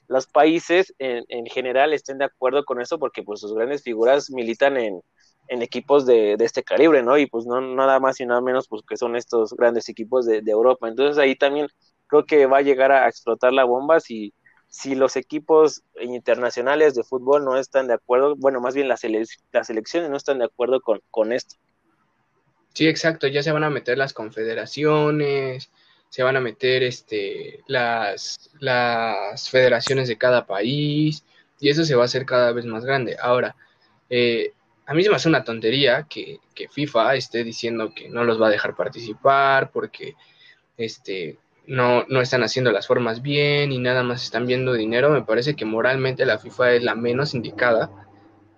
los 0.08 0.26
países 0.26 0.94
en, 0.98 1.24
en, 1.28 1.46
general 1.46 1.92
estén 1.92 2.18
de 2.18 2.26
acuerdo 2.26 2.64
con 2.64 2.80
eso 2.80 2.98
porque 2.98 3.22
pues 3.22 3.40
sus 3.40 3.54
grandes 3.54 3.82
figuras 3.82 4.30
militan 4.30 4.76
en, 4.76 5.00
en 5.48 5.62
equipos 5.62 6.06
de, 6.06 6.36
de, 6.36 6.44
este 6.44 6.62
calibre, 6.62 7.02
¿no? 7.02 7.16
Y 7.18 7.26
pues 7.26 7.46
no 7.46 7.60
nada 7.60 7.98
más 8.00 8.20
y 8.20 8.26
nada 8.26 8.40
menos 8.40 8.68
pues 8.68 8.82
que 8.86 8.96
son 8.96 9.16
estos 9.16 9.54
grandes 9.54 9.88
equipos 9.88 10.26
de, 10.26 10.42
de 10.42 10.50
Europa. 10.50 10.88
Entonces 10.88 11.18
ahí 11.18 11.36
también 11.36 11.68
creo 12.06 12.24
que 12.26 12.46
va 12.46 12.58
a 12.58 12.62
llegar 12.62 12.92
a 12.92 13.08
explotar 13.08 13.52
la 13.52 13.64
bomba 13.64 14.00
si, 14.00 14.34
si 14.72 14.94
los 14.94 15.16
equipos 15.16 15.82
internacionales 16.00 16.94
de 16.94 17.04
fútbol 17.04 17.44
no 17.44 17.58
están 17.58 17.88
de 17.88 17.94
acuerdo, 17.94 18.36
bueno, 18.36 18.58
más 18.58 18.74
bien 18.74 18.88
las, 18.88 19.02
las 19.52 19.68
elecciones 19.68 20.08
no 20.08 20.16
están 20.16 20.38
de 20.38 20.46
acuerdo 20.46 20.80
con, 20.80 21.02
con, 21.10 21.30
esto. 21.30 21.56
Sí, 22.72 22.88
exacto, 22.88 23.26
ya 23.26 23.42
se 23.42 23.52
van 23.52 23.64
a 23.64 23.70
meter 23.70 23.98
las 23.98 24.14
confederaciones, 24.14 25.70
se 26.08 26.22
van 26.22 26.36
a 26.36 26.40
meter 26.40 26.82
este, 26.84 27.60
las, 27.66 28.50
las 28.60 29.50
federaciones 29.50 30.08
de 30.08 30.16
cada 30.16 30.46
país, 30.46 31.22
y 31.60 31.68
eso 31.68 31.84
se 31.84 31.94
va 31.94 32.02
a 32.02 32.06
hacer 32.06 32.24
cada 32.24 32.52
vez 32.52 32.64
más 32.64 32.86
grande. 32.86 33.18
Ahora, 33.20 33.54
eh, 34.08 34.54
a 34.86 34.94
mí 34.94 35.02
se 35.02 35.10
me 35.10 35.16
hace 35.16 35.28
una 35.28 35.44
tontería 35.44 36.06
que, 36.08 36.40
que 36.54 36.68
FIFA 36.68 37.14
esté 37.16 37.44
diciendo 37.44 37.92
que 37.94 38.08
no 38.08 38.24
los 38.24 38.40
va 38.40 38.46
a 38.46 38.50
dejar 38.50 38.74
participar 38.74 39.70
porque 39.70 40.14
este, 40.78 41.36
no, 41.66 42.04
no 42.08 42.20
están 42.20 42.42
haciendo 42.42 42.72
las 42.72 42.86
formas 42.86 43.22
bien 43.22 43.72
y 43.72 43.78
nada 43.78 44.02
más 44.02 44.24
están 44.24 44.46
viendo 44.46 44.72
dinero, 44.72 45.10
me 45.10 45.22
parece 45.22 45.54
que 45.54 45.64
moralmente 45.64 46.26
la 46.26 46.38
FIFA 46.38 46.72
es 46.72 46.82
la 46.82 46.94
menos 46.94 47.34
indicada 47.34 47.90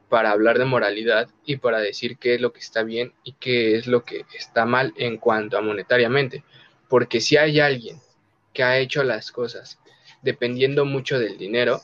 para 0.09 0.31
hablar 0.31 0.59
de 0.59 0.65
moralidad 0.65 1.29
y 1.45 1.57
para 1.57 1.81
decir 1.81 2.19
qué 2.19 2.35
es 2.35 2.41
lo 2.41 2.53
que 2.53 2.61
está 2.61 2.83
bien 2.83 3.13
y 3.25 3.33
qué 3.33 3.77
es 3.77 3.87
lo 3.87 4.05
que 4.05 4.25
está 4.35 4.65
mal 4.65 4.95
en 4.97 5.19
cuanto 5.19 5.59
a 5.59 5.63
monetariamente. 5.63 6.45
Porque 6.89 7.21
si 7.21 7.37
hay 7.37 7.61
alguien 7.61 7.99
que 8.53 8.63
ha 8.63 8.79
hecho 8.79 9.03
las 9.03 9.33
cosas 9.33 9.79
dependiendo 10.23 10.85
mucho 10.85 11.19
del 11.19 11.37
dinero, 11.37 11.81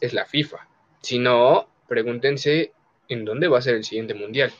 es 0.00 0.12
la 0.12 0.24
FIFA. 0.24 0.68
Si 1.02 1.18
no, 1.18 1.68
pregúntense 1.88 2.72
en 3.08 3.24
dónde 3.24 3.48
va 3.48 3.58
a 3.58 3.62
ser 3.62 3.74
el 3.74 3.84
siguiente 3.84 4.14
mundial. 4.14 4.52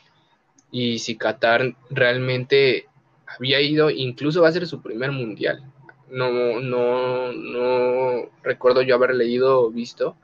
Y 0.71 0.99
si 0.99 1.17
Qatar 1.17 1.75
realmente 1.89 2.87
había 3.27 3.61
ido, 3.61 3.91
incluso 3.91 4.43
va 4.43 4.49
a 4.49 4.53
ser 4.53 4.67
su 4.67 4.83
primer 4.83 5.13
mundial 5.13 5.65
no, 6.11 6.61
no, 6.61 7.33
no 7.33 8.31
recuerdo 8.43 8.83
yo 8.83 8.95
haber 8.95 9.15
leído 9.15 9.63
o 9.63 9.71
visto 9.71 10.17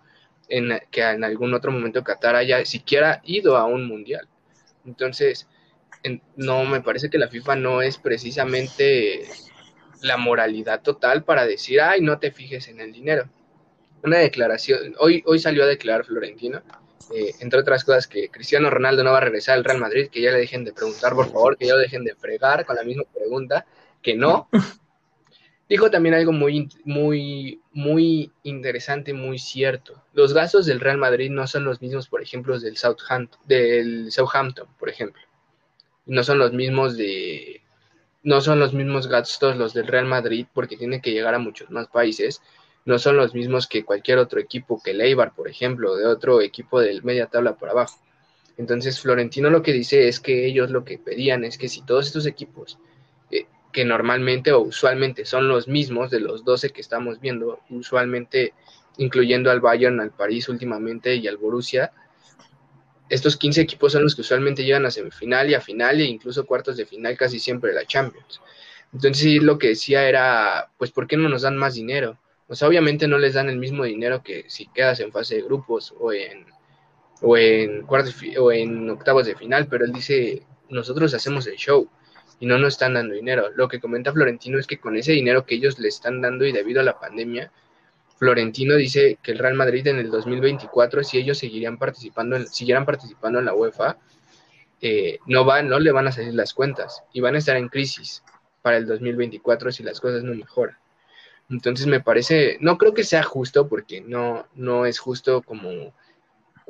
en, 0.49 0.81
que 0.90 1.03
en 1.03 1.25
algún 1.25 1.55
otro 1.55 1.73
momento 1.73 2.05
Qatar 2.05 2.37
haya 2.37 2.64
siquiera 2.64 3.21
ido 3.25 3.57
a 3.57 3.64
un 3.64 3.87
mundial. 3.87 4.29
Entonces, 4.85 5.49
no 6.37 6.64
me 6.64 6.81
parece 6.81 7.11
que 7.11 7.18
la 7.18 7.29
FIFA 7.29 7.57
no 7.57 7.83
es 7.83 7.99
precisamente 7.99 9.23
la 10.03 10.16
moralidad 10.16 10.83
total 10.83 11.25
para 11.25 11.47
decir, 11.47 11.81
ay, 11.81 12.01
no 12.01 12.18
te 12.18 12.33
fijes 12.33 12.68
en 12.68 12.81
el 12.81 12.92
dinero. 12.92 13.29
Una 14.03 14.18
declaración, 14.18 14.95
hoy, 14.99 15.23
hoy 15.27 15.38
salió 15.38 15.62
a 15.62 15.66
declarar 15.66 16.05
Florentino, 16.05 16.61
eh, 17.14 17.33
entre 17.40 17.61
otras 17.61 17.85
cosas, 17.85 18.09
que 18.09 18.29
Cristiano 18.29 18.68
Ronaldo 18.68 19.05
no 19.05 19.12
va 19.12 19.18
a 19.18 19.23
regresar 19.23 19.57
al 19.57 19.64
Real 19.64 19.79
Madrid, 19.79 20.09
que 20.11 20.21
ya 20.21 20.33
le 20.33 20.38
dejen 20.38 20.64
de 20.64 20.73
preguntar, 20.73 21.14
por 21.14 21.31
favor, 21.31 21.57
que 21.57 21.66
ya 21.66 21.75
lo 21.75 21.81
dejen 21.81 22.05
de 22.05 22.16
fregar 22.16 22.66
con 22.66 22.75
la 22.75 22.83
misma 22.83 23.05
pregunta, 23.14 23.64
que 24.03 24.16
no, 24.16 24.49
Dijo 25.72 25.90
también 25.90 26.14
algo 26.14 26.32
muy, 26.32 26.68
muy, 26.85 27.62
muy 27.72 28.30
interesante, 28.42 29.14
muy 29.14 29.38
cierto. 29.38 30.02
Los 30.12 30.35
gastos 30.35 30.66
del 30.66 30.80
Real 30.80 30.98
Madrid 30.98 31.30
no 31.30 31.46
son 31.46 31.64
los 31.64 31.80
mismos, 31.80 32.08
por 32.08 32.20
ejemplo, 32.20 32.61
del 32.61 32.76
Southampton, 32.76 33.40
del 33.46 34.12
Southampton, 34.12 34.66
por 34.78 34.90
ejemplo. 34.90 35.22
No 36.04 36.24
son 36.24 36.38
los 36.38 36.52
mismos 36.52 36.98
de, 36.98 37.62
no 38.22 38.42
son 38.42 38.61
los 38.61 38.74
mismos 38.74 39.06
gastos 39.06 39.56
los 39.56 39.72
del 39.72 39.87
Real 39.87 40.04
Madrid 40.04 40.44
porque 40.52 40.76
tiene 40.76 41.00
que 41.00 41.12
llegar 41.12 41.35
a 41.35 41.38
muchos 41.38 41.70
más 41.70 41.88
países. 41.88 42.42
No 42.85 42.98
son 42.98 43.16
los 43.16 43.32
mismos 43.32 43.66
que 43.66 43.82
cualquier 43.82 44.18
otro 44.18 44.40
equipo, 44.40 44.78
que 44.85 44.90
el 44.90 45.00
Eibar, 45.00 45.35
por 45.35 45.48
ejemplo, 45.48 45.96
de 45.96 46.04
otro 46.04 46.42
equipo 46.42 46.80
del 46.80 47.02
media 47.02 47.28
tabla 47.28 47.56
por 47.56 47.70
abajo. 47.70 47.98
Entonces 48.58 49.00
Florentino 49.00 49.48
lo 49.48 49.62
que 49.62 49.72
dice 49.72 50.06
es 50.06 50.20
que 50.20 50.44
ellos 50.44 50.70
lo 50.70 50.85
que 50.85 50.98
pedían 50.98 51.44
es 51.44 51.56
que 51.56 51.70
si 51.70 51.80
todos 51.80 52.08
estos 52.08 52.26
equipos 52.26 52.78
que 53.72 53.85
normalmente 53.85 54.52
o 54.52 54.61
usualmente 54.61 55.24
son 55.24 55.48
los 55.48 55.66
mismos 55.66 56.11
de 56.11 56.20
los 56.20 56.44
12 56.44 56.70
que 56.70 56.80
estamos 56.80 57.20
viendo, 57.20 57.61
usualmente 57.70 58.54
incluyendo 58.98 59.50
al 59.50 59.61
Bayern, 59.61 60.00
al 60.00 60.11
París 60.11 60.48
últimamente 60.48 61.16
y 61.16 61.26
al 61.26 61.38
Borussia. 61.38 61.92
Estos 63.08 63.37
15 63.37 63.62
equipos 63.62 63.92
son 63.92 64.02
los 64.02 64.14
que 64.14 64.20
usualmente 64.20 64.64
llegan 64.64 64.87
a 64.87 64.90
semifinal 64.90 65.50
y 65.50 65.54
a 65.54 65.61
final 65.61 66.00
e 66.00 66.04
incluso 66.04 66.46
cuartos 66.46 66.76
de 66.76 66.87
final 66.87 67.16
casi 67.16 67.38
siempre 67.38 67.70
de 67.70 67.76
la 67.76 67.87
Champions. 67.87 68.40
Entonces 68.92 69.42
lo 69.42 69.58
que 69.58 69.68
decía 69.68 70.08
era, 70.08 70.70
pues 70.76 70.90
¿por 70.90 71.06
qué 71.06 71.16
no 71.16 71.28
nos 71.28 71.42
dan 71.42 71.56
más 71.56 71.74
dinero? 71.74 72.18
O 72.48 72.54
sea, 72.54 72.68
obviamente 72.68 73.08
no 73.08 73.16
les 73.16 73.35
dan 73.35 73.48
el 73.48 73.56
mismo 73.56 73.85
dinero 73.85 74.22
que 74.22 74.44
si 74.48 74.66
quedas 74.66 75.00
en 75.00 75.12
fase 75.12 75.37
de 75.37 75.42
grupos 75.42 75.94
o 75.98 76.12
en 76.12 76.46
o 77.22 77.37
en 77.37 77.82
cuartos 77.87 78.16
o 78.38 78.52
en 78.52 78.90
octavos 78.90 79.26
de 79.26 79.37
final, 79.37 79.68
pero 79.68 79.85
él 79.85 79.92
dice, 79.92 80.42
nosotros 80.68 81.14
hacemos 81.14 81.46
el 81.46 81.54
show 81.56 81.88
y 82.42 82.46
no 82.46 82.59
nos 82.59 82.74
están 82.74 82.94
dando 82.94 83.14
dinero. 83.14 83.50
Lo 83.55 83.68
que 83.68 83.78
comenta 83.78 84.12
Florentino 84.12 84.59
es 84.59 84.66
que 84.66 84.81
con 84.81 84.96
ese 84.96 85.12
dinero 85.12 85.46
que 85.46 85.55
ellos 85.55 85.78
le 85.78 85.87
están 85.87 86.20
dando 86.20 86.44
y 86.44 86.50
debido 86.50 86.81
a 86.81 86.83
la 86.85 86.98
pandemia, 86.98 87.52
Florentino 88.18 88.74
dice 88.74 89.16
que 89.22 89.31
el 89.31 89.38
Real 89.38 89.55
Madrid 89.55 89.87
en 89.87 90.00
el 90.00 90.11
2024, 90.11 91.05
si 91.05 91.18
ellos 91.18 91.38
seguirían 91.38 91.78
participando, 91.78 92.35
en, 92.35 92.48
siguieran 92.48 92.85
participando 92.85 93.38
en 93.38 93.44
la 93.44 93.55
UEFA, 93.55 93.96
eh, 94.81 95.20
no, 95.26 95.46
va, 95.46 95.62
no 95.62 95.78
le 95.78 95.92
van 95.92 96.09
a 96.09 96.11
salir 96.11 96.35
las 96.35 96.52
cuentas 96.52 97.05
y 97.12 97.20
van 97.20 97.37
a 97.37 97.38
estar 97.38 97.57
en 97.57 97.68
crisis 97.68 98.24
para 98.61 98.76
el 98.76 98.88
2024 98.88 99.70
si 99.70 99.85
las 99.85 100.00
cosas 100.00 100.24
no 100.24 100.35
mejoran. 100.35 100.76
Entonces 101.48 101.87
me 101.87 102.00
parece, 102.00 102.59
no 102.61 102.76
creo 102.76 102.92
que 102.92 103.05
sea 103.05 103.22
justo 103.22 103.68
porque 103.68 104.00
no, 104.00 104.48
no 104.57 104.85
es 104.85 104.98
justo 104.98 105.42
como 105.42 105.94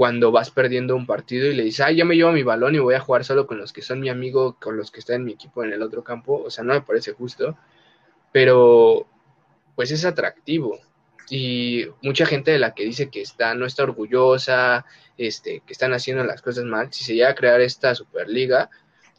cuando 0.03 0.33
vas 0.33 0.51
perdiendo 0.51 0.97
un 0.97 1.07
partido 1.07 1.47
y 1.47 1.55
le 1.55 1.63
dices, 1.63 1.87
ah, 1.87 1.93
yo 1.93 2.05
me 2.05 2.17
llevo 2.17 2.33
mi 2.33 2.43
balón 2.43 2.75
y 2.75 2.81
voy 2.81 2.97
a 2.97 3.01
jugar 3.01 3.25
solo 3.25 3.47
con 3.47 3.59
los 3.59 3.73
que 3.73 3.83
son 3.83 4.01
mi 4.01 4.09
amigo, 4.09 4.57
con 4.61 4.77
los 4.77 4.91
que 4.91 4.99
están 4.99 5.15
en 5.21 5.25
mi 5.27 5.33
equipo 5.35 5.63
en 5.63 5.73
el 5.73 5.81
otro 5.81 6.03
campo, 6.03 6.43
o 6.45 6.51
sea, 6.51 6.65
no 6.65 6.75
me 6.75 6.81
parece 6.81 7.13
justo, 7.13 7.57
pero 8.33 9.07
pues 9.77 9.93
es 9.93 10.05
atractivo. 10.05 10.81
Y 11.31 11.87
mucha 12.03 12.27
gente 12.27 12.51
de 12.51 12.59
la 12.59 12.75
que 12.75 12.83
dice 12.83 13.11
que 13.11 13.21
está, 13.21 13.55
no 13.55 13.65
está 13.65 13.85
orgullosa, 13.85 14.87
este, 15.17 15.63
que 15.65 15.73
están 15.73 15.93
haciendo 15.93 16.25
las 16.25 16.43
cosas 16.43 16.65
mal, 16.65 16.93
si 16.93 17.05
se 17.05 17.15
llega 17.15 17.29
a 17.29 17.37
crear 17.37 17.61
esta 17.61 17.95
Superliga 17.95 18.71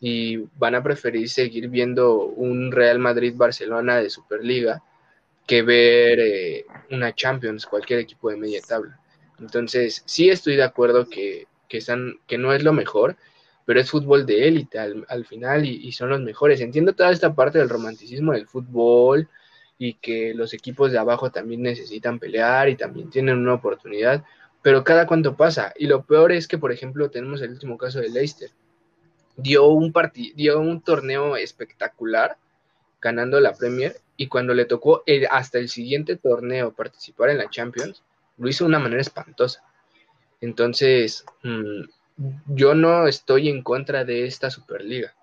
y 0.02 0.40
van 0.58 0.76
a 0.76 0.84
preferir 0.84 1.30
seguir 1.30 1.70
viendo 1.70 2.26
un 2.26 2.74
Real 2.74 3.00
Madrid-Barcelona 3.00 4.02
de 4.02 4.10
Superliga 4.10 4.84
que 5.48 5.62
ver 5.62 6.20
eh, 6.20 6.66
una 6.92 7.16
Champions, 7.16 7.68
cualquier 7.68 8.00
equipo 8.00 8.30
de 8.30 8.36
media 8.36 8.60
tabla. 8.68 9.00
Entonces, 9.44 10.04
sí 10.06 10.30
estoy 10.30 10.56
de 10.56 10.64
acuerdo 10.64 11.10
que, 11.10 11.48
que, 11.68 11.80
están, 11.80 12.16
que 12.28 12.38
no 12.38 12.54
es 12.54 12.64
lo 12.64 12.72
mejor, 12.72 13.18
pero 13.66 13.80
es 13.80 13.90
fútbol 13.90 14.26
de 14.26 14.48
élite 14.48 14.80
al, 14.80 15.26
final 15.26 15.66
y, 15.66 15.92
son 15.92 16.10
los 16.10 16.22
mejores. 16.22 16.62
Entiendo 16.62 16.94
toda 16.94 17.12
esta 17.12 17.36
parte 17.36 17.60
del 17.60 17.70
romanticismo 17.70 18.32
del 18.32 18.48
fútbol 18.48 19.28
y 19.78 19.96
que 19.96 20.34
los 20.34 20.54
equipos 20.54 20.92
de 20.92 20.98
abajo 20.98 21.30
también 21.32 21.62
necesitan 21.62 22.20
pelear 22.20 22.70
y 22.70 22.78
también 22.78 23.10
tienen 23.10 23.38
una 23.38 23.56
oportunidad, 23.56 24.24
pero 24.62 24.84
cada 24.84 25.08
cuánto 25.08 25.36
pasa. 25.36 25.74
Y 25.78 25.88
lo 25.88 26.04
peor 26.06 26.32
es 26.32 26.48
que, 26.48 26.58
por 26.58 26.72
ejemplo, 26.72 27.10
tenemos 27.10 27.42
el 27.42 27.52
último 27.52 27.78
caso 27.78 28.00
de 28.00 28.10
Leicester. 28.10 28.50
Dio 29.36 29.68
un, 29.68 29.94
dio 30.36 30.60
un 30.60 30.82
torneo 30.82 31.36
espectacular 31.36 32.38
ganando 33.02 33.40
la 33.42 33.54
Premier 33.54 33.98
y 34.16 34.28
cuando 34.28 34.54
le 34.54 34.66
tocó 34.66 35.04
hasta 35.30 35.58
el 35.58 35.70
siguiente 35.70 36.16
torneo 36.16 36.74
participar 36.74 37.30
en 37.30 37.40
la 37.40 37.50
Champions, 37.50 38.04
lo 38.38 38.50
hizo 38.50 38.64
de 38.64 38.70
una 38.70 38.80
manera 38.80 39.02
espantosa. 39.02 39.64
Entonces, 40.42 41.26
mm, 41.44 41.84
yo 42.48 42.76
no 42.76 43.08
estoy 43.08 43.50
en 43.50 43.64
contra 43.64 44.06
de 44.06 44.26
esta 44.26 44.50
Superliga. 44.50 45.16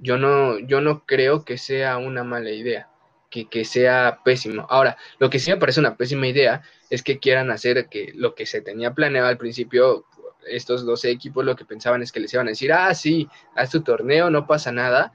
Yo 0.00 0.18
no, 0.18 0.58
yo 0.58 0.80
no 0.80 1.04
creo 1.06 1.44
que 1.44 1.58
sea 1.58 1.96
una 1.98 2.24
mala 2.24 2.50
idea, 2.50 2.88
que, 3.30 3.48
que 3.48 3.64
sea 3.64 4.20
pésimo. 4.24 4.66
Ahora, 4.68 4.96
lo 5.18 5.30
que 5.30 5.38
sí 5.38 5.50
me 5.50 5.56
parece 5.56 5.80
una 5.80 5.96
pésima 5.96 6.26
idea 6.26 6.62
es 6.90 7.02
que 7.02 7.18
quieran 7.18 7.50
hacer 7.50 7.88
que 7.88 8.12
lo 8.14 8.34
que 8.34 8.46
se 8.46 8.60
tenía 8.60 8.92
planeado 8.92 9.28
al 9.28 9.38
principio, 9.38 10.06
estos 10.46 10.84
12 10.84 11.10
equipos 11.10 11.44
lo 11.44 11.56
que 11.56 11.64
pensaban 11.64 12.02
es 12.02 12.12
que 12.12 12.20
les 12.20 12.34
iban 12.34 12.48
a 12.48 12.50
decir, 12.50 12.72
ah, 12.72 12.94
sí, 12.94 13.28
haz 13.54 13.70
tu 13.70 13.82
torneo, 13.82 14.30
no 14.30 14.46
pasa 14.46 14.72
nada, 14.72 15.12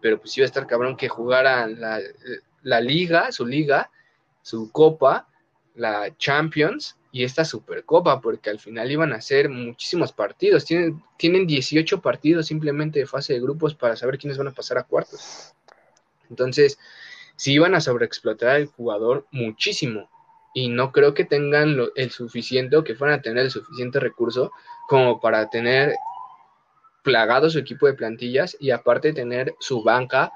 pero 0.00 0.18
pues 0.18 0.36
iba 0.38 0.44
a 0.44 0.46
estar 0.46 0.66
cabrón 0.66 0.96
que 0.96 1.08
jugaran 1.08 1.80
la, 1.80 2.00
la 2.62 2.80
liga, 2.80 3.30
su 3.30 3.46
liga, 3.46 3.90
su 4.42 4.72
copa, 4.72 5.28
la 5.74 6.16
Champions, 6.16 6.96
y 7.12 7.24
esta 7.24 7.44
Supercopa, 7.44 8.22
porque 8.22 8.48
al 8.48 8.58
final 8.58 8.90
iban 8.90 9.12
a 9.12 9.20
ser 9.20 9.50
muchísimos 9.50 10.12
partidos. 10.12 10.64
Tienen, 10.64 11.02
tienen 11.18 11.46
18 11.46 12.00
partidos 12.00 12.46
simplemente 12.46 13.00
de 13.00 13.06
fase 13.06 13.34
de 13.34 13.40
grupos 13.40 13.74
para 13.74 13.96
saber 13.96 14.18
quiénes 14.18 14.38
van 14.38 14.48
a 14.48 14.52
pasar 14.52 14.78
a 14.78 14.84
cuartos. 14.84 15.52
Entonces, 16.30 16.78
si 17.36 17.52
iban 17.52 17.74
a 17.74 17.82
sobreexplotar 17.82 18.56
al 18.56 18.66
jugador 18.66 19.26
muchísimo. 19.30 20.10
Y 20.54 20.68
no 20.68 20.92
creo 20.92 21.14
que 21.14 21.24
tengan 21.24 21.76
el 21.96 22.10
suficiente 22.10 22.76
o 22.76 22.84
que 22.84 22.94
fueran 22.94 23.18
a 23.18 23.22
tener 23.22 23.44
el 23.44 23.50
suficiente 23.50 24.00
recurso 24.00 24.52
como 24.88 25.20
para 25.20 25.48
tener 25.48 25.94
plagado 27.02 27.50
su 27.50 27.58
equipo 27.58 27.86
de 27.86 27.94
plantillas 27.94 28.56
y 28.60 28.70
aparte 28.70 29.12
tener 29.12 29.54
su 29.60 29.82
banca 29.82 30.32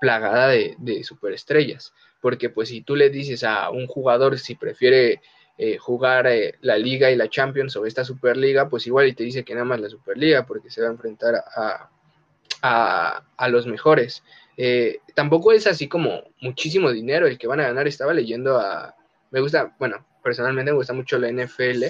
plagada 0.00 0.48
de, 0.48 0.76
de 0.78 1.04
superestrellas. 1.04 1.92
Porque 2.26 2.50
pues 2.50 2.70
si 2.70 2.80
tú 2.80 2.96
le 2.96 3.08
dices 3.08 3.44
a 3.44 3.70
un 3.70 3.86
jugador 3.86 4.36
si 4.36 4.56
prefiere 4.56 5.20
eh, 5.58 5.78
jugar 5.78 6.26
eh, 6.26 6.56
la 6.60 6.76
Liga 6.76 7.08
y 7.08 7.14
la 7.14 7.30
Champions 7.30 7.76
o 7.76 7.86
esta 7.86 8.04
Superliga, 8.04 8.68
pues 8.68 8.84
igual 8.88 9.06
y 9.06 9.12
te 9.12 9.22
dice 9.22 9.44
que 9.44 9.54
nada 9.54 9.64
más 9.64 9.78
la 9.78 9.88
Superliga 9.88 10.44
porque 10.44 10.68
se 10.68 10.82
va 10.82 10.88
a 10.88 10.90
enfrentar 10.90 11.36
a, 11.36 13.22
a, 13.36 13.48
los 13.48 13.68
mejores. 13.68 14.24
Eh, 14.56 14.98
tampoco 15.14 15.52
es 15.52 15.68
así 15.68 15.86
como 15.86 16.24
muchísimo 16.40 16.90
dinero 16.90 17.28
el 17.28 17.38
que 17.38 17.46
van 17.46 17.60
a 17.60 17.68
ganar. 17.68 17.86
Estaba 17.86 18.12
leyendo 18.12 18.58
a... 18.58 18.96
Me 19.30 19.38
gusta, 19.38 19.76
bueno, 19.78 20.04
personalmente 20.20 20.72
me 20.72 20.78
gusta 20.78 20.94
mucho 20.94 21.20
la 21.20 21.30
NFL 21.30 21.84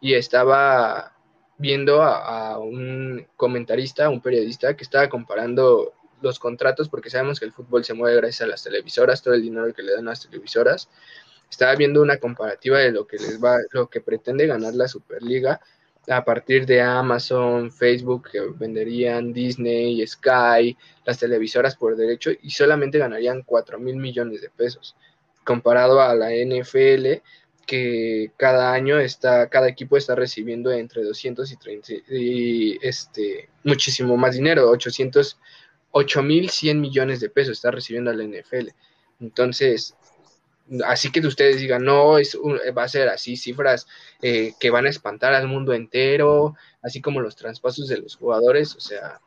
y 0.00 0.14
estaba 0.14 1.12
viendo 1.58 2.02
a, 2.02 2.52
a 2.52 2.58
un 2.60 3.26
comentarista, 3.34 4.10
un 4.10 4.20
periodista 4.20 4.76
que 4.76 4.84
estaba 4.84 5.08
comparando 5.08 5.92
los 6.22 6.38
contratos 6.38 6.88
porque 6.88 7.10
sabemos 7.10 7.38
que 7.38 7.46
el 7.46 7.52
fútbol 7.52 7.84
se 7.84 7.94
mueve 7.94 8.16
gracias 8.16 8.42
a 8.42 8.46
las 8.46 8.62
televisoras, 8.62 9.22
todo 9.22 9.34
el 9.34 9.42
dinero 9.42 9.72
que 9.74 9.82
le 9.82 9.92
dan 9.94 10.06
a 10.08 10.10
las 10.10 10.22
televisoras. 10.22 10.88
Estaba 11.50 11.74
viendo 11.74 12.00
una 12.00 12.16
comparativa 12.16 12.78
de 12.78 12.92
lo 12.92 13.06
que 13.06 13.18
les 13.18 13.42
va, 13.42 13.58
lo 13.72 13.88
que 13.90 14.00
pretende 14.00 14.46
ganar 14.46 14.74
la 14.74 14.88
Superliga 14.88 15.60
a 16.08 16.24
partir 16.24 16.66
de 16.66 16.80
Amazon, 16.80 17.70
Facebook, 17.70 18.28
que 18.30 18.40
venderían 18.40 19.32
Disney, 19.32 20.04
Sky, 20.06 20.76
las 21.04 21.18
televisoras 21.18 21.76
por 21.76 21.96
derecho, 21.96 22.30
y 22.42 22.50
solamente 22.50 22.98
ganarían 22.98 23.42
4 23.42 23.78
mil 23.78 23.96
millones 23.96 24.40
de 24.40 24.50
pesos, 24.50 24.96
comparado 25.44 26.00
a 26.00 26.14
la 26.14 26.30
NFL, 26.32 27.22
que 27.66 28.32
cada 28.36 28.72
año 28.72 28.98
está, 28.98 29.48
cada 29.48 29.68
equipo 29.68 29.96
está 29.96 30.16
recibiendo 30.16 30.72
entre 30.72 31.04
200 31.04 31.50
y 31.52 31.56
30, 31.56 31.92
y 32.10 32.78
este, 32.82 33.48
muchísimo 33.62 34.16
más 34.16 34.34
dinero, 34.34 34.68
800, 34.70 35.38
8 35.92 36.22
mil 36.22 36.50
100 36.50 36.80
millones 36.80 37.20
de 37.20 37.30
pesos 37.30 37.52
está 37.52 37.70
recibiendo 37.70 38.12
la 38.12 38.24
NFL. 38.24 38.68
Entonces, 39.20 39.94
así 40.84 41.10
que 41.12 41.20
ustedes 41.20 41.58
digan, 41.58 41.84
no, 41.84 42.18
es 42.18 42.36
va 42.76 42.84
a 42.84 42.88
ser 42.88 43.08
así, 43.08 43.36
cifras 43.36 43.86
eh, 44.20 44.54
que 44.58 44.70
van 44.70 44.86
a 44.86 44.90
espantar 44.90 45.34
al 45.34 45.48
mundo 45.48 45.72
entero, 45.72 46.54
así 46.82 47.00
como 47.00 47.20
los 47.20 47.36
traspasos 47.36 47.88
de 47.88 47.98
los 47.98 48.16
jugadores, 48.16 48.74
o 48.74 48.80
sea, 48.80 49.20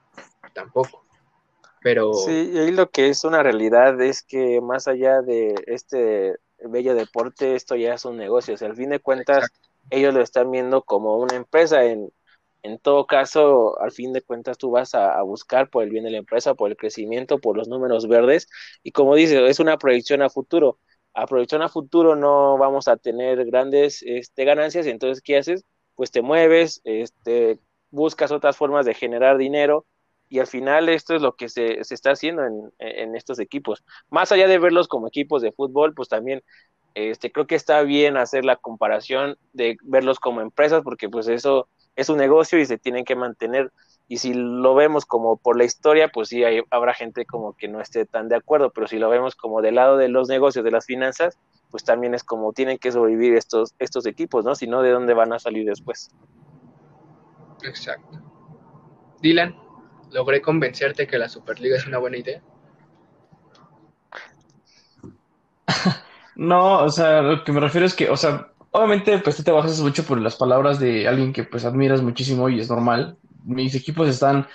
tampoco. 0.54 1.06
Pero... 1.82 2.14
Sí, 2.14 2.52
y 2.54 2.72
lo 2.72 2.90
que 2.90 3.10
es 3.10 3.24
una 3.24 3.44
realidad 3.44 4.02
es 4.02 4.24
que 4.24 4.60
más 4.60 4.88
allá 4.88 5.22
de 5.22 5.54
este 5.68 6.36
bello 6.60 6.96
deporte, 6.96 7.56
esto 7.56 7.76
ya 7.76 7.94
es 7.94 8.06
un 8.06 8.18
negocio, 8.18 8.56
o 8.56 8.58
sea, 8.58 8.70
al 8.70 8.76
fin 8.76 8.90
de 8.90 9.00
cuentas, 9.00 9.48
ellos 9.92 10.14
lo 10.14 10.22
están 10.22 10.50
viendo 10.50 10.82
como 10.82 11.18
una 11.18 11.36
empresa, 11.36 11.84
en, 11.86 12.12
en 12.66 12.80
todo 12.80 13.06
caso, 13.08 13.80
al 13.82 13.92
fin 13.92 14.14
de 14.14 14.22
cuentas, 14.22 14.58
tú 14.58 14.72
vas 14.72 14.96
a, 14.96 15.18
a, 15.18 15.22
buscar 15.24 15.70
por 15.70 15.84
el 15.84 15.90
bien 15.92 16.04
de 16.06 16.12
la 16.12 16.18
empresa, 16.18 16.56
por 16.56 16.70
el 16.72 16.78
crecimiento, 16.78 17.40
por 17.40 17.58
los 17.58 17.68
números 17.68 18.08
verdes, 18.08 18.48
y 18.84 18.92
como 18.92 19.16
dices, 19.16 19.40
es 19.50 19.60
una 19.60 19.78
proyección 19.78 20.22
a 20.22 20.30
futuro 20.30 20.80
aprovechar 21.16 21.62
a 21.62 21.70
futuro 21.70 22.16
no 22.16 22.58
vamos 22.58 22.88
a 22.88 22.98
tener 22.98 23.46
grandes 23.46 24.04
este, 24.06 24.46
ganancias, 24.46 24.86
entonces, 24.86 25.24
¿qué 25.24 25.38
haces? 25.38 25.66
Pues 25.96 26.12
te 26.12 26.22
mueves, 26.22 26.82
este, 26.84 27.60
buscas 27.90 28.32
otras 28.32 28.58
formas 28.58 28.86
de 28.86 28.94
generar 28.94 29.38
dinero 29.38 29.86
y 30.28 30.40
al 30.40 30.48
final 30.48 30.90
esto 30.90 31.16
es 31.16 31.22
lo 31.22 31.36
que 31.36 31.50
se, 31.50 31.84
se 31.84 31.94
está 31.96 32.12
haciendo 32.12 32.44
en, 32.44 32.74
en, 32.80 33.16
estos 33.16 33.40
equipos. 33.40 33.84
Más 34.10 34.32
allá 34.32 34.48
de 34.48 34.60
verlos 34.60 34.88
como 34.88 35.08
equipos 35.08 35.42
de 35.42 35.54
fútbol, 35.54 35.94
pues 35.94 36.10
también 36.10 36.44
este, 36.96 37.32
creo 37.32 37.48
que 37.48 37.56
está 37.56 37.82
bien 37.84 38.18
hacer 38.18 38.44
la 38.44 38.58
comparación 38.58 39.38
de 39.54 39.78
verlos 39.84 40.20
como 40.20 40.42
empresas 40.42 40.82
porque 40.84 41.10
pues 41.10 41.28
eso 41.28 41.70
es 41.96 42.10
un 42.10 42.18
negocio 42.18 42.60
y 42.60 42.66
se 42.66 42.78
tienen 42.78 43.06
que 43.06 43.16
mantener 43.16 43.72
y 44.08 44.18
si 44.18 44.34
lo 44.34 44.76
vemos 44.76 45.06
como 45.06 45.38
por 45.38 45.58
la 45.58 45.64
historia, 45.64 46.10
pues 46.10 46.30
sí, 46.30 46.44
hay, 46.44 46.62
habrá 46.70 46.94
gente 46.94 47.26
como 47.26 47.54
que 47.54 47.68
no 47.68 47.82
esté 47.82 48.06
tan 48.06 48.30
de 48.30 48.36
acuerdo, 48.36 48.72
pero 48.72 48.88
si 48.88 49.00
lo 49.00 49.10
vemos 49.10 49.36
como 49.36 49.62
del 49.62 49.76
lado 49.76 49.98
de 49.98 50.10
los 50.10 50.28
negocios, 50.28 50.64
de 50.64 50.70
las 50.72 50.86
finanzas, 50.86 51.40
pues 51.72 51.84
también 51.84 52.14
es 52.14 52.24
como 52.24 52.54
tienen 52.54 52.78
que 52.78 52.92
sobrevivir 52.92 53.36
estos, 53.36 53.74
estos 53.80 54.06
equipos, 54.06 54.46
¿no? 54.46 54.54
Si 54.54 54.68
no, 54.68 54.84
¿de 54.84 54.92
dónde 54.92 55.16
van 55.16 55.34
a 55.34 55.40
salir 55.40 55.66
después? 55.66 56.12
Exacto. 57.64 58.22
Dylan, 59.22 59.56
¿logré 60.12 60.40
convencerte 60.40 61.08
que 61.08 61.18
la 61.18 61.28
Superliga 61.28 61.76
es 61.76 61.88
una 61.88 61.98
buena 61.98 62.18
idea? 62.18 62.44
no, 66.36 66.84
o 66.84 66.90
sea, 66.90 67.24
lo 67.24 67.44
que 67.44 67.52
me 67.52 67.60
refiero 67.60 67.88
es 67.88 67.96
que, 67.96 68.08
o 68.12 68.18
sea, 68.18 68.52
obviamente, 68.76 69.18
pues 69.20 69.38
tú 69.38 69.44
te 69.44 69.52
bajas 69.52 69.80
mucho 69.80 70.04
por 70.04 70.20
las 70.20 70.36
palabras 70.36 70.80
de 70.80 71.08
alguien 71.08 71.32
que 71.32 71.46
pues 71.46 71.64
admiras 71.64 72.02
muchísimo 72.02 72.50
y 72.50 72.60
es 72.60 72.70
normal, 72.70 73.16
mis 73.46 73.74
equipos 73.74 74.10
están, 74.10 74.48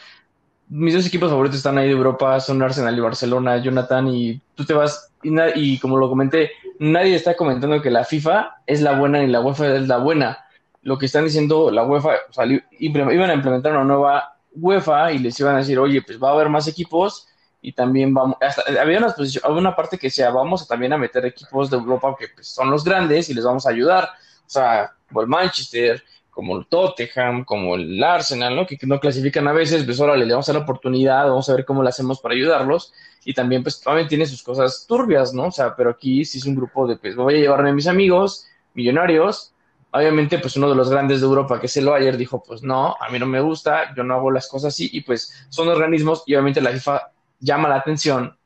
mis 0.68 0.92
dos 0.92 1.06
equipos 1.06 1.30
favoritos 1.30 1.56
están 1.56 1.78
ahí 1.78 1.86
de 1.86 1.94
Europa, 1.94 2.38
son 2.40 2.62
Arsenal 2.62 2.96
y 2.96 3.00
Barcelona, 3.00 3.56
Jonathan, 3.62 4.08
y 4.08 4.40
tú 4.54 4.66
te 4.66 4.74
vas, 4.74 5.10
y, 5.22 5.32
y 5.54 5.78
como 5.78 5.96
lo 5.96 6.10
comenté, 6.10 6.50
nadie 6.78 7.14
está 7.14 7.34
comentando 7.34 7.80
que 7.80 7.90
la 7.90 8.04
FIFA 8.04 8.56
es 8.66 8.82
la 8.82 8.98
buena 8.98 9.20
ni 9.20 9.28
la 9.28 9.40
UEFA 9.40 9.74
es 9.76 9.88
la 9.88 9.96
buena. 9.96 10.38
Lo 10.82 10.98
que 10.98 11.06
están 11.06 11.24
diciendo 11.24 11.70
la 11.70 11.84
UEFA, 11.84 12.10
o 12.28 12.32
sea, 12.32 12.44
iban 12.78 13.30
a 13.30 13.34
implementar 13.34 13.72
una 13.72 13.84
nueva 13.84 14.36
UEFA 14.54 15.12
y 15.12 15.18
les 15.18 15.40
iban 15.40 15.54
a 15.54 15.58
decir, 15.58 15.78
oye, 15.78 16.02
pues 16.02 16.22
va 16.22 16.28
a 16.30 16.32
haber 16.32 16.50
más 16.50 16.68
equipos 16.68 17.26
y 17.62 17.72
también 17.72 18.14
vamos, 18.14 18.36
había 18.80 18.98
una, 18.98 19.14
una 19.48 19.76
parte 19.76 19.98
que 19.98 20.06
decía, 20.06 20.30
vamos 20.30 20.62
a 20.62 20.66
también 20.66 20.92
a 20.92 20.98
meter 20.98 21.26
equipos 21.26 21.68
de 21.70 21.76
Europa 21.76 22.16
que 22.18 22.28
pues, 22.28 22.48
son 22.48 22.70
los 22.70 22.84
grandes 22.84 23.28
y 23.28 23.34
les 23.34 23.44
vamos 23.44 23.66
a 23.66 23.70
ayudar. 23.70 24.04
O 24.04 24.50
sea, 24.50 24.92
como 25.06 25.20
el 25.20 25.26
Manchester, 25.26 26.02
como 26.30 26.56
el 26.56 26.66
Tottenham, 26.66 27.44
como 27.44 27.74
el 27.74 28.02
Arsenal, 28.02 28.56
¿no? 28.56 28.66
Que 28.66 28.78
no 28.82 28.98
clasifican 28.98 29.46
a 29.46 29.52
veces, 29.52 29.84
pues 29.84 30.00
ahora 30.00 30.16
le 30.16 30.26
damos 30.26 30.48
a 30.48 30.54
la 30.54 30.60
oportunidad, 30.60 31.28
vamos 31.28 31.48
a 31.50 31.54
ver 31.54 31.66
cómo 31.66 31.82
lo 31.82 31.88
hacemos 31.88 32.20
para 32.20 32.34
ayudarlos. 32.34 32.94
Y 33.24 33.34
también, 33.34 33.62
pues 33.62 33.78
también 33.80 34.08
tiene 34.08 34.24
sus 34.24 34.42
cosas 34.42 34.86
turbias, 34.88 35.34
¿no? 35.34 35.48
O 35.48 35.52
sea, 35.52 35.76
pero 35.76 35.90
aquí 35.90 36.24
sí 36.24 36.38
es 36.38 36.46
un 36.46 36.54
grupo 36.54 36.86
de, 36.86 36.96
pues 36.96 37.14
voy 37.14 37.34
a 37.34 37.38
llevarme 37.38 37.70
a 37.70 37.74
mis 37.74 37.86
amigos, 37.86 38.46
millonarios. 38.72 39.52
Obviamente, 39.90 40.38
pues 40.38 40.56
uno 40.56 40.70
de 40.70 40.76
los 40.76 40.88
grandes 40.88 41.20
de 41.20 41.26
Europa, 41.26 41.60
que 41.60 41.66
es 41.66 41.76
el 41.76 41.86
Bayern, 41.86 42.16
dijo, 42.16 42.42
pues 42.42 42.62
no, 42.62 42.96
a 42.98 43.10
mí 43.10 43.18
no 43.18 43.26
me 43.26 43.40
gusta, 43.40 43.94
yo 43.94 44.02
no 44.02 44.14
hago 44.14 44.30
las 44.30 44.48
cosas 44.48 44.72
así. 44.72 44.88
Y 44.92 45.02
pues 45.02 45.46
son 45.50 45.68
organismos, 45.68 46.22
y 46.26 46.34
obviamente 46.34 46.62
la 46.62 46.70
FIFA 46.70 47.10
llama 47.40 47.68
la 47.68 47.76
atención, 47.76 48.36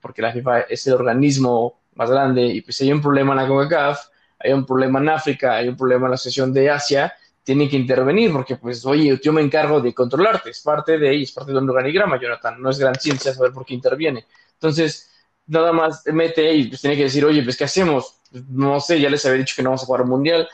porque 0.00 0.22
la 0.22 0.32
FIFA 0.32 0.60
es 0.62 0.86
el 0.86 0.94
organismo 0.94 1.82
más 1.94 2.10
grande, 2.10 2.46
y 2.46 2.62
pues 2.62 2.80
hay 2.80 2.92
un 2.92 3.02
problema 3.02 3.32
en 3.32 3.38
la 3.38 3.48
CONCACAF, 3.48 4.06
hay 4.38 4.52
un 4.52 4.64
problema 4.64 5.00
en 5.00 5.08
África, 5.10 5.56
hay 5.56 5.68
un 5.68 5.76
problema 5.76 6.06
en 6.06 6.12
la 6.12 6.16
sesión 6.16 6.52
de 6.52 6.70
Asia, 6.70 7.12
tiene 7.42 7.68
que 7.68 7.76
intervenir, 7.76 8.32
porque 8.32 8.56
pues, 8.56 8.84
oye, 8.86 9.18
yo 9.22 9.32
me 9.32 9.42
encargo 9.42 9.80
de 9.80 9.92
controlarte, 9.92 10.50
es 10.50 10.60
parte 10.60 10.98
de 10.98 11.08
ahí, 11.08 11.22
es 11.24 11.32
parte 11.32 11.52
de 11.52 11.58
un 11.58 11.68
organigrama, 11.68 12.18
Jonathan, 12.18 12.60
no 12.60 12.70
es 12.70 12.78
gran 12.78 12.94
ciencia 12.94 13.34
saber 13.34 13.52
por 13.52 13.66
qué 13.66 13.74
interviene. 13.74 14.26
Entonces, 14.54 15.10
nada 15.46 15.72
más 15.72 16.02
mete 16.06 16.54
y 16.54 16.68
pues 16.68 16.80
tiene 16.80 16.96
que 16.96 17.04
decir, 17.04 17.24
oye, 17.24 17.42
pues, 17.42 17.56
¿qué 17.56 17.64
hacemos? 17.64 18.20
No 18.48 18.80
sé, 18.80 19.00
ya 19.00 19.10
les 19.10 19.24
había 19.26 19.38
dicho 19.38 19.54
que 19.56 19.62
no 19.62 19.70
vamos 19.70 19.82
a 19.82 19.86
jugar 19.86 20.02
un 20.02 20.10
mundial. 20.10 20.48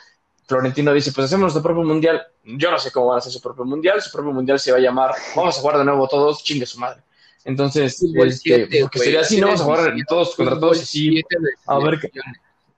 Florentino 0.47 0.93
dice, 0.93 1.13
pues 1.13 1.27
hacemos 1.27 1.43
nuestro 1.43 1.63
propio 1.63 1.83
mundial. 1.83 2.25
Yo 2.45 2.71
no 2.71 2.79
sé 2.79 2.91
cómo 2.93 3.09
van 3.09 3.17
a 3.17 3.19
hacer 3.19 3.33
su 3.33 3.41
propio 3.41 3.65
mundial, 3.65 4.01
su 4.01 4.11
propio 4.13 4.33
mundial 4.33 4.59
se 4.61 4.71
va 4.71 4.79
a 4.79 4.81
llamar, 4.81 5.13
vamos 5.35 5.59
a 5.59 5.61
jugar 5.61 5.79
de 5.79 5.85
nuevo 5.85 6.07
todos, 6.09 6.43
chingue 6.45 6.67
su 6.67 6.79
madre. 6.79 7.03
Entonces, 7.47 8.03
este, 8.03 8.81
porque 8.83 8.99
sería 8.99 9.21
así, 9.21 9.41
no 9.41 9.47
vamos 9.47 9.61
a 9.63 9.65
jugar 9.65 9.95
todos 10.07 10.35
contra 10.35 10.59
todos, 10.61 10.83
así, 10.83 11.23
a 11.67 11.79
ver, 11.79 12.01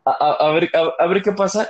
a, 0.04 0.10
a, 0.10 0.52
ver, 0.52 0.70
a 0.98 1.06
ver 1.06 1.22
qué 1.22 1.32
pasa 1.32 1.68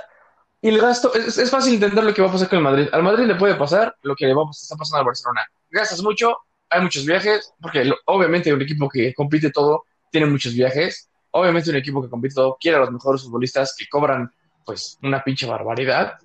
y 0.61 0.67
el 0.69 0.79
gasto, 0.79 1.13
es, 1.13 1.49
fácil 1.49 1.75
entender 1.75 2.03
lo 2.03 2.13
que 2.13 2.21
va 2.21 2.27
a 2.27 2.31
pasar 2.31 2.49
con 2.49 2.57
el 2.57 2.63
Madrid. 2.63 2.87
Al 2.91 3.03
Madrid 3.03 3.25
le 3.25 3.35
puede 3.35 3.55
pasar 3.55 3.95
lo 4.01 4.13
que 4.15 4.27
le 4.27 4.33
va 4.33 4.43
a 4.43 4.45
pasar, 4.47 4.61
está 4.61 4.75
pasando 4.75 4.99
al 4.99 5.05
Barcelona. 5.05 5.47
Gastas 5.69 6.01
mucho, 6.01 6.37
hay 6.69 6.81
muchos 6.81 7.05
viajes, 7.05 7.53
porque 7.61 7.89
obviamente 8.05 8.53
un 8.53 8.61
equipo 8.61 8.89
que 8.89 9.13
compite 9.13 9.51
todo 9.51 9.85
tiene 10.11 10.27
muchos 10.27 10.53
viajes. 10.53 11.09
Obviamente 11.31 11.69
un 11.69 11.77
equipo 11.77 12.01
que 12.01 12.09
compite 12.09 12.35
todo 12.35 12.57
quiere 12.59 12.77
a 12.77 12.81
los 12.81 12.91
mejores 12.91 13.21
futbolistas 13.21 13.73
que 13.77 13.87
cobran 13.87 14.29
pues 14.65 14.97
una 15.01 15.23
pinche 15.23 15.47
barbaridad. 15.47 16.15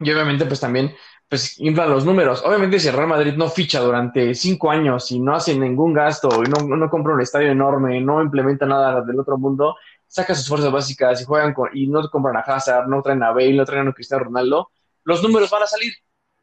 Y 0.00 0.10
obviamente 0.10 0.46
pues 0.46 0.58
también 0.58 0.92
pues 1.30 1.60
inflan 1.60 1.88
los 1.88 2.04
números. 2.04 2.42
Obviamente, 2.44 2.80
si 2.80 2.88
el 2.88 2.94
Real 2.94 3.06
Madrid 3.06 3.34
no 3.36 3.48
ficha 3.48 3.78
durante 3.78 4.34
cinco 4.34 4.68
años 4.68 5.12
y 5.12 5.20
no 5.20 5.36
hace 5.36 5.56
ningún 5.56 5.94
gasto 5.94 6.28
y 6.44 6.50
no, 6.50 6.76
no 6.76 6.90
compra 6.90 7.14
un 7.14 7.20
estadio 7.20 7.52
enorme, 7.52 8.00
no 8.00 8.20
implementa 8.20 8.66
nada 8.66 9.00
del 9.02 9.20
otro 9.20 9.38
mundo, 9.38 9.76
saca 10.08 10.34
sus 10.34 10.48
fuerzas 10.48 10.72
básicas 10.72 11.22
y 11.22 11.24
juegan 11.24 11.54
con, 11.54 11.70
y 11.72 11.86
no 11.86 12.02
compran 12.10 12.36
a 12.36 12.40
Hazard, 12.40 12.88
no 12.88 13.00
traen 13.00 13.22
a 13.22 13.30
Bale, 13.30 13.54
no 13.54 13.64
traen 13.64 13.86
a 13.86 13.92
Cristiano 13.92 14.24
Ronaldo, 14.24 14.72
los 15.04 15.22
números 15.22 15.48
van 15.50 15.62
a 15.62 15.66
salir. 15.68 15.92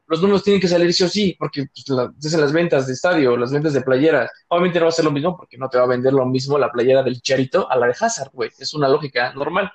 Los 0.06 0.22
números 0.22 0.42
tienen 0.42 0.58
que 0.58 0.68
salir 0.68 0.90
sí 0.94 1.04
o 1.04 1.08
sí, 1.08 1.36
porque 1.38 1.66
pues, 1.66 2.32
las 2.32 2.52
ventas 2.54 2.86
de 2.86 2.94
estadio, 2.94 3.36
las 3.36 3.52
ventas 3.52 3.74
de 3.74 3.82
playeras. 3.82 4.30
Obviamente 4.48 4.78
no 4.78 4.86
va 4.86 4.88
a 4.88 4.92
ser 4.92 5.04
lo 5.04 5.10
mismo, 5.10 5.36
porque 5.36 5.58
no 5.58 5.68
te 5.68 5.76
va 5.76 5.84
a 5.84 5.86
vender 5.86 6.14
lo 6.14 6.24
mismo 6.24 6.56
la 6.58 6.72
playera 6.72 7.02
del 7.02 7.20
Charito 7.20 7.70
a 7.70 7.76
la 7.76 7.88
de 7.88 7.94
Hazard, 8.00 8.30
güey. 8.32 8.50
Es 8.58 8.72
una 8.72 8.88
lógica 8.88 9.34
normal. 9.34 9.70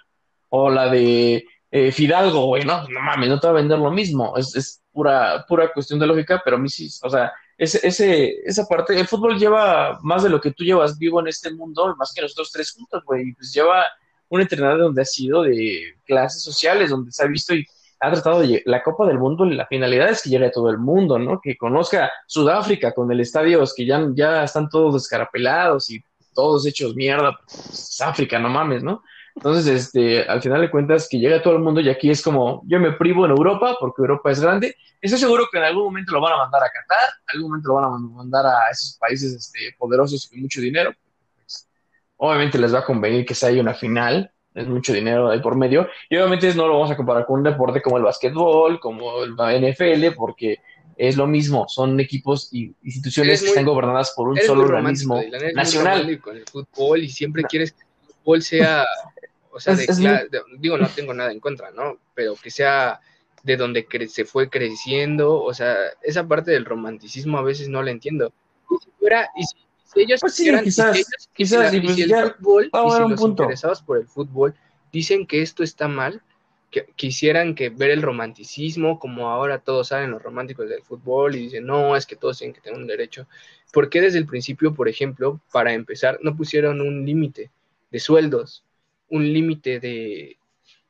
O 0.49 0.71
la 0.71 0.89
de 0.89 1.45
eh, 1.69 1.91
Fidalgo, 1.91 2.47
güey, 2.47 2.65
no, 2.65 2.87
no 2.89 2.99
mames, 2.99 3.29
no 3.29 3.39
te 3.39 3.45
va 3.45 3.51
a 3.51 3.57
vender 3.57 3.77
lo 3.77 3.91
mismo. 3.91 4.35
Es, 4.35 4.55
es 4.55 4.82
pura, 4.93 5.45
pura 5.47 5.73
cuestión 5.73 5.99
de 5.99 6.07
lógica, 6.07 6.41
pero 6.45 6.55
a 6.55 6.59
mí 6.59 6.69
sí, 6.69 6.87
o 7.01 7.09
sea, 7.09 7.33
ese, 7.57 7.85
ese, 7.85 8.35
esa 8.45 8.65
parte, 8.65 8.97
el 8.99 9.07
fútbol 9.07 9.37
lleva 9.37 9.99
más 10.01 10.23
de 10.23 10.29
lo 10.29 10.39
que 10.39 10.51
tú 10.51 10.63
llevas 10.63 10.97
vivo 10.97 11.19
en 11.19 11.27
este 11.27 11.51
mundo, 11.51 11.95
más 11.97 12.13
que 12.13 12.21
nosotros 12.21 12.51
tres 12.51 12.71
juntos, 12.71 13.03
güey. 13.05 13.33
Pues 13.33 13.53
lleva 13.53 13.85
un 14.29 14.41
entrenador 14.41 14.79
donde 14.79 15.01
ha 15.01 15.05
sido 15.05 15.43
de 15.43 15.95
clases 16.05 16.41
sociales, 16.41 16.89
donde 16.89 17.11
se 17.11 17.23
ha 17.23 17.27
visto 17.27 17.53
y 17.53 17.65
ha 17.99 18.11
tratado 18.11 18.41
de 18.41 18.61
la 18.65 18.83
Copa 18.83 19.05
del 19.07 19.17
Mundo, 19.17 19.45
la 19.45 19.65
finalidad 19.67 20.09
es 20.09 20.21
que 20.21 20.29
llegue 20.29 20.47
a 20.47 20.51
todo 20.51 20.69
el 20.69 20.77
mundo, 20.77 21.17
¿no? 21.17 21.39
Que 21.41 21.55
conozca 21.55 22.11
Sudáfrica 22.27 22.91
con 22.93 23.09
el 23.11 23.21
estadio, 23.21 23.63
que 23.75 23.85
ya, 23.85 24.05
ya 24.13 24.43
están 24.43 24.67
todos 24.67 24.95
descarapelados 24.95 25.89
y 25.89 26.03
todos 26.33 26.65
hechos 26.65 26.95
mierda, 26.95 27.39
pues, 27.45 28.01
África, 28.01 28.39
no 28.39 28.49
mames, 28.49 28.83
¿no? 28.83 29.03
Entonces, 29.35 29.67
este, 29.67 30.23
al 30.23 30.41
final 30.41 30.61
de 30.61 30.69
cuentas, 30.69 31.07
que 31.09 31.17
llega 31.17 31.37
a 31.37 31.41
todo 31.41 31.55
el 31.55 31.63
mundo 31.63 31.81
y 31.81 31.89
aquí 31.89 32.09
es 32.09 32.21
como, 32.21 32.61
yo 32.65 32.79
me 32.79 32.93
privo 32.93 33.25
en 33.25 33.31
Europa 33.31 33.75
porque 33.79 34.01
Europa 34.01 34.31
es 34.31 34.39
grande. 34.39 34.75
Estoy 35.01 35.19
seguro 35.19 35.47
que 35.51 35.57
en 35.57 35.65
algún 35.65 35.85
momento 35.85 36.13
lo 36.13 36.21
van 36.21 36.33
a 36.33 36.37
mandar 36.37 36.63
a 36.63 36.69
Qatar, 36.69 37.09
en 37.27 37.35
algún 37.35 37.51
momento 37.51 37.69
lo 37.69 37.75
van 37.75 37.85
a 37.85 37.97
mandar 37.97 38.45
a 38.45 38.69
esos 38.71 38.97
países 38.99 39.33
este, 39.33 39.75
poderosos 39.77 40.27
con 40.27 40.39
mucho 40.39 40.61
dinero. 40.61 40.93
Pues, 41.35 41.67
obviamente 42.17 42.57
les 42.57 42.73
va 42.73 42.79
a 42.79 42.85
convenir 42.85 43.25
que 43.25 43.35
se 43.35 43.47
haya 43.47 43.61
una 43.61 43.73
final, 43.73 44.31
es 44.53 44.67
mucho 44.67 44.93
dinero 44.93 45.29
ahí 45.29 45.41
por 45.41 45.55
medio. 45.55 45.87
Y 46.09 46.15
obviamente 46.17 46.53
no 46.53 46.67
lo 46.67 46.73
vamos 46.73 46.91
a 46.91 46.95
comparar 46.95 47.25
con 47.25 47.39
un 47.39 47.43
deporte 47.43 47.81
como 47.81 47.97
el 47.97 48.03
básquetbol, 48.03 48.79
como 48.79 49.23
el 49.23 49.33
NFL, 49.33 50.15
porque 50.15 50.59
es 50.95 51.17
lo 51.17 51.27
mismo, 51.27 51.67
son 51.67 51.99
equipos 51.99 52.49
y 52.51 52.73
instituciones 52.83 53.41
que 53.41 53.49
están 53.49 53.65
gobernadas 53.65 54.13
por 54.15 54.27
un 54.27 54.37
solo 54.37 54.63
organismo 54.63 55.19
nacional. 55.55 56.19
Con 56.21 56.37
el 56.37 56.45
fútbol 56.45 57.03
y 57.03 57.09
siempre 57.09 57.43
quieres 57.43 57.75
fútbol 58.23 58.41
sea, 58.41 58.85
o 59.51 59.59
sea, 59.59 59.75
digo, 60.57 60.77
no 60.77 60.87
tengo 60.89 61.13
nada 61.13 61.31
en 61.31 61.39
contra, 61.39 61.71
¿no? 61.71 61.97
Pero 62.15 62.35
que 62.35 62.49
sea 62.49 62.99
de 63.43 63.57
donde 63.57 63.85
se 64.09 64.25
fue 64.25 64.49
creciendo, 64.49 65.41
o 65.41 65.53
sea, 65.53 65.75
esa 66.01 66.27
parte 66.27 66.51
del 66.51 66.65
romanticismo 66.65 67.37
a 67.37 67.43
veces 67.43 67.67
no 67.67 67.83
la 67.83 67.91
entiendo. 67.91 68.33
Y 68.71 68.83
si 68.83 68.89
fuera, 68.97 69.29
y 69.35 69.43
si 69.43 70.01
ellos 70.01 70.21
pues 70.21 70.35
sí, 70.35 70.51
quizás, 70.63 71.05
quizás, 71.33 71.73
y, 71.73 71.81
pues 71.81 71.99
el 71.99 72.09
fútbol, 72.09 72.65
y 72.65 72.91
si 72.91 72.99
los 72.99 73.21
interesados 73.21 73.81
por 73.81 73.97
el 73.97 74.07
fútbol 74.07 74.55
dicen 74.91 75.27
que 75.27 75.41
esto 75.41 75.63
está 75.63 75.87
mal, 75.87 76.21
que 76.71 76.87
quisieran 76.95 77.53
que 77.53 77.69
ver 77.69 77.91
el 77.91 78.01
romanticismo, 78.01 78.97
como 78.97 79.29
ahora 79.29 79.59
todos 79.59 79.89
saben 79.89 80.11
los 80.11 80.23
románticos 80.23 80.67
del 80.69 80.81
fútbol 80.81 81.35
y 81.35 81.39
dicen, 81.43 81.67
no, 81.67 81.95
es 81.95 82.07
que 82.07 82.15
todos 82.15 82.39
tienen 82.39 82.55
que 82.55 82.61
tener 82.61 82.79
un 82.79 82.87
derecho. 82.87 83.27
¿Por 83.71 83.89
qué 83.89 84.01
desde 84.01 84.17
el 84.17 84.25
principio, 84.25 84.73
por 84.73 84.87
ejemplo, 84.89 85.39
para 85.51 85.73
empezar, 85.73 86.17
no 86.23 86.35
pusieron 86.35 86.81
un 86.81 87.05
límite 87.05 87.51
de 87.93 87.99
sueldos, 87.99 88.63
un 89.09 89.31
límite 89.31 89.79
de, 89.79 90.37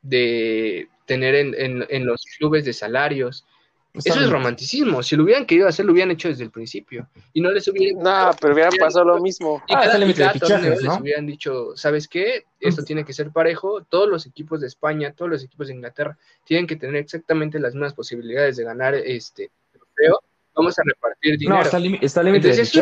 de 0.00 0.88
tener 1.04 1.34
en, 1.34 1.54
en, 1.54 1.86
en, 1.88 2.06
los 2.06 2.24
clubes 2.38 2.64
de 2.64 2.72
salarios, 2.72 3.44
eso 3.92 4.20
es 4.20 4.30
romanticismo. 4.30 5.04
Si 5.04 5.14
lo 5.14 5.22
hubieran 5.22 5.46
querido 5.46 5.68
hacer, 5.68 5.84
lo 5.84 5.92
hubieran 5.92 6.10
hecho 6.10 6.28
desde 6.28 6.42
el 6.42 6.50
principio. 6.50 7.06
Y 7.32 7.40
no 7.40 7.52
les 7.52 7.68
hubieran. 7.68 8.02
No, 8.02 8.30
pero 8.40 8.54
hubieran 8.54 8.72
pasado 8.76 9.04
lo 9.04 9.20
mismo. 9.20 9.62
Y 9.68 9.74
ah, 9.74 9.96
les 9.98 10.98
hubieran 10.98 11.26
dicho: 11.26 11.76
¿Sabes 11.76 12.08
qué? 12.08 12.44
Esto 12.58 12.82
tiene 12.82 13.04
que 13.04 13.12
ser 13.12 13.30
parejo. 13.30 13.84
Todos 13.84 14.08
los 14.08 14.26
equipos 14.26 14.60
de 14.60 14.66
España, 14.66 15.12
todos 15.12 15.30
los 15.30 15.44
equipos 15.44 15.68
de 15.68 15.74
Inglaterra 15.74 16.18
tienen 16.44 16.66
que 16.66 16.74
tener 16.74 16.96
exactamente 16.96 17.60
las 17.60 17.74
mismas 17.74 17.94
posibilidades 17.94 18.56
de 18.56 18.64
ganar 18.64 18.94
este 18.96 19.50
trofeo. 19.70 20.20
Vamos 20.54 20.78
a 20.78 20.82
repartir 20.84 21.38
dinero. 21.38 21.56
No, 21.56 21.62
está, 21.62 21.78
límite 21.78 22.48
de 22.48 22.62
eso, 22.62 22.80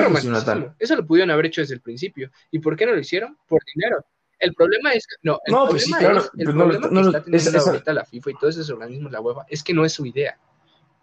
eso 0.79 0.97
lo 0.97 1.07
pudieron 1.07 1.31
haber 1.31 1.47
hecho 1.47 1.63
desde 1.63 1.75
el 1.75 1.81
principio. 1.81 2.31
¿Y 2.51 2.59
por 2.59 2.77
qué 2.77 2.87
no 2.87 2.93
lo 2.93 3.01
hicieron? 3.01 3.37
Por 3.49 3.63
dinero. 3.75 4.05
El 4.39 4.55
problema 4.55 4.93
es 4.93 5.07
que, 5.07 5.15
no, 5.23 5.39
el 5.47 5.53
no, 5.53 5.69
pues 5.69 5.89
problema 5.89 6.19
es, 6.19 6.31
el 6.37 6.45
problema 6.45 6.71
que 6.91 7.01
está 7.07 7.23
teniendo 7.23 7.61
ahorita 7.61 7.93
la 7.93 8.05
FIFA 8.05 8.31
y 8.31 8.35
todos 8.35 8.57
esos 8.57 8.71
organismos, 8.71 9.13
la 9.13 9.21
UEFA, 9.21 9.47
es 9.49 9.63
que 9.63 9.73
no 9.73 9.85
es 9.85 9.93
su 9.93 10.05
idea. 10.05 10.37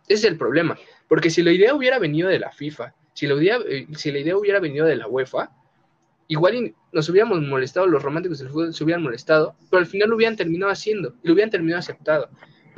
Ese 0.03 0.13
es 0.13 0.23
el 0.25 0.37
problema. 0.37 0.77
Porque 1.07 1.29
si 1.29 1.41
la 1.41 1.51
idea 1.51 1.73
hubiera 1.73 1.99
venido 1.99 2.27
de 2.27 2.37
la 2.37 2.51
FIFA, 2.51 2.93
si 3.13 3.27
la 3.27 3.35
idea, 3.35 3.57
eh, 3.65 3.87
si 3.95 4.11
la 4.11 4.19
idea 4.19 4.35
hubiera 4.35 4.59
venido 4.59 4.85
de 4.85 4.97
la 4.97 5.07
UEFA, 5.07 5.51
igual 6.27 6.75
nos 6.91 7.07
hubiéramos 7.09 7.41
molestado, 7.41 7.87
los 7.87 8.03
románticos 8.03 8.39
del 8.39 8.49
fútbol 8.49 8.73
se 8.73 8.83
hubieran 8.83 9.03
molestado, 9.03 9.55
pero 9.69 9.79
al 9.79 9.87
final 9.87 10.09
lo 10.09 10.17
hubieran 10.17 10.35
terminado 10.35 10.71
haciendo 10.71 11.15
y 11.23 11.27
lo 11.27 11.33
hubieran 11.33 11.49
terminado 11.49 11.79
aceptado. 11.79 12.29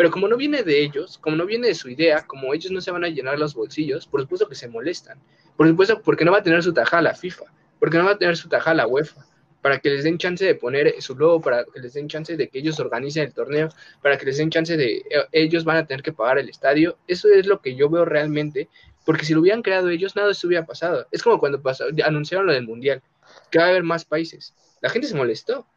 Pero 0.01 0.09
como 0.09 0.27
no 0.27 0.35
viene 0.35 0.63
de 0.63 0.81
ellos, 0.81 1.19
como 1.19 1.35
no 1.35 1.45
viene 1.45 1.67
de 1.67 1.75
su 1.75 1.87
idea, 1.87 2.25
como 2.25 2.55
ellos 2.55 2.71
no 2.71 2.81
se 2.81 2.89
van 2.89 3.03
a 3.03 3.07
llenar 3.07 3.37
los 3.37 3.53
bolsillos, 3.53 4.07
por 4.07 4.21
supuesto 4.21 4.49
que 4.49 4.55
se 4.55 4.67
molestan. 4.67 5.19
Por 5.55 5.67
supuesto, 5.67 6.01
porque 6.01 6.25
no 6.25 6.31
va 6.31 6.39
a 6.39 6.41
tener 6.41 6.63
su 6.63 6.73
tajada 6.73 7.03
la 7.03 7.13
FIFA, 7.13 7.45
porque 7.79 7.99
no 7.99 8.05
va 8.05 8.13
a 8.13 8.17
tener 8.17 8.35
su 8.35 8.49
tajada 8.49 8.77
la 8.77 8.87
UEFA 8.87 9.23
para 9.61 9.77
que 9.77 9.91
les 9.91 10.03
den 10.03 10.17
chance 10.17 10.43
de 10.43 10.55
poner 10.55 10.99
su 11.03 11.15
logo, 11.15 11.39
para 11.39 11.65
que 11.65 11.81
les 11.81 11.93
den 11.93 12.07
chance 12.07 12.35
de 12.35 12.49
que 12.49 12.57
ellos 12.57 12.79
organicen 12.79 13.25
el 13.25 13.33
torneo, 13.35 13.69
para 14.01 14.17
que 14.17 14.25
les 14.25 14.37
den 14.37 14.49
chance 14.49 14.75
de 14.75 15.03
eh, 15.07 15.27
ellos 15.33 15.65
van 15.65 15.77
a 15.77 15.85
tener 15.85 16.01
que 16.01 16.13
pagar 16.13 16.39
el 16.39 16.49
estadio. 16.49 16.97
Eso 17.07 17.27
es 17.27 17.45
lo 17.45 17.61
que 17.61 17.75
yo 17.75 17.87
veo 17.87 18.03
realmente, 18.03 18.69
porque 19.05 19.23
si 19.23 19.35
lo 19.35 19.41
hubieran 19.41 19.61
creado 19.61 19.89
ellos, 19.89 20.15
nada 20.15 20.29
de 20.29 20.31
eso 20.31 20.47
hubiera 20.47 20.65
pasado. 20.65 21.05
Es 21.11 21.21
como 21.21 21.37
cuando 21.37 21.61
pasó, 21.61 21.83
anunciaron 22.03 22.47
lo 22.47 22.53
del 22.53 22.65
Mundial, 22.65 23.03
que 23.51 23.59
va 23.59 23.65
a 23.65 23.67
haber 23.67 23.83
más 23.83 24.03
países. 24.03 24.55
La 24.81 24.89
gente 24.89 25.07
se 25.07 25.13
molestó. 25.13 25.67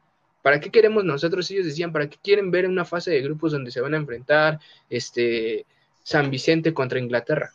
¿Para 0.44 0.60
qué 0.60 0.70
queremos 0.70 1.04
nosotros? 1.04 1.50
Ellos 1.50 1.64
decían, 1.64 1.90
¿para 1.90 2.06
qué 2.06 2.18
quieren 2.22 2.50
ver 2.50 2.68
una 2.68 2.84
fase 2.84 3.10
de 3.10 3.22
grupos 3.22 3.52
donde 3.52 3.70
se 3.70 3.80
van 3.80 3.94
a 3.94 3.96
enfrentar 3.96 4.60
este 4.90 5.64
San 6.02 6.30
Vicente 6.30 6.74
contra 6.74 6.98
Inglaterra? 6.98 7.50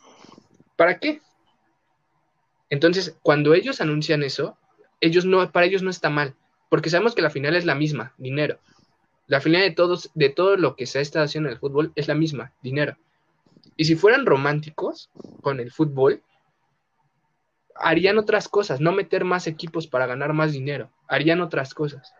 ¿Para 0.74 0.98
qué? 0.98 1.20
Entonces, 2.68 3.16
cuando 3.22 3.54
ellos 3.54 3.80
anuncian 3.80 4.24
eso, 4.24 4.58
ellos 5.00 5.24
no, 5.24 5.52
para 5.52 5.66
ellos 5.66 5.84
no 5.84 5.90
está 5.90 6.10
mal, 6.10 6.34
porque 6.68 6.90
sabemos 6.90 7.14
que 7.14 7.22
la 7.22 7.30
final 7.30 7.54
es 7.54 7.64
la 7.64 7.76
misma, 7.76 8.12
dinero. 8.18 8.58
La 9.28 9.40
final 9.40 9.62
de 9.62 9.70
todos, 9.70 10.10
de 10.14 10.30
todo 10.30 10.56
lo 10.56 10.74
que 10.74 10.86
se 10.86 10.98
ha 10.98 11.02
estado 11.02 11.26
haciendo 11.26 11.48
en 11.48 11.52
el 11.52 11.60
fútbol 11.60 11.92
es 11.94 12.08
la 12.08 12.16
misma, 12.16 12.54
dinero. 12.60 12.96
Y 13.76 13.84
si 13.84 13.94
fueran 13.94 14.26
románticos 14.26 15.10
con 15.42 15.60
el 15.60 15.70
fútbol, 15.70 16.24
harían 17.76 18.18
otras 18.18 18.48
cosas, 18.48 18.80
no 18.80 18.90
meter 18.90 19.24
más 19.24 19.46
equipos 19.46 19.86
para 19.86 20.06
ganar 20.08 20.32
más 20.32 20.50
dinero, 20.50 20.90
harían 21.06 21.40
otras 21.40 21.72
cosas. 21.72 22.12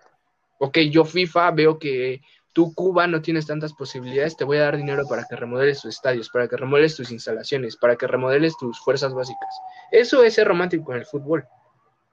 Ok, 0.62 0.78
yo 0.90 1.04
FIFA 1.04 1.50
veo 1.50 1.78
que 1.78 2.20
tú 2.52 2.74
Cuba 2.74 3.06
no 3.06 3.22
tienes 3.22 3.46
tantas 3.46 3.72
posibilidades, 3.72 4.36
te 4.36 4.44
voy 4.44 4.58
a 4.58 4.62
dar 4.62 4.76
dinero 4.76 5.04
para 5.08 5.24
que 5.28 5.36
remodeles 5.36 5.80
tus 5.80 5.94
estadios, 5.94 6.28
para 6.30 6.48
que 6.48 6.56
remodeles 6.56 6.96
tus 6.96 7.10
instalaciones, 7.10 7.76
para 7.76 7.96
que 7.96 8.06
remodeles 8.06 8.56
tus 8.56 8.78
fuerzas 8.80 9.14
básicas. 9.14 9.60
Eso 9.90 10.22
es 10.22 10.34
ser 10.34 10.48
romántico 10.48 10.84
con 10.84 10.96
el 10.96 11.06
fútbol 11.06 11.46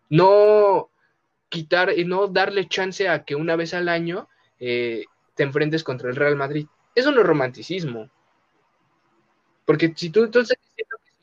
no 0.09 0.89
quitar 1.49 1.97
y 1.97 2.05
no 2.05 2.27
darle 2.27 2.67
chance 2.67 3.07
a 3.07 3.23
que 3.23 3.35
una 3.35 3.55
vez 3.55 3.73
al 3.73 3.89
año 3.89 4.27
eh, 4.59 5.05
te 5.35 5.43
enfrentes 5.43 5.83
contra 5.83 6.09
el 6.09 6.15
Real 6.15 6.35
Madrid. 6.35 6.67
Eso 6.95 7.11
no 7.11 7.21
es 7.21 7.27
romanticismo. 7.27 8.09
Porque 9.65 9.93
si 9.95 10.09
tú, 10.09 10.23
entonces 10.23 10.57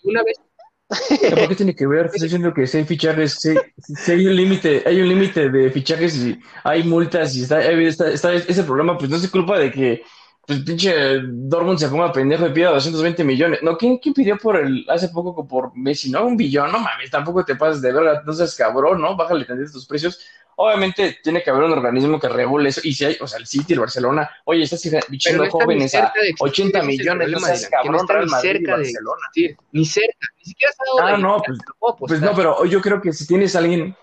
una 0.03 0.23
vez 0.23 0.39
¿Por 1.31 1.49
qué 1.49 1.55
tiene 1.55 1.75
que 1.75 1.87
ver? 1.87 2.07
Estoy 2.07 2.23
diciendo 2.23 2.53
que 2.53 2.67
si 2.67 2.79
hay 2.79 2.85
fichajes, 2.85 3.35
si, 3.35 4.13
hay 4.13 4.27
un 4.27 4.37
límite, 4.37 4.83
hay 4.87 5.01
un 5.01 5.09
límite 5.09 5.49
de 5.49 5.71
fichajes 5.71 6.17
y 6.17 6.39
hay 6.63 6.83
multas 6.83 7.35
y 7.37 7.43
está, 7.43 7.63
está, 7.63 8.11
está, 8.11 8.35
ese 8.35 8.65
problema, 8.65 8.99
pues 8.99 9.11
no 9.11 9.17
es 9.17 9.29
culpa 9.31 9.59
de 9.59 9.71
que 9.71 10.03
pues 10.47 10.61
pinche 10.61 11.21
Dortmund 11.23 11.79
se 11.79 11.89
ponga 11.89 12.13
pendejo 12.13 12.47
y 12.47 12.53
pida 12.53 12.71
220 12.71 13.25
millones. 13.25 13.61
No, 13.63 13.79
¿quién, 13.79 13.97
¿quién, 13.97 14.15
pidió 14.15 14.37
por 14.37 14.57
el, 14.57 14.85
hace 14.91 15.09
poco 15.09 15.47
por 15.47 15.75
Messi? 15.75 16.11
No, 16.11 16.27
un 16.27 16.37
billón, 16.37 16.71
no 16.71 16.81
mames, 16.81 17.11
tampoco 17.11 17.45
te 17.45 17.57
pases 17.57 17.81
de 17.81 17.93
verdad, 17.93 18.23
no 18.25 18.33
seas 18.33 18.55
cabrón, 18.55 19.01
¿no? 19.01 19.17
Bájale 19.17 19.47
tantito 19.47 19.73
tus 19.73 19.87
precios. 19.87 20.21
Obviamente 20.57 21.19
tiene 21.23 21.43
que 21.43 21.51
haber 21.51 21.65
un 21.65 21.73
organismo 21.73 22.19
que 22.21 22.29
regule 22.29 22.69
eso. 22.69 22.81
Y 22.85 22.95
si 22.95 23.05
hay, 23.05 23.17
o 23.21 23.27
sea, 23.27 23.39
el 23.39 23.47
City, 23.47 23.73
el 23.73 23.81
Barcelona, 23.81 24.31
oye, 24.45 24.63
estás 24.63 24.83
fichando 25.09 25.51
jóvenes 25.51 25.95
a 25.95 26.13
80 26.39 26.83
millones, 26.83 27.31
no 27.31 27.41
seas 27.41 27.69
cabrón, 27.69 28.07
Real 28.07 28.27
Madrid 28.27 28.51
cerca 28.51 28.73
Barcelona. 28.73 29.27
De 29.35 29.57
ni 29.73 29.85
cerca, 29.85 30.29
ni 30.39 30.45
siquiera 30.45 30.71
está 30.71 31.15
Ah, 31.15 31.17
no, 31.17 31.43
pues, 31.45 31.59
pues 31.99 32.21
no, 32.21 32.35
pero 32.35 32.65
yo 32.65 32.81
creo 32.81 33.01
que 33.01 33.13
si 33.13 33.27
tienes 33.27 33.57
alguien, 33.57 33.97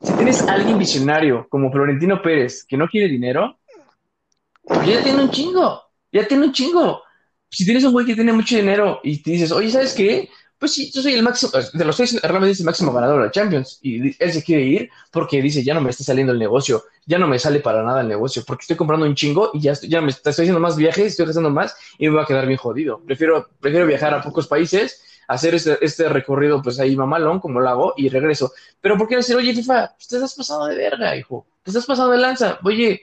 si 0.00 0.12
tienes 0.14 0.42
alguien 0.42 0.78
visionario 0.78 1.46
como 1.48 1.70
Florentino 1.70 2.20
Pérez 2.20 2.64
que 2.64 2.76
no 2.76 2.88
quiere 2.88 3.08
dinero, 3.08 3.58
ya 4.86 5.02
tiene 5.02 5.22
un 5.22 5.30
chingo, 5.30 5.82
ya 6.12 6.26
tiene 6.26 6.46
un 6.46 6.52
chingo. 6.52 7.02
Si 7.52 7.64
tienes 7.64 7.82
un 7.84 7.92
güey 7.92 8.06
que 8.06 8.14
tiene 8.14 8.32
mucho 8.32 8.54
dinero 8.56 9.00
y 9.02 9.20
te 9.22 9.32
dices, 9.32 9.50
oye, 9.50 9.70
¿sabes 9.70 9.92
qué? 9.94 10.30
Pues 10.60 10.74
sí, 10.74 10.90
yo 10.92 11.00
soy 11.00 11.14
el 11.14 11.22
máximo, 11.22 11.52
de 11.72 11.84
los 11.86 11.96
seis, 11.96 12.20
Real 12.20 12.34
Madrid 12.34 12.50
es 12.50 12.60
el 12.60 12.66
máximo 12.66 12.92
ganador 12.92 13.24
de 13.24 13.30
Champions, 13.30 13.78
y 13.80 14.14
él 14.22 14.32
se 14.32 14.44
quiere 14.44 14.62
ir 14.62 14.90
porque 15.10 15.40
dice, 15.40 15.64
ya 15.64 15.72
no 15.72 15.80
me 15.80 15.88
está 15.88 16.04
saliendo 16.04 16.34
el 16.34 16.38
negocio, 16.38 16.84
ya 17.06 17.18
no 17.18 17.26
me 17.26 17.38
sale 17.38 17.60
para 17.60 17.82
nada 17.82 18.02
el 18.02 18.08
negocio, 18.08 18.44
porque 18.46 18.64
estoy 18.64 18.76
comprando 18.76 19.06
un 19.06 19.14
chingo 19.14 19.52
y 19.54 19.62
ya, 19.62 19.72
estoy, 19.72 19.88
ya 19.88 20.02
me 20.02 20.10
estoy 20.10 20.32
haciendo 20.32 20.60
más 20.60 20.76
viajes, 20.76 21.06
estoy 21.06 21.24
gastando 21.24 21.48
más 21.48 21.74
y 21.96 22.06
me 22.06 22.16
voy 22.16 22.22
a 22.22 22.26
quedar 22.26 22.46
bien 22.46 22.58
jodido. 22.58 23.00
Prefiero, 23.06 23.48
prefiero 23.58 23.86
viajar 23.86 24.12
a 24.12 24.20
pocos 24.20 24.46
países, 24.46 25.02
hacer 25.28 25.54
este, 25.54 25.82
este 25.82 26.10
recorrido, 26.10 26.60
pues 26.60 26.78
ahí 26.78 26.94
mamalón, 26.94 27.40
como 27.40 27.58
lo 27.58 27.68
hago, 27.68 27.94
y 27.96 28.10
regreso. 28.10 28.52
Pero 28.82 28.98
¿por 28.98 29.08
qué 29.08 29.16
decir, 29.16 29.36
oye, 29.36 29.54
FIFA, 29.54 29.96
te 29.96 30.16
estás 30.16 30.34
pasado 30.34 30.66
de 30.66 30.76
verga, 30.76 31.16
hijo? 31.16 31.46
Te 31.62 31.70
estás 31.70 31.86
pasado 31.86 32.10
de 32.10 32.18
lanza. 32.18 32.58
Oye, 32.64 33.00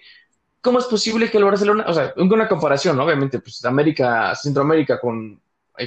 ¿cómo 0.61 0.77
es 0.77 0.85
posible 0.85 1.31
que 1.31 1.39
el 1.39 1.45
Barcelona, 1.45 1.85
o 1.87 1.93
sea, 1.93 2.13
una 2.17 2.47
comparación, 2.47 2.99
obviamente, 2.99 3.39
pues 3.39 3.65
América, 3.65 4.35
Centroamérica 4.35 4.99
con 4.99 5.41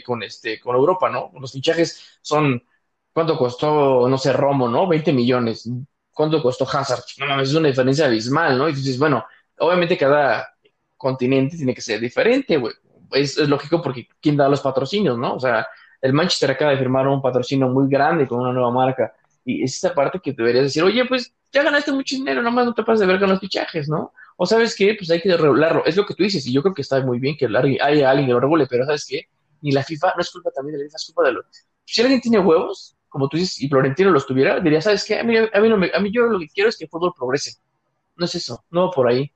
con, 0.05 0.23
este, 0.23 0.61
con 0.61 0.77
Europa, 0.77 1.11
¿no? 1.11 1.31
Los 1.41 1.53
fichajes 1.53 2.19
son, 2.23 2.63
¿cuánto 3.13 3.37
costó, 3.37 4.09
no 4.09 4.19
sé, 4.19 4.33
Romo, 4.33 4.69
¿no? 4.69 4.87
20 4.87 5.13
millones. 5.13 5.69
¿Cuánto 6.13 6.43
costó 6.43 6.65
Hazard? 6.65 7.03
No 7.19 7.27
mames, 7.27 7.49
es 7.51 7.55
una 7.55 7.69
diferencia 7.69 8.07
abismal, 8.07 8.59
¿no? 8.59 8.69
Y 8.69 8.73
dices, 8.73 8.99
bueno, 8.99 9.25
obviamente 9.59 9.97
cada 9.97 10.55
continente 10.97 11.57
tiene 11.57 11.75
que 11.75 11.81
ser 11.81 12.01
diferente, 12.01 12.57
güey. 12.57 12.75
Es, 13.13 13.37
lógico 13.39 13.83
porque 13.83 14.07
¿quién 14.21 14.37
da 14.37 14.49
los 14.49 14.61
patrocinios, 14.61 15.19
no? 15.19 15.35
O 15.35 15.41
sea, 15.41 15.67
el 16.01 16.13
Manchester 16.13 16.51
acaba 16.51 16.73
de 16.73 16.79
firmar 16.79 17.09
un 17.09 17.23
patrocinio 17.23 17.69
muy 17.69 17.89
grande 17.89 18.27
con 18.27 18.41
una 18.41 18.53
nueva 18.53 18.71
marca. 18.71 19.13
Y 19.45 19.63
es 19.63 19.75
esta 19.75 19.95
parte 19.95 20.21
que 20.21 20.33
deberías 20.33 20.65
decir, 20.65 20.83
oye, 20.83 21.05
pues 21.07 21.35
ya 21.53 21.63
ganaste 21.63 21.93
mucho 21.93 22.15
dinero, 22.17 22.43
nomás 22.43 22.67
no 22.67 22.75
te 22.75 22.83
pases 22.83 23.01
de 23.01 23.07
ver 23.07 23.19
con 23.19 23.31
los 23.31 23.41
fichajes, 23.41 23.89
¿no? 23.89 24.13
O 24.37 24.47
sabes 24.47 24.75
qué, 24.77 24.95
pues 24.95 25.11
hay 25.11 25.21
que 25.21 25.37
regularlo. 25.37 25.85
Es 25.85 25.97
lo 25.97 26.07
que 26.07 26.15
tú 26.15 26.23
dices, 26.23 26.47
y 26.47 26.53
yo 26.53 26.63
creo 26.63 26.75
que 26.75 26.83
está 26.83 27.01
muy 27.05 27.19
bien 27.19 27.37
que 27.37 27.47
haya 27.47 28.11
alguien 28.11 28.27
que 28.27 28.33
lo 28.33 28.41
regule, 28.41 28.67
pero 28.67 28.85
¿sabes 28.85 29.07
qué? 29.07 29.29
Ni 29.63 29.73
la 29.73 29.83
FIFA, 29.83 30.15
no 30.17 30.21
es 30.21 30.31
culpa 30.31 30.51
también 30.51 30.77
de 30.77 30.85
la 30.85 30.89
FIFA, 30.89 30.97
es 30.97 31.07
culpa 31.07 31.25
de 31.25 31.33
los... 31.33 31.45
Si 31.85 32.01
alguien 32.03 32.21
tiene 32.21 32.39
huevos, 32.39 32.97
como 33.09 33.29
tú 33.29 33.37
dices, 33.37 33.61
y 33.61 33.69
Florentino 33.69 34.11
los 34.11 34.27
tuviera, 34.27 34.61
diría, 34.61 34.81
¿sabes 34.81 35.05
qué? 35.05 35.19
A 35.19 35.25
mí, 35.25 35.37
a 35.37 35.61
mí, 35.61 35.69
no 35.69 35.77
me, 35.77 35.91
a 35.93 36.01
mí 36.01 36.11
yo 36.13 36.23
lo 36.27 36.39
que 36.39 36.49
quiero 36.49 36.69
es 36.69 36.77
que 36.77 36.85
el 36.85 36.91
fútbol 36.91 37.13
progrese. 37.17 37.57
No 38.17 38.25
es 38.25 38.35
eso, 38.35 38.65
no 38.71 38.91
por 38.91 39.09
ahí. 39.09 39.33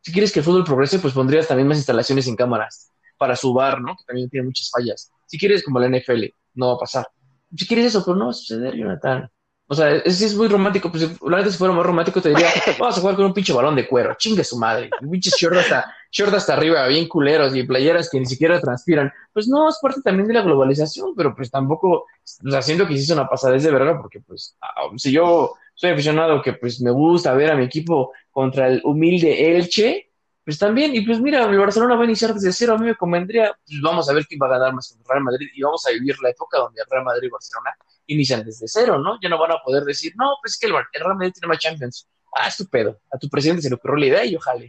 Si 0.00 0.12
quieres 0.12 0.32
que 0.32 0.40
el 0.40 0.44
fútbol 0.44 0.64
progrese, 0.64 0.98
pues 0.98 1.14
pondrías 1.14 1.46
también 1.46 1.68
más 1.68 1.76
instalaciones 1.76 2.26
en 2.26 2.36
cámaras 2.36 2.90
para 3.18 3.36
su 3.36 3.52
bar, 3.52 3.80
¿no? 3.80 3.94
Que 3.96 4.04
también 4.04 4.28
tiene 4.28 4.46
muchas 4.46 4.70
fallas. 4.70 5.12
Si 5.26 5.38
quieres 5.38 5.62
como 5.62 5.78
la 5.78 5.88
NFL, 5.88 6.24
no 6.54 6.68
va 6.68 6.74
a 6.74 6.78
pasar. 6.78 7.06
Si 7.54 7.66
quieres 7.66 7.86
eso, 7.86 8.04
pero 8.04 8.16
no 8.16 8.24
va 8.24 8.30
a 8.30 8.34
suceder, 8.34 8.74
Jonathan. 8.74 9.30
O 9.66 9.74
sea, 9.74 9.94
es, 9.94 10.20
es 10.20 10.34
muy 10.34 10.48
romántico. 10.48 10.90
Pues 10.90 11.02
la 11.02 11.36
verdad, 11.36 11.50
si 11.50 11.58
fuera 11.58 11.72
más 11.72 11.86
romántico, 11.86 12.20
te 12.20 12.30
diría, 12.30 12.48
vamos 12.78 12.96
a 12.96 13.00
jugar 13.00 13.16
con 13.16 13.26
un 13.26 13.34
pinche 13.34 13.52
balón 13.52 13.76
de 13.76 13.86
cuero. 13.86 14.14
Chingue 14.18 14.42
su 14.42 14.58
madre. 14.58 14.90
Un 15.00 15.10
pinche 15.10 15.30
short 15.38 15.56
hasta, 15.56 15.94
short 16.12 16.34
hasta 16.34 16.52
arriba, 16.52 16.86
bien 16.86 17.08
culeros 17.08 17.56
y 17.56 17.62
playeras 17.64 18.08
que 18.10 18.20
ni 18.20 18.26
siquiera 18.26 18.60
transpiran. 18.60 19.10
Pues 19.32 19.48
no, 19.48 19.68
es 19.68 19.78
parte 19.80 20.02
también 20.02 20.28
de 20.28 20.34
la 20.34 20.42
globalización, 20.42 21.14
pero 21.16 21.34
pues 21.34 21.50
tampoco, 21.50 22.06
o 22.46 22.50
sea, 22.50 22.62
siento 22.62 22.86
que 22.86 22.92
hiciste 22.92 23.14
una 23.14 23.28
pasadez 23.28 23.62
de 23.62 23.72
verdad, 23.72 23.96
porque 24.00 24.20
pues, 24.20 24.56
ah, 24.60 24.90
si 24.96 25.10
yo 25.10 25.54
soy 25.74 25.90
aficionado 25.90 26.42
que 26.42 26.52
pues 26.52 26.80
me 26.80 26.90
gusta 26.90 27.34
ver 27.34 27.50
a 27.50 27.56
mi 27.56 27.64
equipo 27.64 28.12
contra 28.30 28.68
el 28.68 28.82
humilde 28.84 29.56
Elche, 29.56 30.10
pues 30.44 30.58
también, 30.58 30.94
y 30.94 31.00
pues 31.02 31.20
mira, 31.20 31.44
el 31.44 31.58
Barcelona 31.58 31.94
va 31.94 32.02
a 32.02 32.04
iniciar 32.04 32.34
desde 32.34 32.52
cero, 32.52 32.74
a 32.74 32.78
mí 32.78 32.86
me 32.86 32.96
convendría, 32.96 33.56
pues 33.64 33.80
vamos 33.80 34.08
a 34.10 34.12
ver 34.12 34.26
quién 34.26 34.40
va 34.42 34.46
a 34.46 34.58
ganar 34.58 34.74
más 34.74 34.90
con 34.90 34.98
el 34.98 35.06
Real 35.08 35.22
Madrid 35.22 35.48
y 35.54 35.62
vamos 35.62 35.86
a 35.86 35.92
vivir 35.92 36.16
la 36.20 36.30
época 36.30 36.58
donde 36.58 36.80
el 36.80 36.86
Real 36.90 37.04
Madrid 37.04 37.28
y 37.28 37.30
Barcelona 37.30 37.70
inician 38.06 38.44
desde 38.44 38.66
cero, 38.68 38.98
¿no? 38.98 39.18
Ya 39.22 39.28
no 39.28 39.38
van 39.38 39.52
a 39.52 39.62
poder 39.64 39.84
decir, 39.84 40.12
no, 40.16 40.34
pues 40.42 40.54
es 40.54 40.58
que 40.58 40.66
el, 40.66 40.72
Real 40.72 41.16
Madrid 41.16 41.32
tiene 41.32 41.48
más 41.48 41.58
Champions. 41.58 42.08
Ah, 42.34 42.48
estupendo. 42.48 42.98
A 43.10 43.18
tu 43.18 43.28
presidente 43.28 43.62
se 43.62 43.68
le 43.68 43.76
ocurrió 43.76 43.96
la 43.96 44.06
idea 44.06 44.24
y 44.24 44.36
ojalá. 44.36 44.64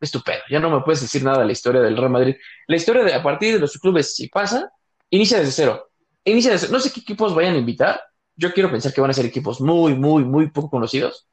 Estupendo. 0.00 0.42
Ya 0.48 0.60
no 0.60 0.70
me 0.70 0.80
puedes 0.82 1.00
decir 1.00 1.22
nada 1.24 1.40
de 1.40 1.46
la 1.46 1.52
historia 1.52 1.80
del 1.80 1.96
Real 1.96 2.10
Madrid. 2.10 2.36
La 2.66 2.76
historia 2.76 3.04
de 3.04 3.14
a 3.14 3.22
partir 3.22 3.54
de 3.54 3.60
los 3.60 3.78
clubes, 3.78 4.14
si 4.14 4.28
pasa, 4.28 4.70
inicia 5.10 5.38
desde 5.38 5.52
cero. 5.52 5.90
Inicia 6.24 6.52
desde 6.52 6.68
No 6.68 6.80
sé 6.80 6.92
qué 6.92 7.00
equipos 7.00 7.34
vayan 7.34 7.54
a 7.54 7.58
invitar. 7.58 8.00
Yo 8.36 8.52
quiero 8.52 8.70
pensar 8.70 8.92
que 8.92 9.00
van 9.00 9.10
a 9.10 9.14
ser 9.14 9.26
equipos 9.26 9.60
muy, 9.60 9.94
muy, 9.94 10.24
muy 10.24 10.50
poco 10.50 10.70
conocidos 10.70 11.28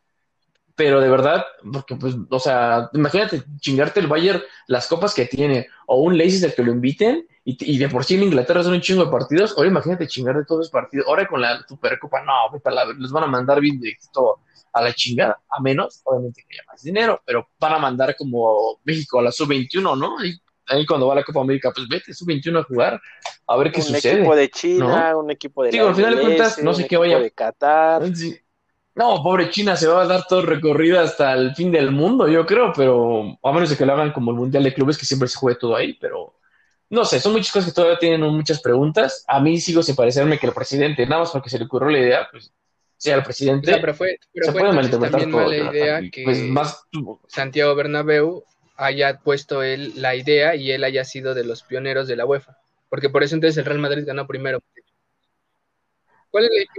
pero 0.75 0.99
de 0.99 1.09
verdad, 1.09 1.45
porque 1.71 1.95
pues, 1.95 2.15
o 2.29 2.39
sea, 2.39 2.89
imagínate 2.93 3.43
chingarte 3.59 4.01
el 4.01 4.07
Bayern 4.07 4.41
las 4.67 4.87
copas 4.87 5.13
que 5.13 5.25
tiene, 5.25 5.67
o 5.87 6.01
un 6.01 6.17
Leicester 6.17 6.53
que 6.53 6.63
lo 6.63 6.71
inviten, 6.71 7.25
y, 7.47 7.77
de 7.77 7.89
por 7.89 8.03
sí 8.03 8.15
en 8.15 8.23
Inglaterra 8.23 8.63
son 8.63 8.73
un 8.73 8.81
chingo 8.81 9.05
de 9.05 9.11
partidos, 9.11 9.53
ahora 9.55 9.69
imagínate 9.69 10.07
chingar 10.07 10.35
de 10.35 10.45
todos 10.45 10.61
los 10.61 10.69
partidos, 10.69 11.07
ahora 11.07 11.27
con 11.27 11.41
la 11.41 11.63
Supercopa, 11.67 12.23
no, 12.23 12.33
les 12.97 13.11
van 13.11 13.23
a 13.23 13.27
mandar 13.27 13.61
bien 13.61 13.79
directo 13.79 14.39
a 14.75 14.81
la 14.81 14.93
chingada, 14.93 15.41
a 15.49 15.61
menos, 15.61 16.01
obviamente 16.03 16.43
que 16.47 16.55
haya 16.55 16.63
más 16.69 16.83
dinero, 16.83 17.21
pero 17.25 17.47
van 17.57 17.73
a 17.73 17.79
mandar 17.79 18.13
como 18.17 18.81
México 18.83 19.19
a 19.19 19.23
la 19.23 19.31
sub-21, 19.31 19.97
¿no? 19.97 20.23
Y 20.23 20.37
ahí 20.67 20.85
cuando 20.85 21.07
va 21.07 21.13
a 21.13 21.15
la 21.15 21.23
Copa 21.23 21.39
América, 21.39 21.71
pues 21.73 21.87
vete, 21.87 22.13
sub-21 22.13 22.59
a 22.59 22.63
jugar, 22.63 23.01
a 23.47 23.55
ver 23.55 23.71
qué 23.71 23.81
sucede. 23.81 24.15
Un 24.15 24.19
equipo 24.19 24.35
de 24.35 24.49
China, 24.49 25.15
un 25.15 25.31
equipo 25.31 25.63
de... 25.63 25.71
Digo, 25.71 25.87
al 25.87 25.95
final 25.95 26.15
de 26.15 26.21
cuentas, 26.21 26.61
no 26.61 26.73
sé 26.73 26.85
qué 26.87 26.97
vaya... 26.97 27.19
de 27.19 27.31
Qatar. 27.31 28.03
No, 28.95 29.23
pobre 29.23 29.49
China, 29.49 29.77
se 29.77 29.87
va 29.87 30.01
a 30.01 30.07
dar 30.07 30.27
todo 30.27 30.41
recorrido 30.41 30.99
hasta 30.99 31.31
el 31.33 31.55
fin 31.55 31.71
del 31.71 31.91
mundo, 31.91 32.27
yo 32.27 32.45
creo, 32.45 32.73
pero 32.75 33.37
a 33.41 33.51
menos 33.53 33.69
de 33.69 33.77
que 33.77 33.85
lo 33.85 33.93
hagan 33.93 34.11
como 34.11 34.31
el 34.31 34.37
Mundial 34.37 34.63
de 34.63 34.73
Clubes, 34.73 34.97
que 34.97 35.05
siempre 35.05 35.29
se 35.29 35.37
juegue 35.37 35.57
todo 35.57 35.77
ahí, 35.77 35.93
pero 35.93 36.37
no 36.89 37.05
sé, 37.05 37.21
son 37.21 37.31
muchas 37.31 37.51
cosas 37.51 37.69
que 37.69 37.75
todavía 37.75 37.97
tienen 37.97 38.21
muchas 38.21 38.61
preguntas. 38.61 39.23
A 39.27 39.39
mí 39.39 39.59
sigo 39.61 39.81
sin 39.81 39.95
parecerme 39.95 40.37
que 40.37 40.47
el 40.47 40.53
presidente, 40.53 41.05
nada 41.05 41.21
más 41.21 41.31
porque 41.31 41.49
se 41.49 41.59
le 41.59 41.65
ocurrió 41.65 41.89
la 41.89 41.99
idea, 41.99 42.27
pues 42.29 42.53
sea 42.97 43.15
el 43.15 43.23
presidente. 43.23 43.77
pero 43.79 43.93
fue, 43.93 44.19
pero 44.33 44.47
se 44.47 44.51
puede 44.51 44.73
malinterpretar 44.73 45.21
también 45.21 45.31
mala 45.31 45.57
idea 45.57 46.01
que 46.09 46.23
pues, 46.23 46.41
más... 46.43 46.83
Santiago 47.27 47.75
Bernabéu 47.75 48.43
haya 48.77 49.19
puesto 49.19 49.63
él 49.63 49.93
la 49.95 50.15
idea 50.15 50.55
y 50.55 50.71
él 50.71 50.83
haya 50.83 51.03
sido 51.05 51.33
de 51.33 51.45
los 51.45 51.63
pioneros 51.63 52.07
de 52.07 52.15
la 52.15 52.25
UEFA, 52.25 52.57
porque 52.89 53.09
por 53.09 53.23
eso 53.23 53.35
entonces 53.35 53.57
el 53.57 53.65
Real 53.65 53.79
Madrid 53.79 54.03
ganó 54.05 54.27
primero. 54.27 54.61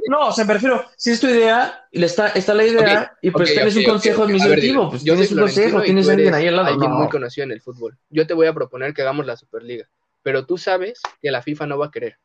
No, 0.08 0.28
o 0.28 0.32
sea, 0.32 0.44
me 0.44 0.54
refiero, 0.54 0.84
si 0.96 1.12
es 1.12 1.20
tu 1.20 1.28
idea, 1.28 1.86
y 1.90 2.04
está, 2.04 2.28
está 2.28 2.52
la 2.52 2.64
idea, 2.64 3.16
y 3.22 3.30
pues 3.30 3.54
tienes 3.54 3.74
un 3.76 3.84
consejo 3.84 4.24
administrativo, 4.24 4.90
pues 4.90 5.02
tienes 5.02 5.32
un 5.32 5.38
consejo, 5.38 5.80
tienes 5.80 6.08
alguien 6.08 6.34
ahí 6.34 6.48
al 6.48 6.56
lado. 6.56 6.68
Alguien 6.68 6.90
muy 6.90 7.08
conocido 7.08 7.44
en 7.44 7.52
el 7.52 7.62
fútbol. 7.62 7.96
Yo 8.10 8.26
te 8.26 8.34
voy 8.34 8.48
a 8.48 8.52
proponer 8.52 8.92
que 8.92 9.00
hagamos 9.02 9.24
la 9.24 9.36
Superliga, 9.36 9.88
pero 10.22 10.44
tú 10.44 10.58
sabes 10.58 11.00
que 11.22 11.30
la 11.30 11.40
FIFA 11.40 11.66
no 11.68 11.78
va 11.78 11.86
a 11.86 11.90
querer, 11.90 12.18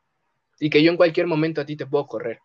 y 0.60 0.70
que 0.70 0.84
yo 0.84 0.92
en 0.92 0.98
cualquier 0.98 1.28
momento 1.28 1.62
a 1.62 1.66
ti 1.66 1.78
te 1.78 1.86
puedo 1.86 2.06
correr. 2.06 2.40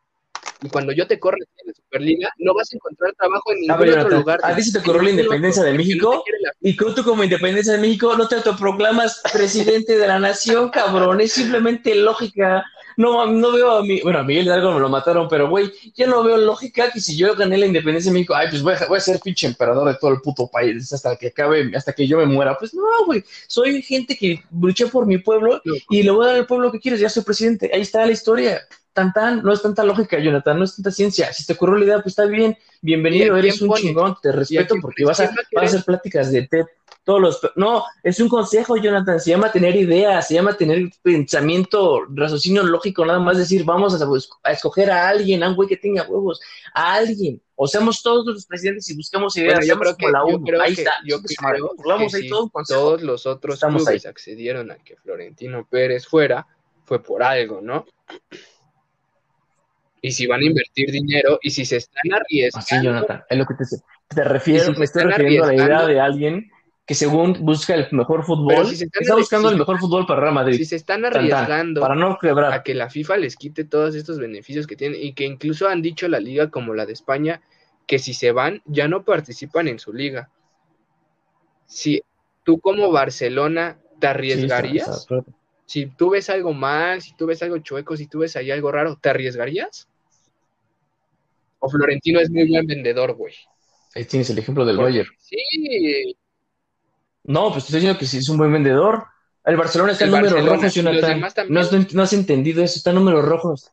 Y 0.62 0.68
cuando 0.68 0.92
yo 0.92 1.06
te 1.06 1.18
corre 1.18 1.38
en 1.38 1.66
la 1.66 1.74
Superliga, 1.74 2.28
no 2.38 2.54
vas 2.54 2.72
a 2.72 2.76
encontrar 2.76 3.12
trabajo 3.18 3.52
en 3.52 3.61
ningún 3.61 3.98
otro 3.98 4.18
lugar. 4.18 4.40
A 4.42 4.54
ti 4.54 4.62
se 4.62 4.78
te 4.78 4.85
corrió 4.85 5.02
la 5.02 5.11
independencia 5.11 5.62
de 5.62 5.72
México, 5.72 6.24
y 6.61 6.76
tú 6.76 7.04
como 7.04 7.24
independencia 7.24 7.74
de 7.74 7.78
México 7.78 8.16
no 8.16 8.26
te 8.28 8.37
autoproclamas 8.37 9.22
presidente 9.32 9.96
de 9.98 10.06
la 10.06 10.18
nación, 10.18 10.70
cabrón. 10.70 11.20
Es 11.20 11.32
simplemente 11.32 11.94
lógica 11.94 12.64
no, 12.96 13.26
no 13.26 13.52
veo 13.52 13.72
a 13.72 13.82
mí, 13.82 14.00
bueno, 14.00 14.18
a 14.18 14.22
Miguel 14.22 14.46
Hidalgo 14.46 14.72
me 14.72 14.80
lo 14.80 14.88
mataron, 14.88 15.28
pero 15.28 15.50
güey, 15.50 15.70
yo 15.94 16.06
no 16.06 16.22
veo 16.24 16.38
lógica 16.38 16.90
que 16.90 17.00
si 17.00 17.16
yo 17.16 17.35
gané 17.35 17.59
la 17.59 17.66
independencia 17.66 18.11
de 18.11 18.14
México, 18.14 18.35
ay, 18.35 18.48
pues 18.48 18.62
voy 18.62 18.72
a, 18.72 18.87
voy 18.87 18.96
a 18.96 19.00
ser 19.00 19.20
pinche 19.20 19.46
emperador 19.46 19.87
de 19.88 19.98
todo 20.00 20.12
el 20.12 20.20
puto 20.20 20.48
país 20.48 20.90
hasta 20.92 21.16
que 21.16 21.28
acabe, 21.28 21.70
hasta 21.76 21.92
que 21.92 22.06
yo 22.06 22.16
me 22.18 22.26
muera. 22.26 22.56
Pues 22.59 22.72
no, 22.72 22.82
güey, 23.04 23.22
soy 23.46 23.82
gente 23.82 24.16
que 24.16 24.42
luché 24.50 24.87
por 24.87 25.06
mi 25.06 25.18
pueblo 25.18 25.61
y 25.90 26.02
le 26.02 26.11
voy 26.11 26.24
a 26.24 26.28
dar 26.28 26.37
al 26.37 26.46
pueblo 26.46 26.72
que 26.72 26.80
quieres, 26.80 27.00
ya 27.00 27.11
soy 27.11 27.22
presidente. 27.22 27.70
Ahí 27.72 27.82
está 27.82 28.06
la 28.06 28.12
historia. 28.12 28.66
Tan, 28.96 29.12
tan, 29.12 29.42
no 29.42 29.52
es 29.52 29.61
tanta 29.61 29.85
lógica, 29.85 30.18
Jonathan, 30.18 30.59
no 30.59 30.64
es 30.64 30.74
tanta 30.74 30.90
ciencia. 30.90 31.30
Si 31.30 31.44
te 31.44 31.52
ocurrió 31.52 31.76
la 31.76 31.85
idea, 31.85 31.96
pues 31.96 32.12
está 32.12 32.24
bien, 32.24 32.56
bienvenido, 32.80 33.37
eres 33.37 33.61
un 33.61 33.74
chingón, 33.74 34.16
te 34.22 34.32
respeto 34.32 34.76
porque 34.80 35.04
vas 35.04 35.20
a, 35.20 35.24
vas 35.52 35.64
a 35.64 35.66
hacer 35.66 35.85
pláticas 35.85 36.32
de 36.32 36.46
TED 36.46 36.64
todos 37.04 37.20
los... 37.20 37.40
No, 37.56 37.85
es 38.02 38.18
un 38.20 38.28
consejo, 38.28 38.78
Jonathan, 38.78 39.20
se 39.20 39.30
llama 39.30 39.52
tener 39.52 39.76
ideas, 39.76 40.26
se 40.26 40.32
llama 40.32 40.56
tener 40.56 40.90
pensamiento, 41.02 42.06
raciocinio 42.09 42.62
lógico, 42.62 43.04
nada 43.04 43.20
más 43.20 43.37
decir, 43.37 43.64
vamos 43.64 44.00
a, 44.42 44.50
escoger 44.50 44.90
a 44.90 45.09
alguien, 45.11 45.42
a 45.42 45.50
un 45.50 45.56
güey 45.56 45.68
que 45.68 45.76
tenga 45.76 46.02
huevos, 46.09 46.40
a 46.72 46.94
alguien, 46.94 47.40
o 47.54 47.68
seamos 47.68 48.02
todos 48.02 48.26
los 48.26 48.46
presidentes 48.46 48.88
y 48.88 48.96
buscamos 48.96 49.36
ideas, 49.36 49.64
yo 49.66 49.78
creo 49.78 49.94
que, 49.94 50.11
la 50.11 50.22
ahí 50.64 50.72
está, 50.72 50.94
yo 51.05 51.20
creo 51.22 52.09
que 52.09 52.28
todos 52.66 53.03
los 53.03 53.26
otros 53.26 53.57
Estamos 53.57 53.84
clubes 53.84 54.07
accedieron 54.07 54.70
a 54.72 54.76
que 54.76 54.97
Florentino 54.97 55.66
Pérez 55.68 56.09
fuera, 56.09 56.47
fue 56.86 57.01
por 57.03 57.22
algo, 57.22 57.61
¿no? 57.61 57.84
Y 60.07 60.12
si 60.12 60.28
van 60.28 60.40
a 60.40 60.44
invertir 60.44 60.92
dinero 60.92 61.40
y 61.42 61.50
si 61.50 61.64
se 61.64 61.78
están 61.78 62.12
arriesgando. 62.12 62.64
Sí, 62.64 62.76
Jonathan, 62.80 63.24
es 63.28 63.38
lo 63.38 63.44
que 63.44 63.54
te, 63.54 63.64
te 64.14 64.22
refiero, 64.22 64.72
me 64.74 64.84
estoy 64.84 65.02
refiriendo 65.02 65.44
a 65.44 65.46
la 65.48 65.54
idea 65.54 65.84
de 65.84 65.98
alguien 66.00 66.48
que 66.86 66.94
según 66.94 67.44
busca 67.44 67.74
el 67.74 67.88
mejor 67.90 68.24
fútbol, 68.24 68.68
está 68.70 69.16
buscando 69.16 69.50
el 69.50 69.57
mejor 69.57 69.80
fútbol 69.80 70.07
para 70.07 70.20
Real 70.20 70.34
Madrid. 70.34 70.59
Si 70.59 70.64
se 70.64 70.76
están 70.76 71.04
arriesgando 71.04 71.80
para 71.80 71.96
no 71.96 72.16
quebrar. 72.20 72.52
a 72.52 72.62
que 72.62 72.74
la 72.74 72.88
FIFA 72.88 73.16
les 73.16 73.34
quite 73.34 73.64
todos 73.64 73.96
estos 73.96 74.20
beneficios 74.20 74.68
que 74.68 74.76
tienen 74.76 75.02
y 75.02 75.12
que 75.12 75.24
incluso 75.24 75.66
han 75.66 75.82
dicho 75.82 76.07
la 76.07 76.20
liga 76.20 76.52
como 76.52 76.72
la 76.72 76.86
de 76.86 76.92
España 76.92 77.42
que 77.88 77.98
si 77.98 78.14
se 78.14 78.30
van 78.30 78.62
ya 78.64 78.86
no 78.86 79.04
participan 79.04 79.66
en 79.66 79.80
su 79.80 79.92
liga. 79.92 80.30
Si 81.66 82.00
tú 82.44 82.61
como 82.61 82.92
Barcelona 82.92 83.80
te 83.98 84.07
arriesgarías, 84.07 85.09
si 85.64 85.86
tú 85.86 86.11
ves 86.11 86.30
algo 86.30 86.52
mal, 86.52 87.02
si 87.02 87.16
tú 87.16 87.26
ves 87.26 87.42
algo 87.42 87.59
chueco, 87.59 87.96
si 87.96 88.07
tú 88.07 88.20
ves 88.20 88.36
ahí 88.36 88.52
algo 88.52 88.70
raro, 88.70 88.96
¿te 88.96 89.09
arriesgarías? 89.09 89.88
O 91.59 91.68
Florentino 91.68 92.20
es 92.20 92.30
muy 92.30 92.48
buen 92.48 92.66
vendedor, 92.66 93.14
güey. 93.14 93.34
Ahí 93.94 94.04
tienes 94.04 94.28
el 94.30 94.38
ejemplo 94.38 94.64
del 94.64 94.76
Bayern. 94.76 95.09
Sí, 95.18 96.16
no, 97.26 97.50
pues 97.50 97.64
estoy 97.64 97.80
diciendo 97.80 97.98
que 97.98 98.07
si 98.07 98.18
es 98.18 98.28
un 98.28 98.38
buen 98.38 98.52
vendedor. 98.52 99.04
El 99.44 99.57
Barcelona 99.57 99.92
está 99.92 100.04
El 100.04 100.14
en 100.14 100.20
números 100.22 100.46
rojos, 100.46 100.74
Jonathan. 100.74 101.20
No 101.48 101.61
has, 101.61 101.94
no 101.94 102.02
has 102.02 102.12
entendido 102.12 102.62
eso, 102.62 102.76
está 102.76 102.90
en 102.90 102.96
números 102.96 103.24
rojos. 103.24 103.72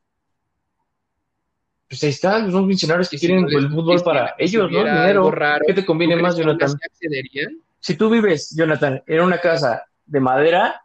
Pues 1.88 2.04
ahí 2.04 2.10
está, 2.10 2.40
son 2.50 2.66
funcionarios 2.66 3.10
que 3.10 3.18
si 3.18 3.28
quieren 3.28 3.46
no 3.46 3.60
el 3.60 3.70
fútbol 3.70 4.02
para 4.02 4.34
ellos, 4.40 4.72
¿no? 4.72 4.80
Dinero. 4.80 5.30
raro, 5.30 5.64
¿Qué 5.68 5.74
te 5.74 5.86
conviene 5.86 6.16
¿tú 6.16 6.22
más, 6.22 6.36
Jonathan? 6.36 6.80
Si 7.80 7.96
tú 7.96 8.10
vives, 8.10 8.56
Jonathan, 8.56 9.04
en 9.06 9.22
una 9.22 9.38
casa 9.38 9.84
de 10.06 10.20
madera 10.20 10.82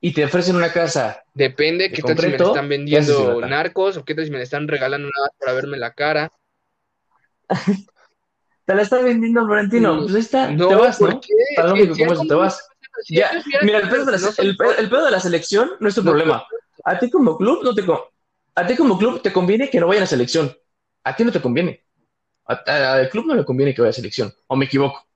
y 0.00 0.12
te 0.12 0.24
ofrecen 0.24 0.54
una 0.54 0.72
casa, 0.72 1.22
Depende, 1.34 1.88
¿De 1.88 1.94
qué 1.94 2.02
tal 2.02 2.18
si 2.18 2.26
me 2.28 2.36
están 2.36 2.52
¿Qué 2.52 2.58
haces, 2.58 2.68
vendiendo 2.68 3.40
narcos 3.40 3.96
o 3.96 4.04
qué 4.04 4.14
tal 4.14 4.24
si 4.24 4.30
me 4.30 4.42
están 4.42 4.68
regalando 4.68 5.08
nada 5.08 5.28
para 5.38 5.52
verme 5.54 5.78
la 5.78 5.94
cara. 5.94 6.30
te 8.66 8.74
la 8.74 8.82
está 8.82 9.00
vendiendo 9.00 9.44
Florentino, 9.44 9.98
pues 10.02 10.14
está, 10.14 10.50
No, 10.50 10.68
te 10.68 10.74
vas, 10.74 10.98
¿por 10.98 11.10
¿no? 11.10 11.20
qué? 11.20 11.28
Tan 11.56 11.70
lógico 11.70 11.96
como 11.96 12.12
es 12.12 12.18
eso, 12.18 12.28
te 12.28 12.34
vas. 12.34 12.68
Ya, 13.08 13.30
mira, 13.62 13.78
el 13.78 13.88
pedo, 13.88 14.04
de 14.04 14.12
la, 14.12 14.18
no 14.18 14.32
son 14.32 14.46
el, 14.46 14.56
pe- 14.56 14.80
el 14.80 14.88
pedo 14.90 15.04
de 15.06 15.10
la 15.10 15.20
selección 15.20 15.70
no 15.80 15.88
es 15.88 15.94
tu 15.94 16.02
problema. 16.04 16.44
A 16.84 16.98
ti 16.98 17.10
como 17.10 17.36
club 17.36 17.62
no 17.62 17.74
te 17.74 17.84
a 18.54 18.66
ti 18.66 18.76
como 18.76 18.98
club 18.98 19.22
te 19.22 19.32
conviene 19.32 19.70
que 19.70 19.80
no 19.80 19.86
vaya 19.86 20.00
a 20.00 20.02
la 20.02 20.06
selección. 20.06 20.54
A 21.04 21.16
ti 21.16 21.24
no 21.24 21.32
te 21.32 21.40
conviene. 21.40 21.84
Al 22.44 23.08
club 23.08 23.26
no 23.26 23.34
le 23.34 23.44
conviene 23.44 23.74
que 23.74 23.80
vaya 23.82 23.90
a 23.90 23.94
selección. 23.94 24.32
O 24.46 24.56
me 24.56 24.66
equivoco. 24.66 25.06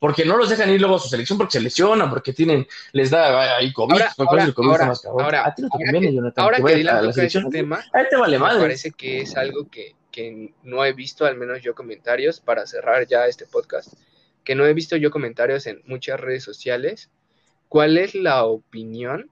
Porque 0.00 0.24
no 0.24 0.36
los 0.36 0.48
dejan 0.48 0.70
ir 0.70 0.80
luego 0.80 0.96
a 0.96 0.98
su 1.00 1.08
selección 1.08 1.38
porque 1.38 1.52
se 1.52 1.60
lesionan, 1.60 2.08
porque 2.08 2.32
tienen, 2.32 2.66
les 2.92 3.10
da 3.10 3.56
ahí 3.56 3.72
COVID, 3.72 3.94
Ahora, 3.94 4.12
¿cuál 4.16 4.28
ahora, 4.28 4.52
COVID? 4.54 4.68
Más 4.68 5.04
a 5.44 5.54
ti 5.54 5.62
no 5.62 5.68
te 5.70 5.78
conviene, 5.78 6.08
que- 6.08 6.14
Jonathan, 6.14 6.44
ahora 6.44 6.56
que 6.56 6.62
que 6.62 6.64
vayas 6.64 6.78
Dylan 6.78 6.96
a 6.96 7.02
la 7.02 7.10
ese 7.10 7.14
selección. 7.14 7.50
tema, 7.50 7.76
A 7.92 8.02
ti 8.02 8.06
te 8.10 8.16
vale 8.16 8.38
me 8.38 8.44
madre. 8.44 8.60
parece 8.60 8.92
que 8.92 9.20
es 9.22 9.36
algo 9.36 9.68
que, 9.68 9.96
que 10.18 10.52
no 10.64 10.84
he 10.84 10.92
visto, 10.94 11.26
al 11.26 11.36
menos 11.36 11.62
yo 11.62 11.76
comentarios, 11.76 12.40
para 12.40 12.66
cerrar 12.66 13.06
ya 13.06 13.28
este 13.28 13.46
podcast, 13.46 13.94
que 14.42 14.56
no 14.56 14.66
he 14.66 14.74
visto 14.74 14.96
yo 14.96 15.12
comentarios 15.12 15.68
en 15.68 15.80
muchas 15.86 16.18
redes 16.18 16.42
sociales. 16.42 17.08
¿Cuál 17.68 17.96
es 17.96 18.16
la 18.16 18.42
opinión 18.44 19.30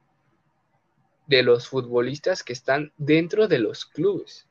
de 1.26 1.42
los 1.42 1.66
futbolistas 1.66 2.44
que 2.44 2.52
están 2.52 2.92
dentro 2.98 3.48
de 3.48 3.58
los 3.58 3.84
clubes? 3.84 4.46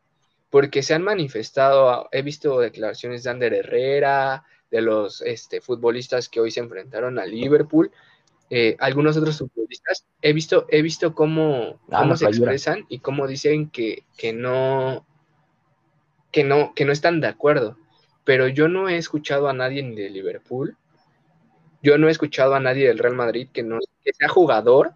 Porque 0.49 0.83
se 0.83 0.93
han 0.93 1.03
manifestado, 1.03 2.09
he 2.11 2.21
visto 2.21 2.59
declaraciones 2.59 3.23
de 3.23 3.29
Ander 3.29 3.53
Herrera, 3.53 4.43
de 4.69 4.81
los 4.81 5.21
este, 5.21 5.61
futbolistas 5.61 6.27
que 6.27 6.41
hoy 6.41 6.51
se 6.51 6.59
enfrentaron 6.59 7.17
a 7.17 7.25
Liverpool, 7.25 7.91
eh, 8.49 8.75
algunos 8.79 9.15
otros 9.15 9.37
futbolistas, 9.37 10.05
he 10.21 10.33
visto, 10.33 10.65
he 10.67 10.81
visto 10.81 11.15
cómo, 11.15 11.79
Ah, 11.89 12.01
cómo 12.01 12.17
se 12.17 12.25
expresan 12.25 12.85
y 12.89 12.99
cómo 12.99 13.25
dicen 13.25 13.69
que, 13.69 14.03
que 14.17 14.33
no, 14.33 15.05
que 16.35 16.43
no, 16.43 16.73
que 16.75 16.83
no 16.83 16.91
están 16.91 17.21
de 17.21 17.27
acuerdo. 17.27 17.77
Pero 18.25 18.49
yo 18.49 18.67
no 18.67 18.89
he 18.89 18.97
escuchado 18.97 19.47
a 19.47 19.53
nadie 19.53 19.81
ni 19.81 19.95
de 19.95 20.09
Liverpool, 20.09 20.75
yo 21.81 21.97
no 21.97 22.09
he 22.09 22.11
escuchado 22.11 22.55
a 22.55 22.59
nadie 22.59 22.89
del 22.89 22.97
Real 22.99 23.15
Madrid 23.15 23.47
que 23.53 23.63
no 23.63 23.79
que 24.03 24.11
sea 24.11 24.27
jugador, 24.27 24.91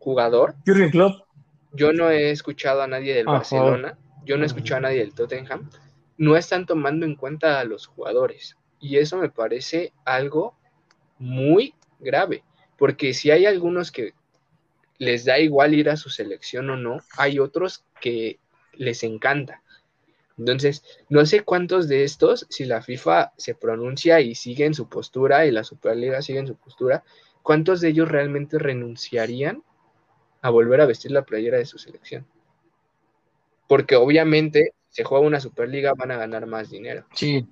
jugador. 0.00 0.56
Jürgen 0.66 0.90
Klopp. 0.90 1.28
Yo 1.74 1.92
no 1.92 2.10
he 2.10 2.32
escuchado 2.32 2.82
a 2.82 2.88
nadie 2.88 3.14
del 3.14 3.28
Ajá. 3.28 3.36
Barcelona, 3.36 3.98
yo 4.24 4.36
no 4.36 4.42
he 4.42 4.46
escuchado 4.46 4.78
a 4.78 4.80
nadie 4.80 4.98
del 4.98 5.14
Tottenham. 5.14 5.70
No 6.18 6.36
están 6.36 6.66
tomando 6.66 7.06
en 7.06 7.14
cuenta 7.14 7.60
a 7.60 7.64
los 7.64 7.86
jugadores. 7.86 8.56
Y 8.80 8.96
eso 8.96 9.16
me 9.18 9.28
parece 9.28 9.92
algo 10.04 10.56
muy 11.20 11.72
grave. 12.00 12.42
Porque 12.76 13.14
si 13.14 13.30
hay 13.30 13.46
algunos 13.46 13.92
que 13.92 14.12
les 14.98 15.24
da 15.24 15.38
igual 15.38 15.72
ir 15.72 15.88
a 15.88 15.96
su 15.96 16.10
selección 16.10 16.68
o 16.70 16.76
no, 16.76 17.00
hay 17.16 17.38
otros 17.38 17.84
que 18.00 18.40
les 18.72 19.04
encanta. 19.04 19.62
Entonces, 20.36 20.82
no 21.08 21.24
sé 21.26 21.40
cuántos 21.44 21.88
de 21.88 22.04
estos, 22.04 22.46
si 22.50 22.64
la 22.64 22.82
FIFA 22.82 23.32
se 23.36 23.54
pronuncia 23.54 24.20
y 24.20 24.34
sigue 24.34 24.64
en 24.64 24.74
su 24.74 24.88
postura 24.88 25.46
y 25.46 25.52
la 25.52 25.62
Superliga 25.62 26.22
sigue 26.22 26.40
en 26.40 26.48
su 26.48 26.56
postura, 26.56 27.04
cuántos 27.42 27.80
de 27.80 27.90
ellos 27.90 28.08
realmente 28.08 28.58
renunciarían 28.58 29.62
a 30.42 30.50
volver 30.50 30.80
a 30.80 30.86
vestir 30.86 31.12
la 31.12 31.24
playera 31.24 31.58
de 31.58 31.66
su 31.66 31.78
selección. 31.78 32.26
Porque 33.68 33.96
obviamente, 33.96 34.72
si 34.90 34.96
se 34.96 35.04
juega 35.04 35.24
una 35.24 35.40
Superliga, 35.40 35.94
van 35.94 36.10
a 36.10 36.16
ganar 36.16 36.46
más 36.46 36.70
dinero. 36.70 37.06
Sí. 37.14 37.46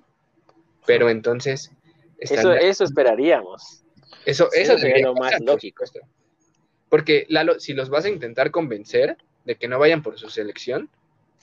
Pero 0.85 1.09
entonces, 1.09 1.71
Eso, 2.19 2.53
eso 2.53 2.83
esperaríamos. 2.83 3.83
eso, 4.25 4.49
sí, 4.51 4.61
eso 4.61 4.77
sería 4.77 5.07
lo 5.07 5.15
más 5.15 5.39
lógico. 5.41 5.85
Porque, 6.89 7.25
Lalo, 7.29 7.59
si 7.59 7.73
los 7.73 7.89
vas 7.89 8.05
a 8.05 8.09
intentar 8.09 8.51
convencer 8.51 9.17
de 9.45 9.55
que 9.55 9.67
no 9.67 9.79
vayan 9.79 10.03
por 10.03 10.19
su 10.19 10.29
selección, 10.29 10.89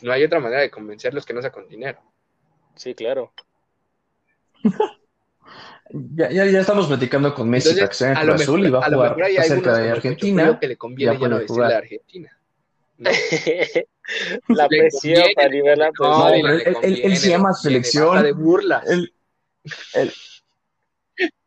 no 0.03 0.13
hay 0.13 0.25
otra 0.25 0.41
manera 0.41 0.61
de 0.63 0.71
convencerlos 0.71 1.25
que 1.27 1.35
no 1.35 1.41
sea 1.43 1.51
con 1.53 1.69
dinero. 1.69 2.01
Sí, 2.77 2.95
claro. 2.95 3.33
Ya, 5.93 6.31
ya, 6.31 6.47
ya 6.47 6.61
estamos 6.61 6.87
platicando 6.87 7.35
con 7.35 7.51
Messi 7.51 7.75
para 7.75 7.89
que 7.89 7.95
se 7.95 8.07
Entonces, 8.07 8.07
vaya 8.07 8.21
a 8.21 8.25
lo 8.25 8.35
azul 8.43 8.67
y 8.67 8.71
va 8.71 8.79
a 8.79 8.85
a 8.85 8.89
lo 8.91 8.97
jugar 8.97 9.11
mejor 9.11 9.25
hay 9.25 9.31
está 9.33 9.43
cerca 9.43 9.55
algunos 9.71 9.79
de 9.85 9.91
Argentina. 9.91 10.59
Que 10.61 10.69
le 10.69 10.77
conviene 10.77 11.13
ya 11.19 11.29
no 11.29 11.39
la 11.69 11.77
Argentina. 11.77 12.39
¿no? 12.99 13.11
la 14.55 14.69
Le 14.69 14.79
presión, 14.79 15.25
para 15.35 15.49
liberar 15.49 15.79
la 15.79 15.91
No, 15.99 16.29
le 16.31 16.39
él- 16.41 16.47
él- 16.47 16.63
él 16.67 16.75
conviene, 16.75 17.17
se 17.17 17.29
llama 17.31 17.49
le 17.51 17.55
selección. 17.57 18.23
de 18.23 18.33
burlas. 18.33 18.85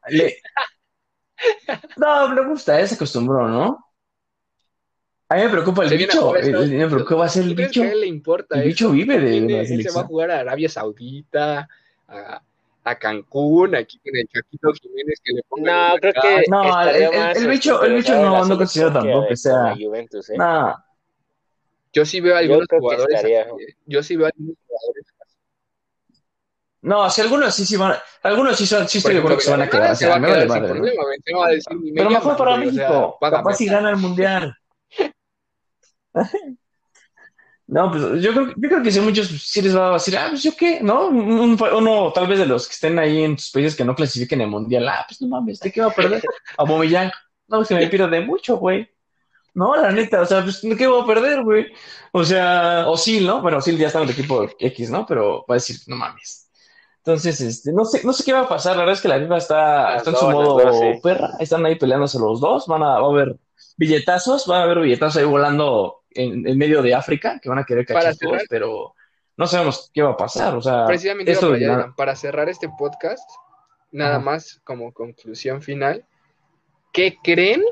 Le- 0.10 0.36
No, 1.98 2.30
me 2.30 2.46
gusta, 2.48 2.80
eh, 2.80 2.88
se 2.88 2.96
acostumbró, 2.96 3.48
¿no? 3.48 3.93
A 5.34 5.38
mí 5.38 5.42
me 5.46 5.50
preocupa 5.50 5.82
el 5.84 5.90
Se 5.90 5.98
bicho. 5.98 6.36
El, 6.36 6.56
el- 6.56 6.70
me 6.78 6.88
preocupa 6.88 7.16
va 7.16 7.26
a 7.26 7.30
ser 7.30 7.44
¿Tú 7.44 7.50
el 7.50 7.56
bicho. 7.56 7.82
que 7.82 7.88
a 7.88 7.92
él 7.92 8.02
le 8.02 8.06
importa 8.08 8.56
El 8.56 8.62
eso? 8.62 8.68
bicho 8.68 8.92
vive 8.92 9.20
de 9.20 9.42
la 9.42 9.66
se 9.66 9.90
va 9.92 10.02
a 10.02 10.06
jugar 10.06 10.30
a 10.30 10.40
Arabia 10.42 10.70
Saudita, 10.70 11.68
a, 12.08 12.42
a 12.84 12.96
Cancún, 13.00 13.74
aquí 13.74 13.98
con 13.98 14.16
el 14.16 14.28
Chaquito 14.28 14.72
Jiménez 14.74 15.20
que 15.24 15.34
le 15.34 15.42
ponga 15.50 15.90
No, 15.90 15.96
creo 15.98 16.14
que. 16.22 16.44
No, 16.50 16.82
el- 16.84 17.48
bicho- 17.50 17.82
el 17.84 17.94
bicho 17.96 18.14
no- 18.22 18.46
no 18.46 18.58
considero 18.58 18.94
tampoco 18.94 19.28
que 19.28 19.36
sea- 19.36 19.76
Juventus, 19.76 20.30
¿eh? 20.30 20.38
Nah, 20.38 20.76
Yo 21.94 22.06
sí 22.06 22.22
veo 22.22 22.36
a 22.36 22.40
algunos 22.40 22.68
jugadores 22.70 23.16
estaría- 23.16 23.42
¿eh? 23.42 23.76
Yo 23.88 24.04
sí 24.04 24.16
veo 24.16 24.28
a 24.28 24.30
algunos 24.30 24.56
jugadores 24.68 25.06
No, 26.82 27.10
si 27.10 27.22
algunos 27.22 27.56
sí, 27.56 27.66
sí 27.66 27.76
van, 27.78 27.96
algunos 28.24 28.58
sí, 28.58 28.68
son, 28.68 28.88
sí 28.88 28.98
estoy 29.00 29.14
de 29.14 29.20
acuerdo 29.20 29.38
que 29.38 29.44
se 29.46 29.52
van 29.52 29.62
a 29.62 29.70
quedar. 29.70 29.96
Pero 31.96 32.10
mejor 32.12 32.38
para 32.38 32.58
México, 32.58 33.18
capaz 33.20 33.56
si 33.56 33.66
gana 33.68 33.90
el 33.90 33.98
mundial. 33.98 34.56
No, 37.66 37.90
pues 37.90 38.22
yo 38.22 38.32
creo, 38.34 38.48
yo 38.50 38.70
creo 38.70 38.84
que 38.84 38.92
sí, 38.92 39.00
muchos 39.00 39.28
sí 39.28 39.62
les 39.62 39.76
va 39.76 39.90
a 39.92 39.94
decir, 39.94 40.18
ah, 40.18 40.28
pues 40.30 40.44
yo 40.44 40.52
qué, 40.56 40.82
¿no? 40.82 41.08
Un- 41.08 41.40
un- 41.40 41.58
uno, 41.76 42.12
tal 42.14 42.28
vez 42.28 42.40
de 42.40 42.46
los 42.46 42.68
que 42.68 42.74
estén 42.74 43.00
ahí 43.00 43.24
en 43.24 43.38
sus 43.38 43.52
países 43.52 43.76
que 43.76 43.86
no 43.86 43.96
clasifiquen 43.96 44.42
el 44.42 44.50
mundial, 44.50 44.88
ah, 44.90 45.06
pues 45.08 45.22
no 45.22 45.30
mames, 45.30 45.60
¿de 45.62 45.72
qué 45.72 45.80
va 45.82 45.88
a 45.88 45.92
perder? 45.96 46.22
A 46.58 46.66
Bomellán, 46.66 47.10
no, 47.48 47.64
se 47.64 47.74
me 47.76 47.88
pierde 47.88 48.20
mucho, 48.22 48.58
güey. 48.58 48.90
No, 49.56 49.76
la 49.76 49.92
neta, 49.92 50.22
o 50.22 50.26
sea, 50.26 50.44
pues, 50.44 50.62
¿de 50.62 50.76
qué 50.76 50.88
voy 50.88 51.04
a 51.04 51.06
perder, 51.08 51.44
güey? 51.44 51.68
O 52.12 52.24
sea, 52.24 52.86
Osil, 52.90 53.26
¿no? 53.28 53.42
Bueno, 53.42 53.60
Osil 53.60 53.78
ya 53.78 53.88
está 53.88 54.00
en 54.00 54.06
el 54.06 54.12
equipo 54.12 54.48
X, 54.60 54.90
¿no? 54.90 55.06
Pero 55.06 55.46
va 55.50 55.56
a 55.56 55.56
decir, 55.56 55.78
no 55.88 55.96
mames. 55.96 56.50
Entonces, 56.98 57.40
este, 57.42 57.72
no 57.74 57.86
sé, 57.86 58.02
no 58.04 58.14
sé 58.14 58.24
qué 58.24 58.34
va 58.34 58.42
a 58.42 58.50
pasar. 58.50 58.74
La 58.76 58.80
verdad 58.84 58.96
es 58.96 59.02
que 59.02 59.08
la 59.10 59.20
FIFA 59.20 59.38
está, 59.38 59.96
está 59.98 60.10
en 60.12 60.16
su 60.18 60.30
modo 60.30 60.60
dos, 60.60 60.80
sí. 60.80 61.00
perra. 61.04 61.32
Están 61.40 61.66
ahí 61.66 61.76
peleándose 61.76 62.18
los 62.20 62.40
dos. 62.42 62.66
Van 62.68 62.82
a, 62.84 63.00
va 63.00 63.08
a 63.08 63.12
haber 63.12 63.38
billetazos, 63.78 64.50
va 64.50 64.60
a 64.62 64.64
haber 64.64 64.80
billetazos 64.80 65.18
ahí 65.18 65.26
volando 65.26 66.03
en, 66.16 66.48
en 66.48 66.58
medio 66.58 66.82
de 66.82 66.94
África 66.94 67.40
que 67.42 67.50
van 67.50 67.60
a 67.60 67.64
querer 67.66 67.86
cerrar- 67.86 68.16
pero 68.50 68.94
no 69.38 69.48
sabemos 69.48 69.90
qué 69.94 70.02
va 70.02 70.12
a 70.12 70.18
pasar. 70.18 70.56
O 70.56 70.62
sea, 70.62 70.86
Precisamente 70.86 71.32
esto 71.32 71.50
para 71.96 72.12
allá, 72.12 72.16
cerrar 72.16 72.50
este 72.50 72.70
podcast, 72.78 73.28
nada 73.92 74.16
Ajá. 74.18 74.24
más 74.26 74.62
como 74.64 74.94
conclusión 74.94 75.62
final, 75.62 76.06
¿qué 76.92 77.18
creen 77.24 77.64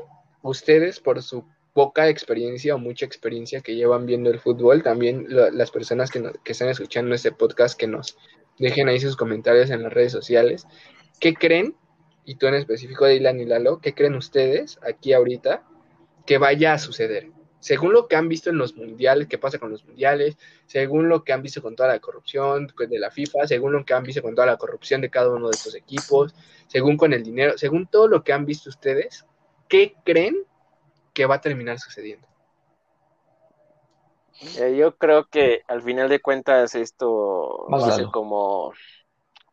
ustedes 0.42 0.98
por 1.00 1.22
su 1.22 1.44
poca 1.72 2.08
experiencia 2.08 2.74
o 2.74 2.78
mucha 2.78 3.06
experiencia 3.06 3.60
que 3.60 3.74
llevan 3.76 4.06
viendo 4.06 4.30
el 4.30 4.40
fútbol? 4.40 4.82
También 4.82 5.26
lo- 5.28 5.50
las 5.50 5.70
personas 5.70 6.10
que, 6.10 6.20
nos- 6.20 6.34
que 6.44 6.52
están 6.52 6.68
escuchando 6.68 7.14
este 7.14 7.32
podcast, 7.32 7.78
que 7.78 7.86
nos 7.86 8.16
dejen 8.58 8.88
ahí 8.88 9.00
sus 9.00 9.16
comentarios 9.16 9.70
en 9.70 9.82
las 9.82 9.92
redes 9.92 10.12
sociales. 10.12 10.66
¿Qué 11.20 11.34
creen? 11.34 11.76
Y 12.24 12.36
tú 12.36 12.46
en 12.46 12.54
específico, 12.54 13.06
Dylan 13.06 13.40
y 13.40 13.46
Lalo, 13.46 13.80
¿qué 13.80 13.94
creen 13.94 14.14
ustedes 14.14 14.78
aquí 14.86 15.12
ahorita 15.12 15.64
que 16.26 16.38
vaya 16.38 16.74
a 16.74 16.78
suceder? 16.78 17.30
Según 17.62 17.92
lo 17.92 18.08
que 18.08 18.16
han 18.16 18.28
visto 18.28 18.50
en 18.50 18.58
los 18.58 18.74
mundiales, 18.74 19.28
qué 19.28 19.38
pasa 19.38 19.60
con 19.60 19.70
los 19.70 19.84
mundiales, 19.84 20.36
según 20.66 21.08
lo 21.08 21.22
que 21.22 21.32
han 21.32 21.42
visto 21.42 21.62
con 21.62 21.76
toda 21.76 21.90
la 21.90 22.00
corrupción 22.00 22.66
de 22.66 22.98
la 22.98 23.12
FIFA, 23.12 23.46
según 23.46 23.72
lo 23.72 23.84
que 23.84 23.94
han 23.94 24.02
visto 24.02 24.20
con 24.20 24.34
toda 24.34 24.48
la 24.48 24.56
corrupción 24.56 25.00
de 25.00 25.10
cada 25.10 25.30
uno 25.30 25.48
de 25.48 25.54
estos 25.54 25.76
equipos, 25.76 26.34
según 26.66 26.96
con 26.96 27.12
el 27.12 27.22
dinero, 27.22 27.56
según 27.56 27.86
todo 27.86 28.08
lo 28.08 28.24
que 28.24 28.32
han 28.32 28.46
visto 28.46 28.68
ustedes, 28.68 29.24
¿qué 29.68 29.94
creen 30.04 30.44
que 31.14 31.24
va 31.24 31.36
a 31.36 31.40
terminar 31.40 31.78
sucediendo? 31.78 32.26
Eh, 34.58 34.74
yo 34.76 34.96
creo 34.96 35.26
que 35.28 35.62
al 35.68 35.82
final 35.82 36.08
de 36.08 36.20
cuentas 36.20 36.74
esto 36.74 37.64
Más 37.68 37.84
va 37.84 37.88
a 37.88 37.92
ser 37.92 38.06
como 38.06 38.72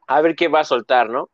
a 0.08 0.22
ver 0.22 0.36
qué 0.36 0.48
va 0.48 0.62
a 0.62 0.64
soltar, 0.64 1.12
¿no? 1.12 1.30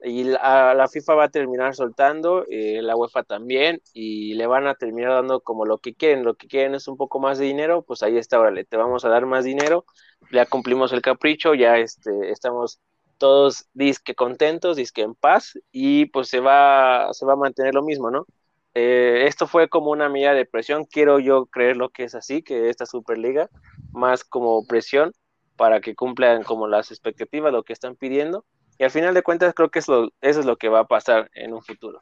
Y 0.00 0.24
la, 0.24 0.88
FIFA 0.90 1.14
va 1.14 1.24
a 1.24 1.28
terminar 1.30 1.74
soltando, 1.74 2.44
eh, 2.48 2.80
la 2.82 2.94
UEFA 2.96 3.24
también, 3.24 3.80
y 3.92 4.34
le 4.34 4.46
van 4.46 4.66
a 4.66 4.74
terminar 4.74 5.12
dando 5.12 5.40
como 5.40 5.64
lo 5.64 5.78
que 5.78 5.94
quieren. 5.94 6.24
Lo 6.24 6.34
que 6.34 6.46
quieren 6.46 6.74
es 6.74 6.86
un 6.88 6.96
poco 6.96 7.18
más 7.18 7.38
de 7.38 7.46
dinero, 7.46 7.82
pues 7.82 8.02
ahí 8.02 8.16
está, 8.16 8.38
órale, 8.38 8.64
te 8.64 8.76
vamos 8.76 9.04
a 9.04 9.08
dar 9.08 9.26
más 9.26 9.44
dinero, 9.44 9.84
ya 10.32 10.46
cumplimos 10.46 10.92
el 10.92 11.02
capricho, 11.02 11.54
ya 11.54 11.78
este, 11.78 12.30
estamos 12.30 12.80
todos 13.18 13.66
disque 13.74 14.14
contentos, 14.14 14.76
disque 14.76 15.02
en 15.02 15.14
paz, 15.14 15.58
y 15.72 16.06
pues 16.06 16.28
se 16.28 16.40
va, 16.40 17.08
se 17.12 17.26
va 17.26 17.32
a 17.32 17.36
mantener 17.36 17.74
lo 17.74 17.82
mismo, 17.82 18.10
¿no? 18.10 18.26
Eh, 18.74 19.24
esto 19.26 19.48
fue 19.48 19.68
como 19.68 19.90
una 19.90 20.08
medida 20.08 20.34
de 20.34 20.46
presión, 20.46 20.84
quiero 20.84 21.18
yo 21.18 21.46
creer 21.46 21.76
lo 21.76 21.88
que 21.90 22.04
es 22.04 22.14
así, 22.14 22.42
que 22.42 22.68
esta 22.68 22.86
Superliga, 22.86 23.48
más 23.92 24.22
como 24.22 24.64
presión 24.66 25.12
para 25.56 25.80
que 25.80 25.96
cumplan 25.96 26.44
como 26.44 26.68
las 26.68 26.92
expectativas, 26.92 27.52
lo 27.52 27.64
que 27.64 27.72
están 27.72 27.96
pidiendo. 27.96 28.44
Y 28.78 28.84
al 28.84 28.90
final 28.90 29.12
de 29.12 29.22
cuentas 29.22 29.54
creo 29.54 29.70
que 29.70 29.80
eso 29.80 30.12
es 30.20 30.44
lo 30.44 30.56
que 30.56 30.68
va 30.68 30.80
a 30.80 30.86
pasar 30.86 31.30
en 31.34 31.52
un 31.52 31.62
futuro. 31.62 32.00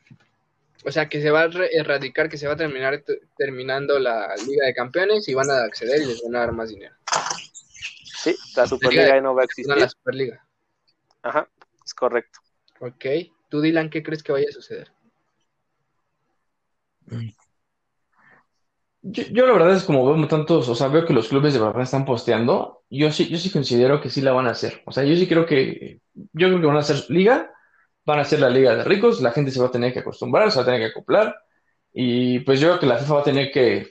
O 0.85 0.93
sea, 0.93 1.09
que 1.09 1.21
se 1.21 1.31
va 1.31 1.43
a 1.43 1.51
erradicar, 1.73 2.29
que 2.29 2.37
se 2.37 2.47
va 2.47 2.53
a 2.53 2.57
terminar 2.57 3.03
terminando 3.37 3.99
la 3.99 4.35
Liga 4.47 4.67
de 4.67 4.75
Campeones 4.75 5.27
y 5.29 5.35
van 5.35 5.51
a 5.51 5.65
acceder 5.65 6.03
y 6.03 6.07
les 6.07 6.23
van 6.23 6.37
a 6.37 6.41
dar 6.41 6.53
más 6.53 6.69
dinero. 6.69 6.95
Sí, 8.05 8.37
la 8.55 8.67
Superliga 8.67 9.21
no 9.21 9.35
va 9.35 9.43
a 9.43 9.45
existir. 9.47 9.75
No, 9.75 9.81
la 9.81 9.89
Superliga. 9.89 10.47
Ajá, 11.23 11.49
es 11.85 11.95
correcto. 11.95 12.41
Ok. 12.81 13.05
Tú, 13.49 13.61
Dylan, 13.61 13.91
¿qué 13.91 14.03
crees 14.03 14.23
que 14.23 14.33
vaya 14.33 14.47
a 14.49 14.53
suceder? 14.53 14.93
Yo, 19.09 19.47
la 19.47 19.53
verdad 19.53 19.73
es 19.73 19.85
como 19.85 20.05
veo 20.05 20.27
tantos, 20.27 20.69
o 20.69 20.75
sea, 20.75 20.89
veo 20.89 21.07
que 21.07 21.13
los 21.13 21.29
clubes 21.29 21.55
de 21.55 21.61
verdad 21.61 21.83
están 21.83 22.05
posteando, 22.05 22.83
yo 22.91 23.13
sí, 23.13 23.29
yo 23.29 23.39
sí 23.39 23.51
considero 23.51 24.01
que 24.01 24.11
sí 24.11 24.21
la 24.21 24.33
van 24.33 24.49
a 24.49 24.51
hacer. 24.51 24.83
O 24.85 24.91
sea, 24.91 25.05
yo 25.05 25.15
sí 25.15 25.29
creo 25.29 25.47
que, 25.47 26.01
yo 26.15 26.49
creo 26.49 26.61
que 26.61 26.67
van 26.67 26.77
a 26.77 26.81
hacer 26.81 27.05
liga, 27.09 27.53
van 28.05 28.19
a 28.19 28.25
ser 28.25 28.41
la 28.41 28.51
liga 28.51 28.75
de 28.75 28.83
ricos, 28.83 29.21
la 29.23 29.31
gente 29.31 29.53
se 29.53 29.61
va 29.61 29.69
a 29.69 29.71
tener 29.71 29.93
que 29.93 30.01
acostumbrar, 30.01 30.51
se 30.51 30.57
va 30.57 30.63
a 30.63 30.65
tener 30.65 30.81
que 30.81 30.87
acoplar, 30.87 31.37
y 31.93 32.41
pues 32.41 32.59
yo 32.59 32.69
creo 32.69 32.81
que 32.81 32.87
la 32.87 32.99
FIFA 32.99 33.15
va 33.15 33.21
a 33.21 33.25
tener 33.25 33.53
que 33.53 33.89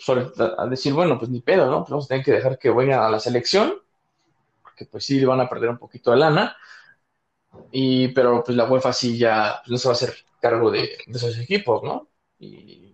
decir, 0.69 0.93
bueno, 0.93 1.17
pues 1.17 1.31
ni 1.31 1.41
pedo, 1.41 1.71
¿no? 1.71 1.79
Pues 1.79 1.91
vamos 1.91 2.11
a 2.11 2.21
que 2.21 2.31
dejar 2.33 2.59
que 2.59 2.69
vayan 2.69 2.99
a 2.99 3.09
la 3.09 3.19
selección, 3.21 3.73
porque 4.61 4.85
pues 4.85 5.05
sí 5.05 5.23
van 5.23 5.39
a 5.39 5.49
perder 5.49 5.69
un 5.69 5.77
poquito 5.77 6.11
de 6.11 6.17
lana, 6.17 6.57
y, 7.71 8.09
pero 8.09 8.43
pues 8.43 8.57
la 8.57 8.65
UEFA 8.65 8.91
sí 8.91 9.17
ya 9.17 9.61
pues, 9.63 9.71
no 9.71 9.77
se 9.77 9.87
va 9.87 9.93
a 9.93 9.95
hacer 9.95 10.13
cargo 10.41 10.71
de, 10.71 10.97
esos 11.07 11.37
equipos, 11.39 11.83
¿no? 11.83 12.09
Y, 12.37 12.84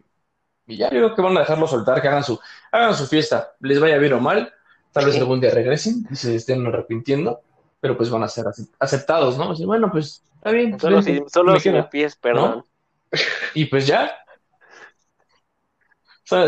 y, 0.71 0.77
ya 0.77 0.85
yo 0.85 0.97
creo 0.97 1.15
que 1.15 1.21
van 1.21 1.37
a 1.37 1.41
dejarlo 1.41 1.67
soltar, 1.67 2.01
que 2.01 2.07
hagan 2.07 2.23
su, 2.23 2.39
hagan 2.71 2.95
su 2.95 3.05
fiesta, 3.07 3.53
les 3.59 3.79
vaya 3.79 3.97
bien 3.97 4.13
o 4.13 4.19
mal, 4.19 4.53
tal 4.91 5.05
vez 5.05 5.17
algún 5.17 5.39
día 5.39 5.51
regresen 5.51 6.05
y 6.09 6.15
se 6.15 6.35
estén 6.35 6.65
arrepintiendo, 6.65 7.41
pero 7.79 7.97
pues 7.97 8.09
van 8.09 8.23
a 8.23 8.27
ser 8.27 8.45
aceptados, 8.79 9.37
¿no? 9.37 9.51
Así, 9.51 9.65
bueno, 9.65 9.91
pues 9.91 10.23
está 10.35 10.51
bien. 10.51 10.71
Pues, 10.71 10.81
solo 10.81 11.01
si, 11.01 11.21
solo 11.27 11.59
si 11.59 11.71
pies, 11.91 12.15
perdón. 12.15 12.63
Y 13.53 13.65
pues 13.65 13.87
ya. 13.87 14.09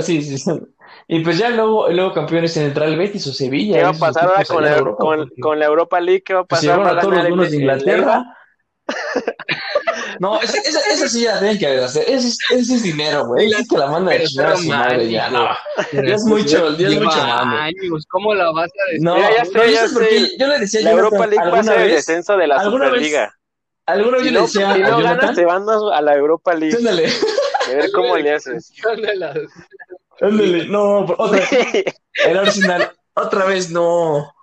sí, 0.02 0.22
sí, 0.22 0.38
sí. 0.38 0.52
Y 1.08 1.20
pues 1.20 1.38
ya 1.38 1.50
luego, 1.50 1.90
luego 1.90 2.14
campeones 2.14 2.56
en 2.56 2.68
el 2.68 2.76
Real 2.76 2.96
Betis 2.98 3.28
o 3.28 3.34
Sevilla. 3.34 3.78
¿Qué 3.78 3.84
va 3.84 3.90
a 3.90 3.94
pasar 3.94 4.30
ahora 4.30 4.46
con 4.46 4.64
la, 4.64 4.96
con, 4.96 5.30
con 5.42 5.60
la, 5.60 5.66
Europa 5.66 6.00
League? 6.00 6.24
¿Qué 6.24 6.34
va 6.34 6.42
a 6.42 6.46
pues 6.46 6.62
pasar? 6.62 6.82
Pues 6.82 6.94
a 6.94 7.02
todos 7.02 7.30
los 7.30 7.52
de 7.52 7.58
Inglaterra. 7.58 8.38
No, 10.24 10.40
esa, 10.42 10.58
esa, 10.58 11.10
sí 11.10 11.24
ya 11.24 11.38
tienen 11.40 11.60
que 11.60 11.68
hacer. 11.68 12.06
Ese, 12.08 12.30
ese 12.56 12.76
es 12.76 12.84
dinero, 12.84 13.28
güey. 13.28 13.52
Es 13.52 13.68
que 13.68 13.78
la 13.78 13.88
manda 13.88 14.14
de 14.14 14.24
chingar 14.24 14.54
a 14.54 14.56
su 14.56 14.70
madre 14.70 15.12
ya. 15.12 15.30
No, 15.30 15.50
ya 15.92 16.16
es 16.16 16.24
mucho, 16.24 16.78
ya 16.78 16.88
es 16.88 16.96
mucho 16.96 17.22
años. 17.22 18.06
¿Cómo 18.10 18.34
la 18.34 18.50
vas 18.52 18.70
a 18.70 18.92
decir? 18.92 19.04
No, 19.04 19.18
ya 19.18 19.44
sé, 19.44 19.74
ya 19.74 19.86
sé. 19.90 20.38
Yo 20.40 20.48
le 20.48 20.60
decía 20.60 20.80
la 20.80 20.92
Europa 20.92 21.28
League 21.28 21.52
va 21.52 21.60
a 21.60 21.64
ser 21.64 21.82
el 21.82 21.92
descenso 21.92 22.38
de 22.38 22.48
la 22.48 22.64
Superliga. 22.64 23.36
Alguna 23.86 24.20
vez 24.20 24.26
yo 24.28 24.32
le 24.32 24.42
decía 24.44 24.76
si 24.76 24.82
no 24.82 25.02
ganas, 25.02 25.36
te 25.36 25.44
van 25.44 25.66
a 25.68 26.02
la 26.02 26.16
Europa 26.16 26.54
League. 26.54 26.78
Ándale. 26.78 27.12
A 27.68 27.74
ver 27.74 27.92
cómo 27.92 28.16
le 28.16 28.32
haces. 28.32 28.72
Ándale, 30.22 30.68
no, 30.68 31.00
otra 31.18 31.44
El 32.26 32.38
Arsenal, 32.38 32.94
otra 33.14 33.44
vez 33.44 33.70
no. 33.72 34.34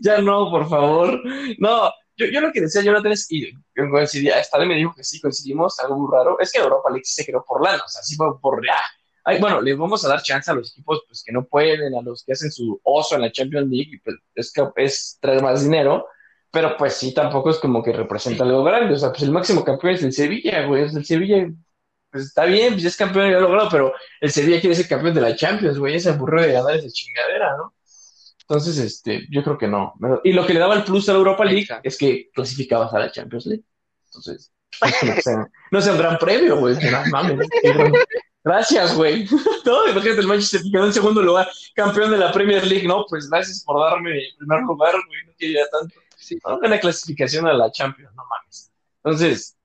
ya 0.00 0.22
no, 0.22 0.50
por 0.50 0.66
favor. 0.66 1.20
No, 1.58 1.92
yo, 2.18 2.26
yo 2.26 2.40
lo 2.40 2.52
que 2.52 2.60
decía 2.60 2.82
Jonathan 2.82 3.12
es, 3.12 3.30
y 3.30 3.52
coincidía, 3.90 4.40
esta 4.40 4.58
vez 4.58 4.66
me 4.66 4.74
dijo 4.74 4.92
que 4.94 5.04
sí 5.04 5.20
coincidimos, 5.20 5.78
algo 5.78 5.96
muy 5.98 6.08
raro, 6.12 6.38
es 6.40 6.52
que 6.52 6.58
Europa 6.58 6.90
League 6.90 7.04
se 7.04 7.24
creó 7.24 7.44
por 7.46 7.62
lana, 7.62 7.82
o 7.84 7.88
sea, 7.88 8.02
sí 8.02 8.16
fue 8.16 8.38
por 8.40 8.64
ya. 8.66 8.76
Ay, 9.24 9.40
bueno, 9.40 9.60
les 9.60 9.76
vamos 9.78 10.04
a 10.04 10.08
dar 10.08 10.22
chance 10.22 10.50
a 10.50 10.54
los 10.54 10.72
equipos 10.72 11.02
pues, 11.06 11.22
que 11.24 11.32
no 11.32 11.44
pueden, 11.44 11.94
a 11.94 12.02
los 12.02 12.24
que 12.24 12.32
hacen 12.32 12.50
su 12.50 12.80
oso 12.82 13.14
en 13.14 13.22
la 13.22 13.32
Champions 13.32 13.68
League, 13.70 13.90
y 13.92 13.98
pues 14.00 14.16
es, 14.34 14.52
es 14.76 15.18
traer 15.20 15.42
más 15.42 15.62
dinero, 15.62 16.06
pero 16.50 16.76
pues 16.76 16.94
sí, 16.94 17.14
tampoco 17.14 17.50
es 17.50 17.58
como 17.58 17.82
que 17.82 17.92
representa 17.92 18.42
algo 18.44 18.64
grande, 18.64 18.94
o 18.94 18.98
sea, 18.98 19.10
pues 19.10 19.22
el 19.22 19.30
máximo 19.30 19.64
campeón 19.64 19.94
es 19.94 20.02
el 20.02 20.12
Sevilla, 20.12 20.66
güey, 20.66 20.84
es 20.84 20.94
el 20.96 21.04
Sevilla, 21.04 21.48
pues 22.10 22.24
está 22.24 22.46
bien, 22.46 22.72
pues 22.72 22.84
es 22.86 22.96
campeón 22.96 23.28
y 23.28 23.30
lo 23.30 23.42
logrado, 23.42 23.68
pero 23.70 23.92
el 24.20 24.30
Sevilla 24.30 24.60
quiere 24.60 24.74
ser 24.74 24.88
campeón 24.88 25.14
de 25.14 25.20
la 25.20 25.36
Champions, 25.36 25.78
güey, 25.78 26.00
se 26.00 26.10
aburrió 26.10 26.42
de 26.42 26.52
ganar 26.52 26.74
esa 26.74 26.88
chingadera, 26.88 27.56
¿no? 27.56 27.74
Entonces, 28.48 28.78
este, 28.78 29.26
yo 29.30 29.44
creo 29.44 29.58
que 29.58 29.68
no. 29.68 29.92
Y 30.24 30.32
lo 30.32 30.46
que 30.46 30.54
le 30.54 30.60
daba 30.60 30.74
el 30.74 30.84
plus 30.84 31.06
a 31.08 31.12
la 31.12 31.18
Europa 31.18 31.44
League 31.44 31.68
es 31.82 31.98
que 31.98 32.30
clasificabas 32.32 32.94
a 32.94 32.98
la 32.98 33.12
Champions 33.12 33.44
League. 33.44 33.64
Entonces, 34.06 34.50
no 35.70 35.80
sea 35.82 35.92
un 35.92 35.98
gran 35.98 36.16
premio, 36.16 36.56
güey. 36.56 36.74
Gracias, 38.42 38.96
güey. 38.96 39.28
No, 39.66 39.86
imagínate 39.86 40.20
el 40.20 40.26
Manchester 40.26 40.62
quedó 40.72 40.86
en 40.86 40.92
segundo 40.94 41.20
lugar, 41.20 41.46
campeón 41.74 42.10
de 42.10 42.16
la 42.16 42.32
Premier 42.32 42.66
League. 42.66 42.88
No, 42.88 43.04
pues 43.06 43.28
gracias 43.28 43.62
por 43.64 43.78
darme 43.80 44.16
el 44.16 44.34
primer 44.38 44.62
lugar, 44.62 44.94
güey. 45.06 45.26
No 45.26 45.32
quería 45.36 45.68
tanto. 45.68 45.94
Sí. 46.16 46.38
una 46.44 46.80
clasificación 46.80 47.46
a 47.46 47.52
la 47.52 47.70
Champions, 47.70 48.14
no 48.16 48.22
mames. 48.24 48.72
Entonces, 49.04 49.57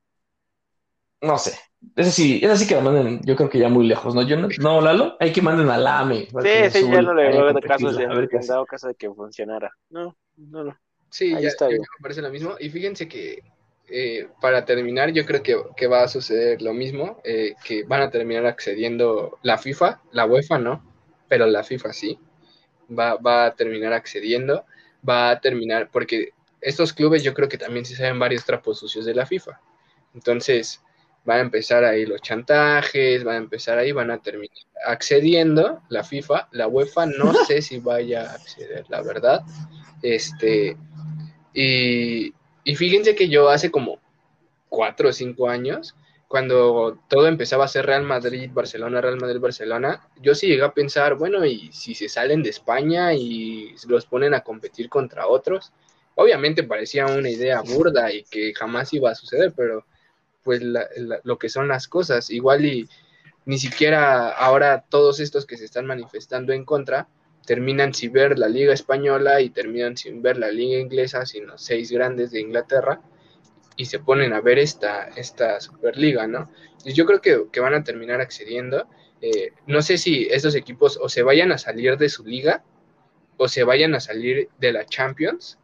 no 1.24 1.38
sé. 1.38 1.58
Esa 1.96 2.12
sí, 2.12 2.40
esa 2.42 2.56
sí 2.56 2.68
que 2.68 2.76
la 2.76 2.82
manden, 2.82 3.22
yo 3.24 3.36
creo 3.36 3.50
que 3.50 3.60
ya 3.60 3.70
muy 3.70 3.88
lejos, 3.88 4.16
¿no? 4.16 4.22
Yo 4.22 4.38
no, 4.38 4.48
no 4.60 4.82
Lalo, 4.82 5.18
hay 5.20 5.32
que 5.32 5.42
manden 5.42 5.70
a 5.70 5.78
la 5.78 6.00
AME. 6.00 6.28
Sí, 6.28 6.70
sí, 6.72 6.90
ya 6.90 7.02
no 7.02 7.14
le 7.14 7.30
veo 7.30 7.54
de 7.54 7.62
caso 7.62 7.92
de, 7.92 8.06
a 8.06 8.10
ver 8.10 8.30
dado 8.48 8.66
caso 8.66 8.88
de 8.88 8.96
que 8.96 9.10
funcionara. 9.10 9.72
No, 9.90 10.16
no, 10.38 10.64
no. 10.64 10.78
Sí, 11.10 11.32
ya, 11.32 11.48
está 11.48 11.68
me 11.68 11.78
parece 12.02 12.22
lo 12.22 12.30
mismo. 12.30 12.56
Y 12.60 12.70
fíjense 12.70 13.08
que 13.08 13.44
eh, 13.90 14.28
para 14.42 14.66
terminar, 14.66 15.12
yo 15.12 15.26
creo 15.26 15.44
que, 15.44 15.62
que, 15.76 15.88
va 15.88 16.04
a 16.04 16.08
suceder 16.08 16.62
lo 16.62 16.74
mismo, 16.74 17.22
eh, 17.24 17.54
que 17.64 17.84
van 17.84 18.02
a 18.02 18.10
terminar 18.10 18.46
accediendo 18.46 19.38
la 19.44 19.58
FIFA, 19.58 20.02
la 20.12 20.26
UEFA 20.26 20.58
no, 20.58 20.84
pero 21.28 21.46
la 21.46 21.64
FIFA 21.64 21.94
sí, 21.94 22.18
va, 22.98 23.16
va 23.16 23.46
a 23.46 23.56
terminar 23.56 23.94
accediendo, 23.94 24.66
va 25.08 25.30
a 25.30 25.40
terminar, 25.40 25.90
porque 25.92 26.30
estos 26.62 26.94
clubes 26.94 27.24
yo 27.24 27.34
creo 27.34 27.50
que 27.50 27.58
también 27.58 27.86
se 27.86 27.96
saben 27.96 28.20
varios 28.20 28.46
trapos 28.46 28.80
sucios 28.80 29.06
de 29.06 29.14
la 29.14 29.26
FIFA. 29.26 29.60
Entonces, 30.14 30.82
van 31.26 31.38
a 31.38 31.42
empezar 31.42 31.84
ahí 31.84 32.06
los 32.06 32.22
chantajes, 32.22 33.24
van 33.24 33.36
a 33.36 33.40
empezar 33.40 33.78
ahí, 33.78 33.92
van 33.92 34.12
a 34.12 34.22
terminar 34.22 34.56
accediendo 34.86 35.82
la 35.90 36.04
FIFA, 36.04 36.50
la 36.52 36.68
UEFA 36.68 37.06
no 37.06 37.34
sé 37.48 37.62
si 37.62 37.80
vaya 37.80 38.30
a 38.30 38.34
acceder, 38.34 38.86
la 38.90 39.02
verdad. 39.02 39.42
Este, 40.02 40.78
y, 41.54 42.34
y 42.64 42.76
fíjense 42.76 43.16
que 43.16 43.30
yo 43.30 43.50
hace 43.50 43.72
como 43.72 44.00
cuatro 44.70 45.10
o 45.10 45.14
cinco 45.14 45.50
años, 45.50 45.96
cuando 46.28 46.98
todo 47.08 47.28
empezaba 47.28 47.66
a 47.66 47.68
ser 47.68 47.86
Real 47.86 48.04
Madrid, 48.04 48.50
Barcelona, 48.52 49.02
Real 49.02 49.20
Madrid, 49.20 49.40
Barcelona, 49.40 50.02
yo 50.20 50.34
sí 50.34 50.48
llegué 50.48 50.64
a 50.64 50.74
pensar, 50.74 51.14
bueno, 51.14 51.46
y 51.46 51.72
si 51.72 51.94
se 51.94 52.10
salen 52.10 52.42
de 52.42 52.50
España 52.50 53.14
y 53.14 53.76
los 53.88 54.08
ponen 54.08 54.34
a 54.34 54.42
competir 54.42 54.90
contra 54.90 55.28
otros, 55.28 55.72
obviamente 56.16 56.64
parecía 56.64 57.06
una 57.06 57.30
idea 57.30 57.62
burda 57.62 58.12
y 58.12 58.24
que 58.24 58.52
jamás 58.56 58.92
iba 58.94 59.12
a 59.12 59.16
suceder, 59.16 59.54
pero 59.56 59.86
pues 60.44 60.62
lo 60.62 61.38
que 61.38 61.50
son 61.50 61.68
las 61.68 61.88
cosas. 61.88 62.30
Igual 62.30 62.66
y 62.66 62.90
ni 63.46 63.58
siquiera 63.58 64.30
ahora 64.30 64.86
todos 64.88 65.20
estos 65.20 65.46
que 65.46 65.58
se 65.58 65.66
están 65.66 65.86
manifestando 65.86 66.54
en 66.54 66.66
contra 66.66 67.08
terminan 67.46 67.94
sin 67.94 68.14
ver 68.14 68.40
la 68.40 68.48
liga 68.48 68.74
española 68.74 69.42
y 69.42 69.50
terminan 69.50 69.98
sin 69.98 70.22
ver 70.22 70.38
la 70.38 70.50
liga 70.50 70.80
inglesa, 70.80 71.26
sino 71.26 71.58
seis 71.58 71.92
grandes 71.92 72.32
de 72.32 72.40
Inglaterra 72.40 73.02
y 73.76 73.86
se 73.86 74.00
ponen 74.00 74.34
a 74.34 74.42
ver 74.42 74.60
esta, 74.60 75.10
esta 75.16 75.60
Superliga, 75.60 76.28
¿no? 76.28 76.50
Y 76.86 76.94
yo 76.94 77.06
creo 77.06 77.50
que, 77.50 77.60
van 77.60 77.74
a 77.74 77.84
terminar 77.84 78.22
accediendo. 78.22 78.88
Eh, 79.22 79.54
no 79.68 79.82
sé 79.82 79.98
si 79.98 80.28
estos 80.30 80.56
equipos 80.56 81.00
o 81.02 81.10
se 81.10 81.24
vayan 81.24 81.52
a 81.52 81.58
salir 81.58 81.98
de 81.98 82.10
su 82.10 82.24
liga 82.24 82.64
o 83.38 83.48
se 83.48 83.64
vayan 83.64 83.96
a 83.96 84.00
salir 84.00 84.50
de 84.60 84.74
la 84.74 84.86
Champions 84.86 85.58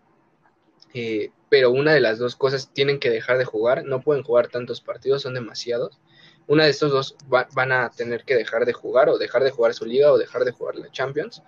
eh, 0.93 1.31
pero 1.49 1.71
una 1.71 1.93
de 1.93 2.01
las 2.01 2.19
dos 2.19 2.35
cosas 2.35 2.71
tienen 2.73 2.99
que 2.99 3.09
dejar 3.09 3.37
de 3.37 3.45
jugar, 3.45 3.85
no 3.85 4.01
pueden 4.01 4.23
jugar 4.23 4.47
tantos 4.47 4.81
partidos, 4.81 5.23
son 5.23 5.33
demasiados. 5.33 5.99
Una 6.47 6.65
de 6.65 6.71
estos 6.71 6.91
dos 6.91 7.15
van 7.27 7.71
a 7.71 7.89
tener 7.91 8.23
que 8.23 8.35
dejar 8.35 8.65
de 8.65 8.73
jugar 8.73 9.09
o 9.09 9.17
dejar 9.17 9.43
de 9.43 9.51
jugar 9.51 9.73
su 9.73 9.85
liga 9.85 10.11
o 10.11 10.17
dejar 10.17 10.45
de 10.45 10.51
jugar 10.51 10.75
la 10.75 10.91
Champions 10.91 11.43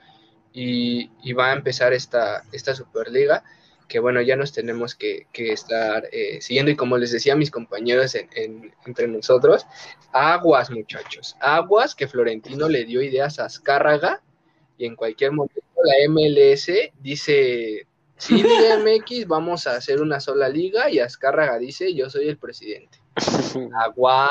y, 0.54 1.10
va 1.34 1.52
a 1.52 1.54
empezar 1.54 1.94
esta, 1.94 2.44
esta 2.52 2.76
Superliga 2.76 3.44
que 3.92 4.00
bueno, 4.00 4.22
ya 4.22 4.38
nos 4.38 4.54
tenemos 4.54 4.96
que, 4.96 5.28
estar 5.34 6.08
eh, 6.14 6.40
siguiendo 6.40 6.72
y 6.72 6.78
como 6.78 6.98
les 6.98 7.12
decía 7.12 7.34
a 7.34 7.36
mis 7.36 7.52
compañeros 7.52 8.16
entre 8.16 9.08
nosotros, 9.10 9.66
aguas 10.14 10.72
muchachos, 10.72 11.36
aguas 11.42 11.94
que 11.94 12.08
Florentino 12.08 12.70
le 12.70 12.86
dio 12.86 13.02
ideas 13.02 13.38
a 13.38 13.46
Azcárraga 13.46 14.22
y 14.78 14.86
en 14.86 14.96
cualquier 14.96 15.34
momento 15.34 15.62
la 15.84 16.10
MLS 16.10 16.72
dice 17.02 17.86
Sí, 18.22 18.36
Liga 18.44 18.78
MX, 18.78 19.26
vamos 19.28 19.66
a 19.66 19.78
hacer 19.78 20.00
una 20.00 20.20
sola 20.20 20.48
liga 20.48 20.92
y 20.92 21.00
Azcárraga 21.00 21.58
dice, 21.58 21.92
yo 21.96 22.08
soy 22.08 22.28
el 22.30 22.38
presidente. 22.38 23.00
Aguado. 23.84 24.30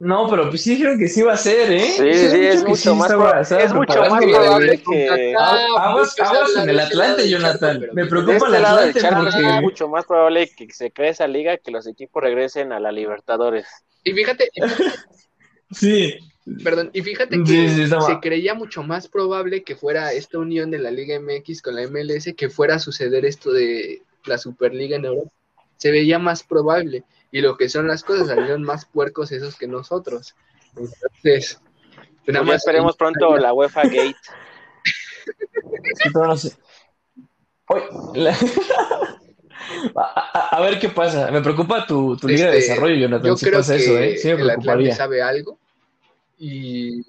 No, 0.00 0.28
pero 0.28 0.50
pues 0.50 0.62
sí 0.62 0.70
dijeron 0.70 0.98
que 0.98 1.06
sí 1.08 1.22
va 1.22 1.34
a 1.34 1.36
ser, 1.36 1.70
¿eh? 1.72 1.80
Sí, 1.80 2.12
sí, 2.14 2.28
sí, 2.30 2.46
es 2.46 2.64
mucho 2.64 2.96
más, 2.96 3.12
pro- 3.12 3.40
es 3.40 3.72
mucho 3.72 4.00
más 4.10 4.24
probable 4.24 4.82
que... 4.82 5.34
Aguas, 5.38 6.18
aguas 6.18 6.56
en 6.56 6.68
el 6.68 6.80
Atlante, 6.80 7.30
Jonathan. 7.30 7.86
Me 7.92 8.02
De 8.02 8.08
preocupa 8.08 8.34
este 8.46 8.56
el 8.58 8.64
Atlante 8.64 9.00
charco 9.00 9.28
es 9.28 9.34
porque... 9.36 9.60
mucho 9.60 9.88
más 9.88 10.04
probable 10.04 10.48
que 10.50 10.68
se 10.72 10.90
cree 10.90 11.10
esa 11.10 11.28
liga 11.28 11.56
que 11.58 11.70
los 11.70 11.86
equipos 11.86 12.22
regresen 12.22 12.72
a 12.72 12.80
la 12.80 12.90
Libertadores. 12.90 13.66
Y 14.02 14.12
fíjate, 14.12 14.50
Sí, 15.70 16.18
perdón, 16.62 16.90
y 16.92 17.02
fíjate 17.02 17.38
que 17.38 17.46
Sí, 17.46 17.68
sí, 17.70 17.82
está 17.84 18.00
se 18.02 18.20
creía 18.20 18.54
mucho 18.54 18.82
más 18.82 19.08
probable 19.08 19.62
que 19.64 19.76
fuera 19.76 20.12
esta 20.12 20.38
unión 20.38 20.70
de 20.70 20.78
la 20.78 20.90
Liga 20.90 21.18
MX 21.18 21.62
con 21.62 21.74
la 21.74 21.82
MLS, 21.82 22.34
que 22.34 22.50
fuera 22.50 22.74
a 22.76 22.78
suceder 22.78 23.24
esto 23.24 23.50
de 23.52 24.02
la 24.26 24.36
Superliga 24.38 24.96
en 24.96 25.06
Europa. 25.06 25.30
Se 25.76 25.90
veía 25.90 26.18
más 26.18 26.42
probable. 26.42 27.04
Y 27.32 27.40
lo 27.40 27.56
que 27.56 27.68
son 27.68 27.88
las 27.88 28.04
cosas, 28.04 28.28
salieron 28.28 28.62
más 28.62 28.84
puercos 28.86 29.32
esos 29.32 29.56
que 29.56 29.66
nosotros. 29.66 30.34
Entonces, 30.76 31.60
nada 32.26 32.44
más 32.44 32.56
esperemos 32.56 32.96
pronto 32.96 33.36
la 33.38 33.52
UEFA 33.52 33.84
Gate. 33.84 34.14
sí, 35.94 36.08
pero 36.12 36.26
no 36.26 36.36
sé. 36.36 36.52
Oye, 37.68 37.84
la- 38.14 38.36
a, 39.96 40.02
a- 40.02 40.56
a 40.56 40.60
ver 40.60 40.78
qué 40.78 40.88
pasa. 40.90 41.30
Me 41.30 41.40
preocupa 41.40 41.86
tu, 41.86 42.16
tu 42.16 42.28
liga 42.28 42.50
de 42.50 42.58
Este, 42.58 42.70
desarrollo, 42.72 42.96
Jonathan. 42.96 43.26
Yo 43.28 43.36
si 43.36 43.46
creo 43.46 43.58
pasa 43.58 43.76
que 43.76 43.82
eso, 43.82 43.98
¿eh? 43.98 44.16
Sí 44.18 44.28
me 44.28 44.34
el 44.34 44.40
preocuparía. 44.46 44.94
sabe 44.94 45.22
algo 45.22 45.58
y, 46.38 47.00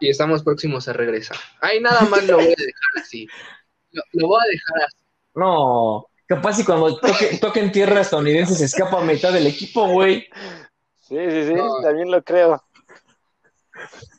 y 0.00 0.08
estamos 0.08 0.42
próximos 0.42 0.88
a 0.88 0.92
regresar. 0.92 1.36
Ay, 1.60 1.80
nada 1.80 2.02
más 2.02 2.26
lo 2.26 2.36
voy 2.36 2.46
a 2.46 2.48
dejar 2.48 3.02
así. 3.02 3.26
Lo, 3.92 4.02
lo 4.12 4.28
voy 4.28 4.40
a 4.42 4.50
dejar 4.50 4.86
así. 4.88 4.96
No, 5.34 6.06
capaz 6.26 6.60
y 6.60 6.64
cuando 6.64 6.96
toque, 6.98 7.38
toquen 7.40 7.72
tierra 7.72 8.00
estadounidense 8.00 8.54
se 8.54 8.64
escapa 8.66 9.00
a 9.00 9.04
mitad 9.04 9.32
del 9.32 9.46
equipo, 9.46 9.88
güey. 9.88 10.26
Sí, 11.00 11.16
sí, 11.30 11.46
sí, 11.48 11.54
No. 11.54 11.80
también 11.82 12.10
lo 12.10 12.22
creo. 12.22 12.62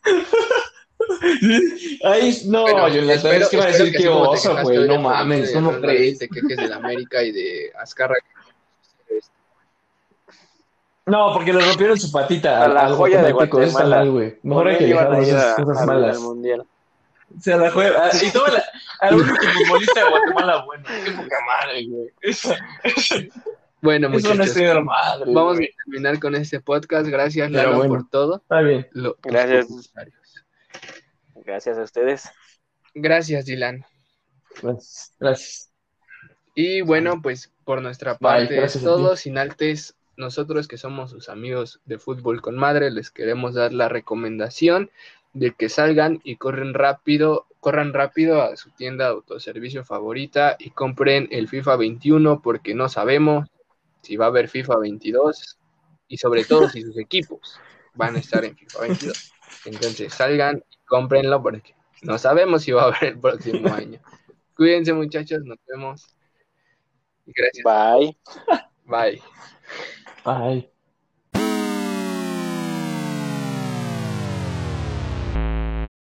Ay, 2.03 2.41
no, 2.47 2.63
Bueno, 2.63 2.88
Jonathan, 2.89 3.15
espero- 3.17 3.43
es 3.43 3.49
que 3.49 3.57
va 3.57 3.63
a 3.65 3.67
decir 3.67 3.91
que 3.91 3.97
que 4.03 4.09
oso, 4.09 4.57
güey. 4.63 4.88
No 4.88 4.99
mames, 5.01 5.51
¿cómo 5.51 5.80
crees? 5.80 6.19
Te 6.19 6.28
quejes 6.28 6.57
del 6.57 6.73
América 6.73 7.23
y 7.23 7.32
de 7.32 7.71
Azcarra. 7.78 8.15
No, 11.08 11.32
porque 11.34 11.53
le 11.53 11.60
rompieron 11.64 11.99
su 11.99 12.12
patita 12.12 12.64
A 12.64 12.68
la 12.68 12.89
joya 12.89 13.22
de 13.22 13.32
Guatemala. 13.32 13.97
mal, 13.97 14.12
güey. 14.12 14.39
Mejor 14.43 14.68
hay 14.70 14.78
que 14.78 14.86
dejar 14.88 15.20
esas 15.22 15.56
cosas 15.64 15.86
malas. 15.86 16.18
al 16.18 16.24
mundial. 16.24 16.66
Se 17.39 17.56
la 17.58 17.70
juega. 17.72 18.06
ah, 18.06 18.10
Y 18.22 18.32
todo 18.32 18.47
la, 18.47 18.64
al 19.01 19.16
único 19.22 19.36
futbolista 19.36 20.03
de 20.03 20.10
Guatemala, 20.10 20.66
bueno. 20.66 20.84
Qué 21.06 21.12
poca 21.12 21.38
madre, 21.45 21.86
güey. 21.88 22.10
Eso, 22.22 22.53
Bueno, 23.82 24.08
eso 24.14 24.34
no 24.34 24.43
es 24.43 24.56
muchachos, 24.58 24.84
madre. 24.84 25.32
vamos 25.34 25.56
güey. 25.58 25.68
a 25.68 25.84
terminar 25.86 26.20
con 26.20 26.34
este 26.36 26.60
podcast. 26.60 27.08
Gracias, 27.08 27.49
Pero 27.51 27.64
Lalo, 27.64 27.78
bueno. 27.78 27.93
por 27.93 28.10
todo. 28.10 28.38
Está 28.38 28.62
bien. 28.62 28.88
Lo- 28.93 29.16
Gracias. 29.22 29.68
Gracias 31.45 31.78
a 31.78 31.82
ustedes. 31.84 32.30
Gracias, 32.95 33.45
Dylan. 33.45 33.86
Gracias. 34.62 35.14
Gracias. 35.20 35.72
Y 36.56 36.82
bueno, 36.82 37.22
pues 37.22 37.51
por 37.66 37.82
nuestra 37.82 38.14
Bye, 38.14 38.20
parte 38.22 38.53
es 38.56 38.60
gracias 38.60 38.84
a 38.84 38.88
todo. 38.88 39.16
Sin 39.18 39.38
antes, 39.38 39.95
nosotros 40.18 40.68
que 40.68 40.78
somos 40.78 41.11
sus 41.11 41.30
amigos 41.30 41.82
de 41.86 41.99
fútbol 41.99 42.41
con 42.41 42.55
madre, 42.55 42.91
les 42.91 43.11
queremos 43.11 43.53
dar 43.53 43.74
la 43.74 43.89
recomendación 43.89 44.89
de 45.34 45.51
que 45.51 45.70
salgan 45.70 46.22
y 46.24 46.38
corren 46.38 46.74
rápido, 46.74 47.45
corran 47.59 47.93
rápido 47.93 48.41
a 48.41 48.55
su 48.55 48.72
tienda 48.72 49.05
de 49.05 49.11
autoservicio 49.11 49.84
favorita 49.84 50.55
y 50.57 50.70
compren 50.70 51.28
el 51.32 51.49
FIFA 51.49 51.76
21 51.76 52.41
porque 52.41 52.74
no 52.74 52.88
sabemos 52.88 53.49
si 54.01 54.16
va 54.16 54.26
a 54.26 54.28
haber 54.30 54.47
FIFA 54.47 54.78
22 54.78 55.57
y 56.07 56.18
sobre 56.18 56.45
todo 56.45 56.70
si 56.70 56.82
sus 56.82 56.97
equipos 56.99 57.59
van 57.95 58.16
a 58.16 58.20
estar 58.20 58.45
en 58.45 58.55
FIFA 58.55 58.80
22. 58.82 59.32
Entonces 59.66 60.13
salgan 60.13 60.63
y 60.70 60.78
cómprenlo 60.86 61.41
porque 61.41 61.76
no 62.03 62.18
sabemos 62.18 62.63
si 62.63 62.72
va 62.72 62.84
a 62.84 62.86
haber 62.86 63.03
el 63.03 63.20
próximo 63.20 63.68
año. 63.74 63.99
Cuídense 64.55 64.93
muchachos, 64.93 65.43
nos 65.43 65.57
vemos. 65.68 66.16
Gracias. 67.26 67.63
Bye. 67.66 68.18
Bye. 68.86 69.22
Bye. 70.26 70.69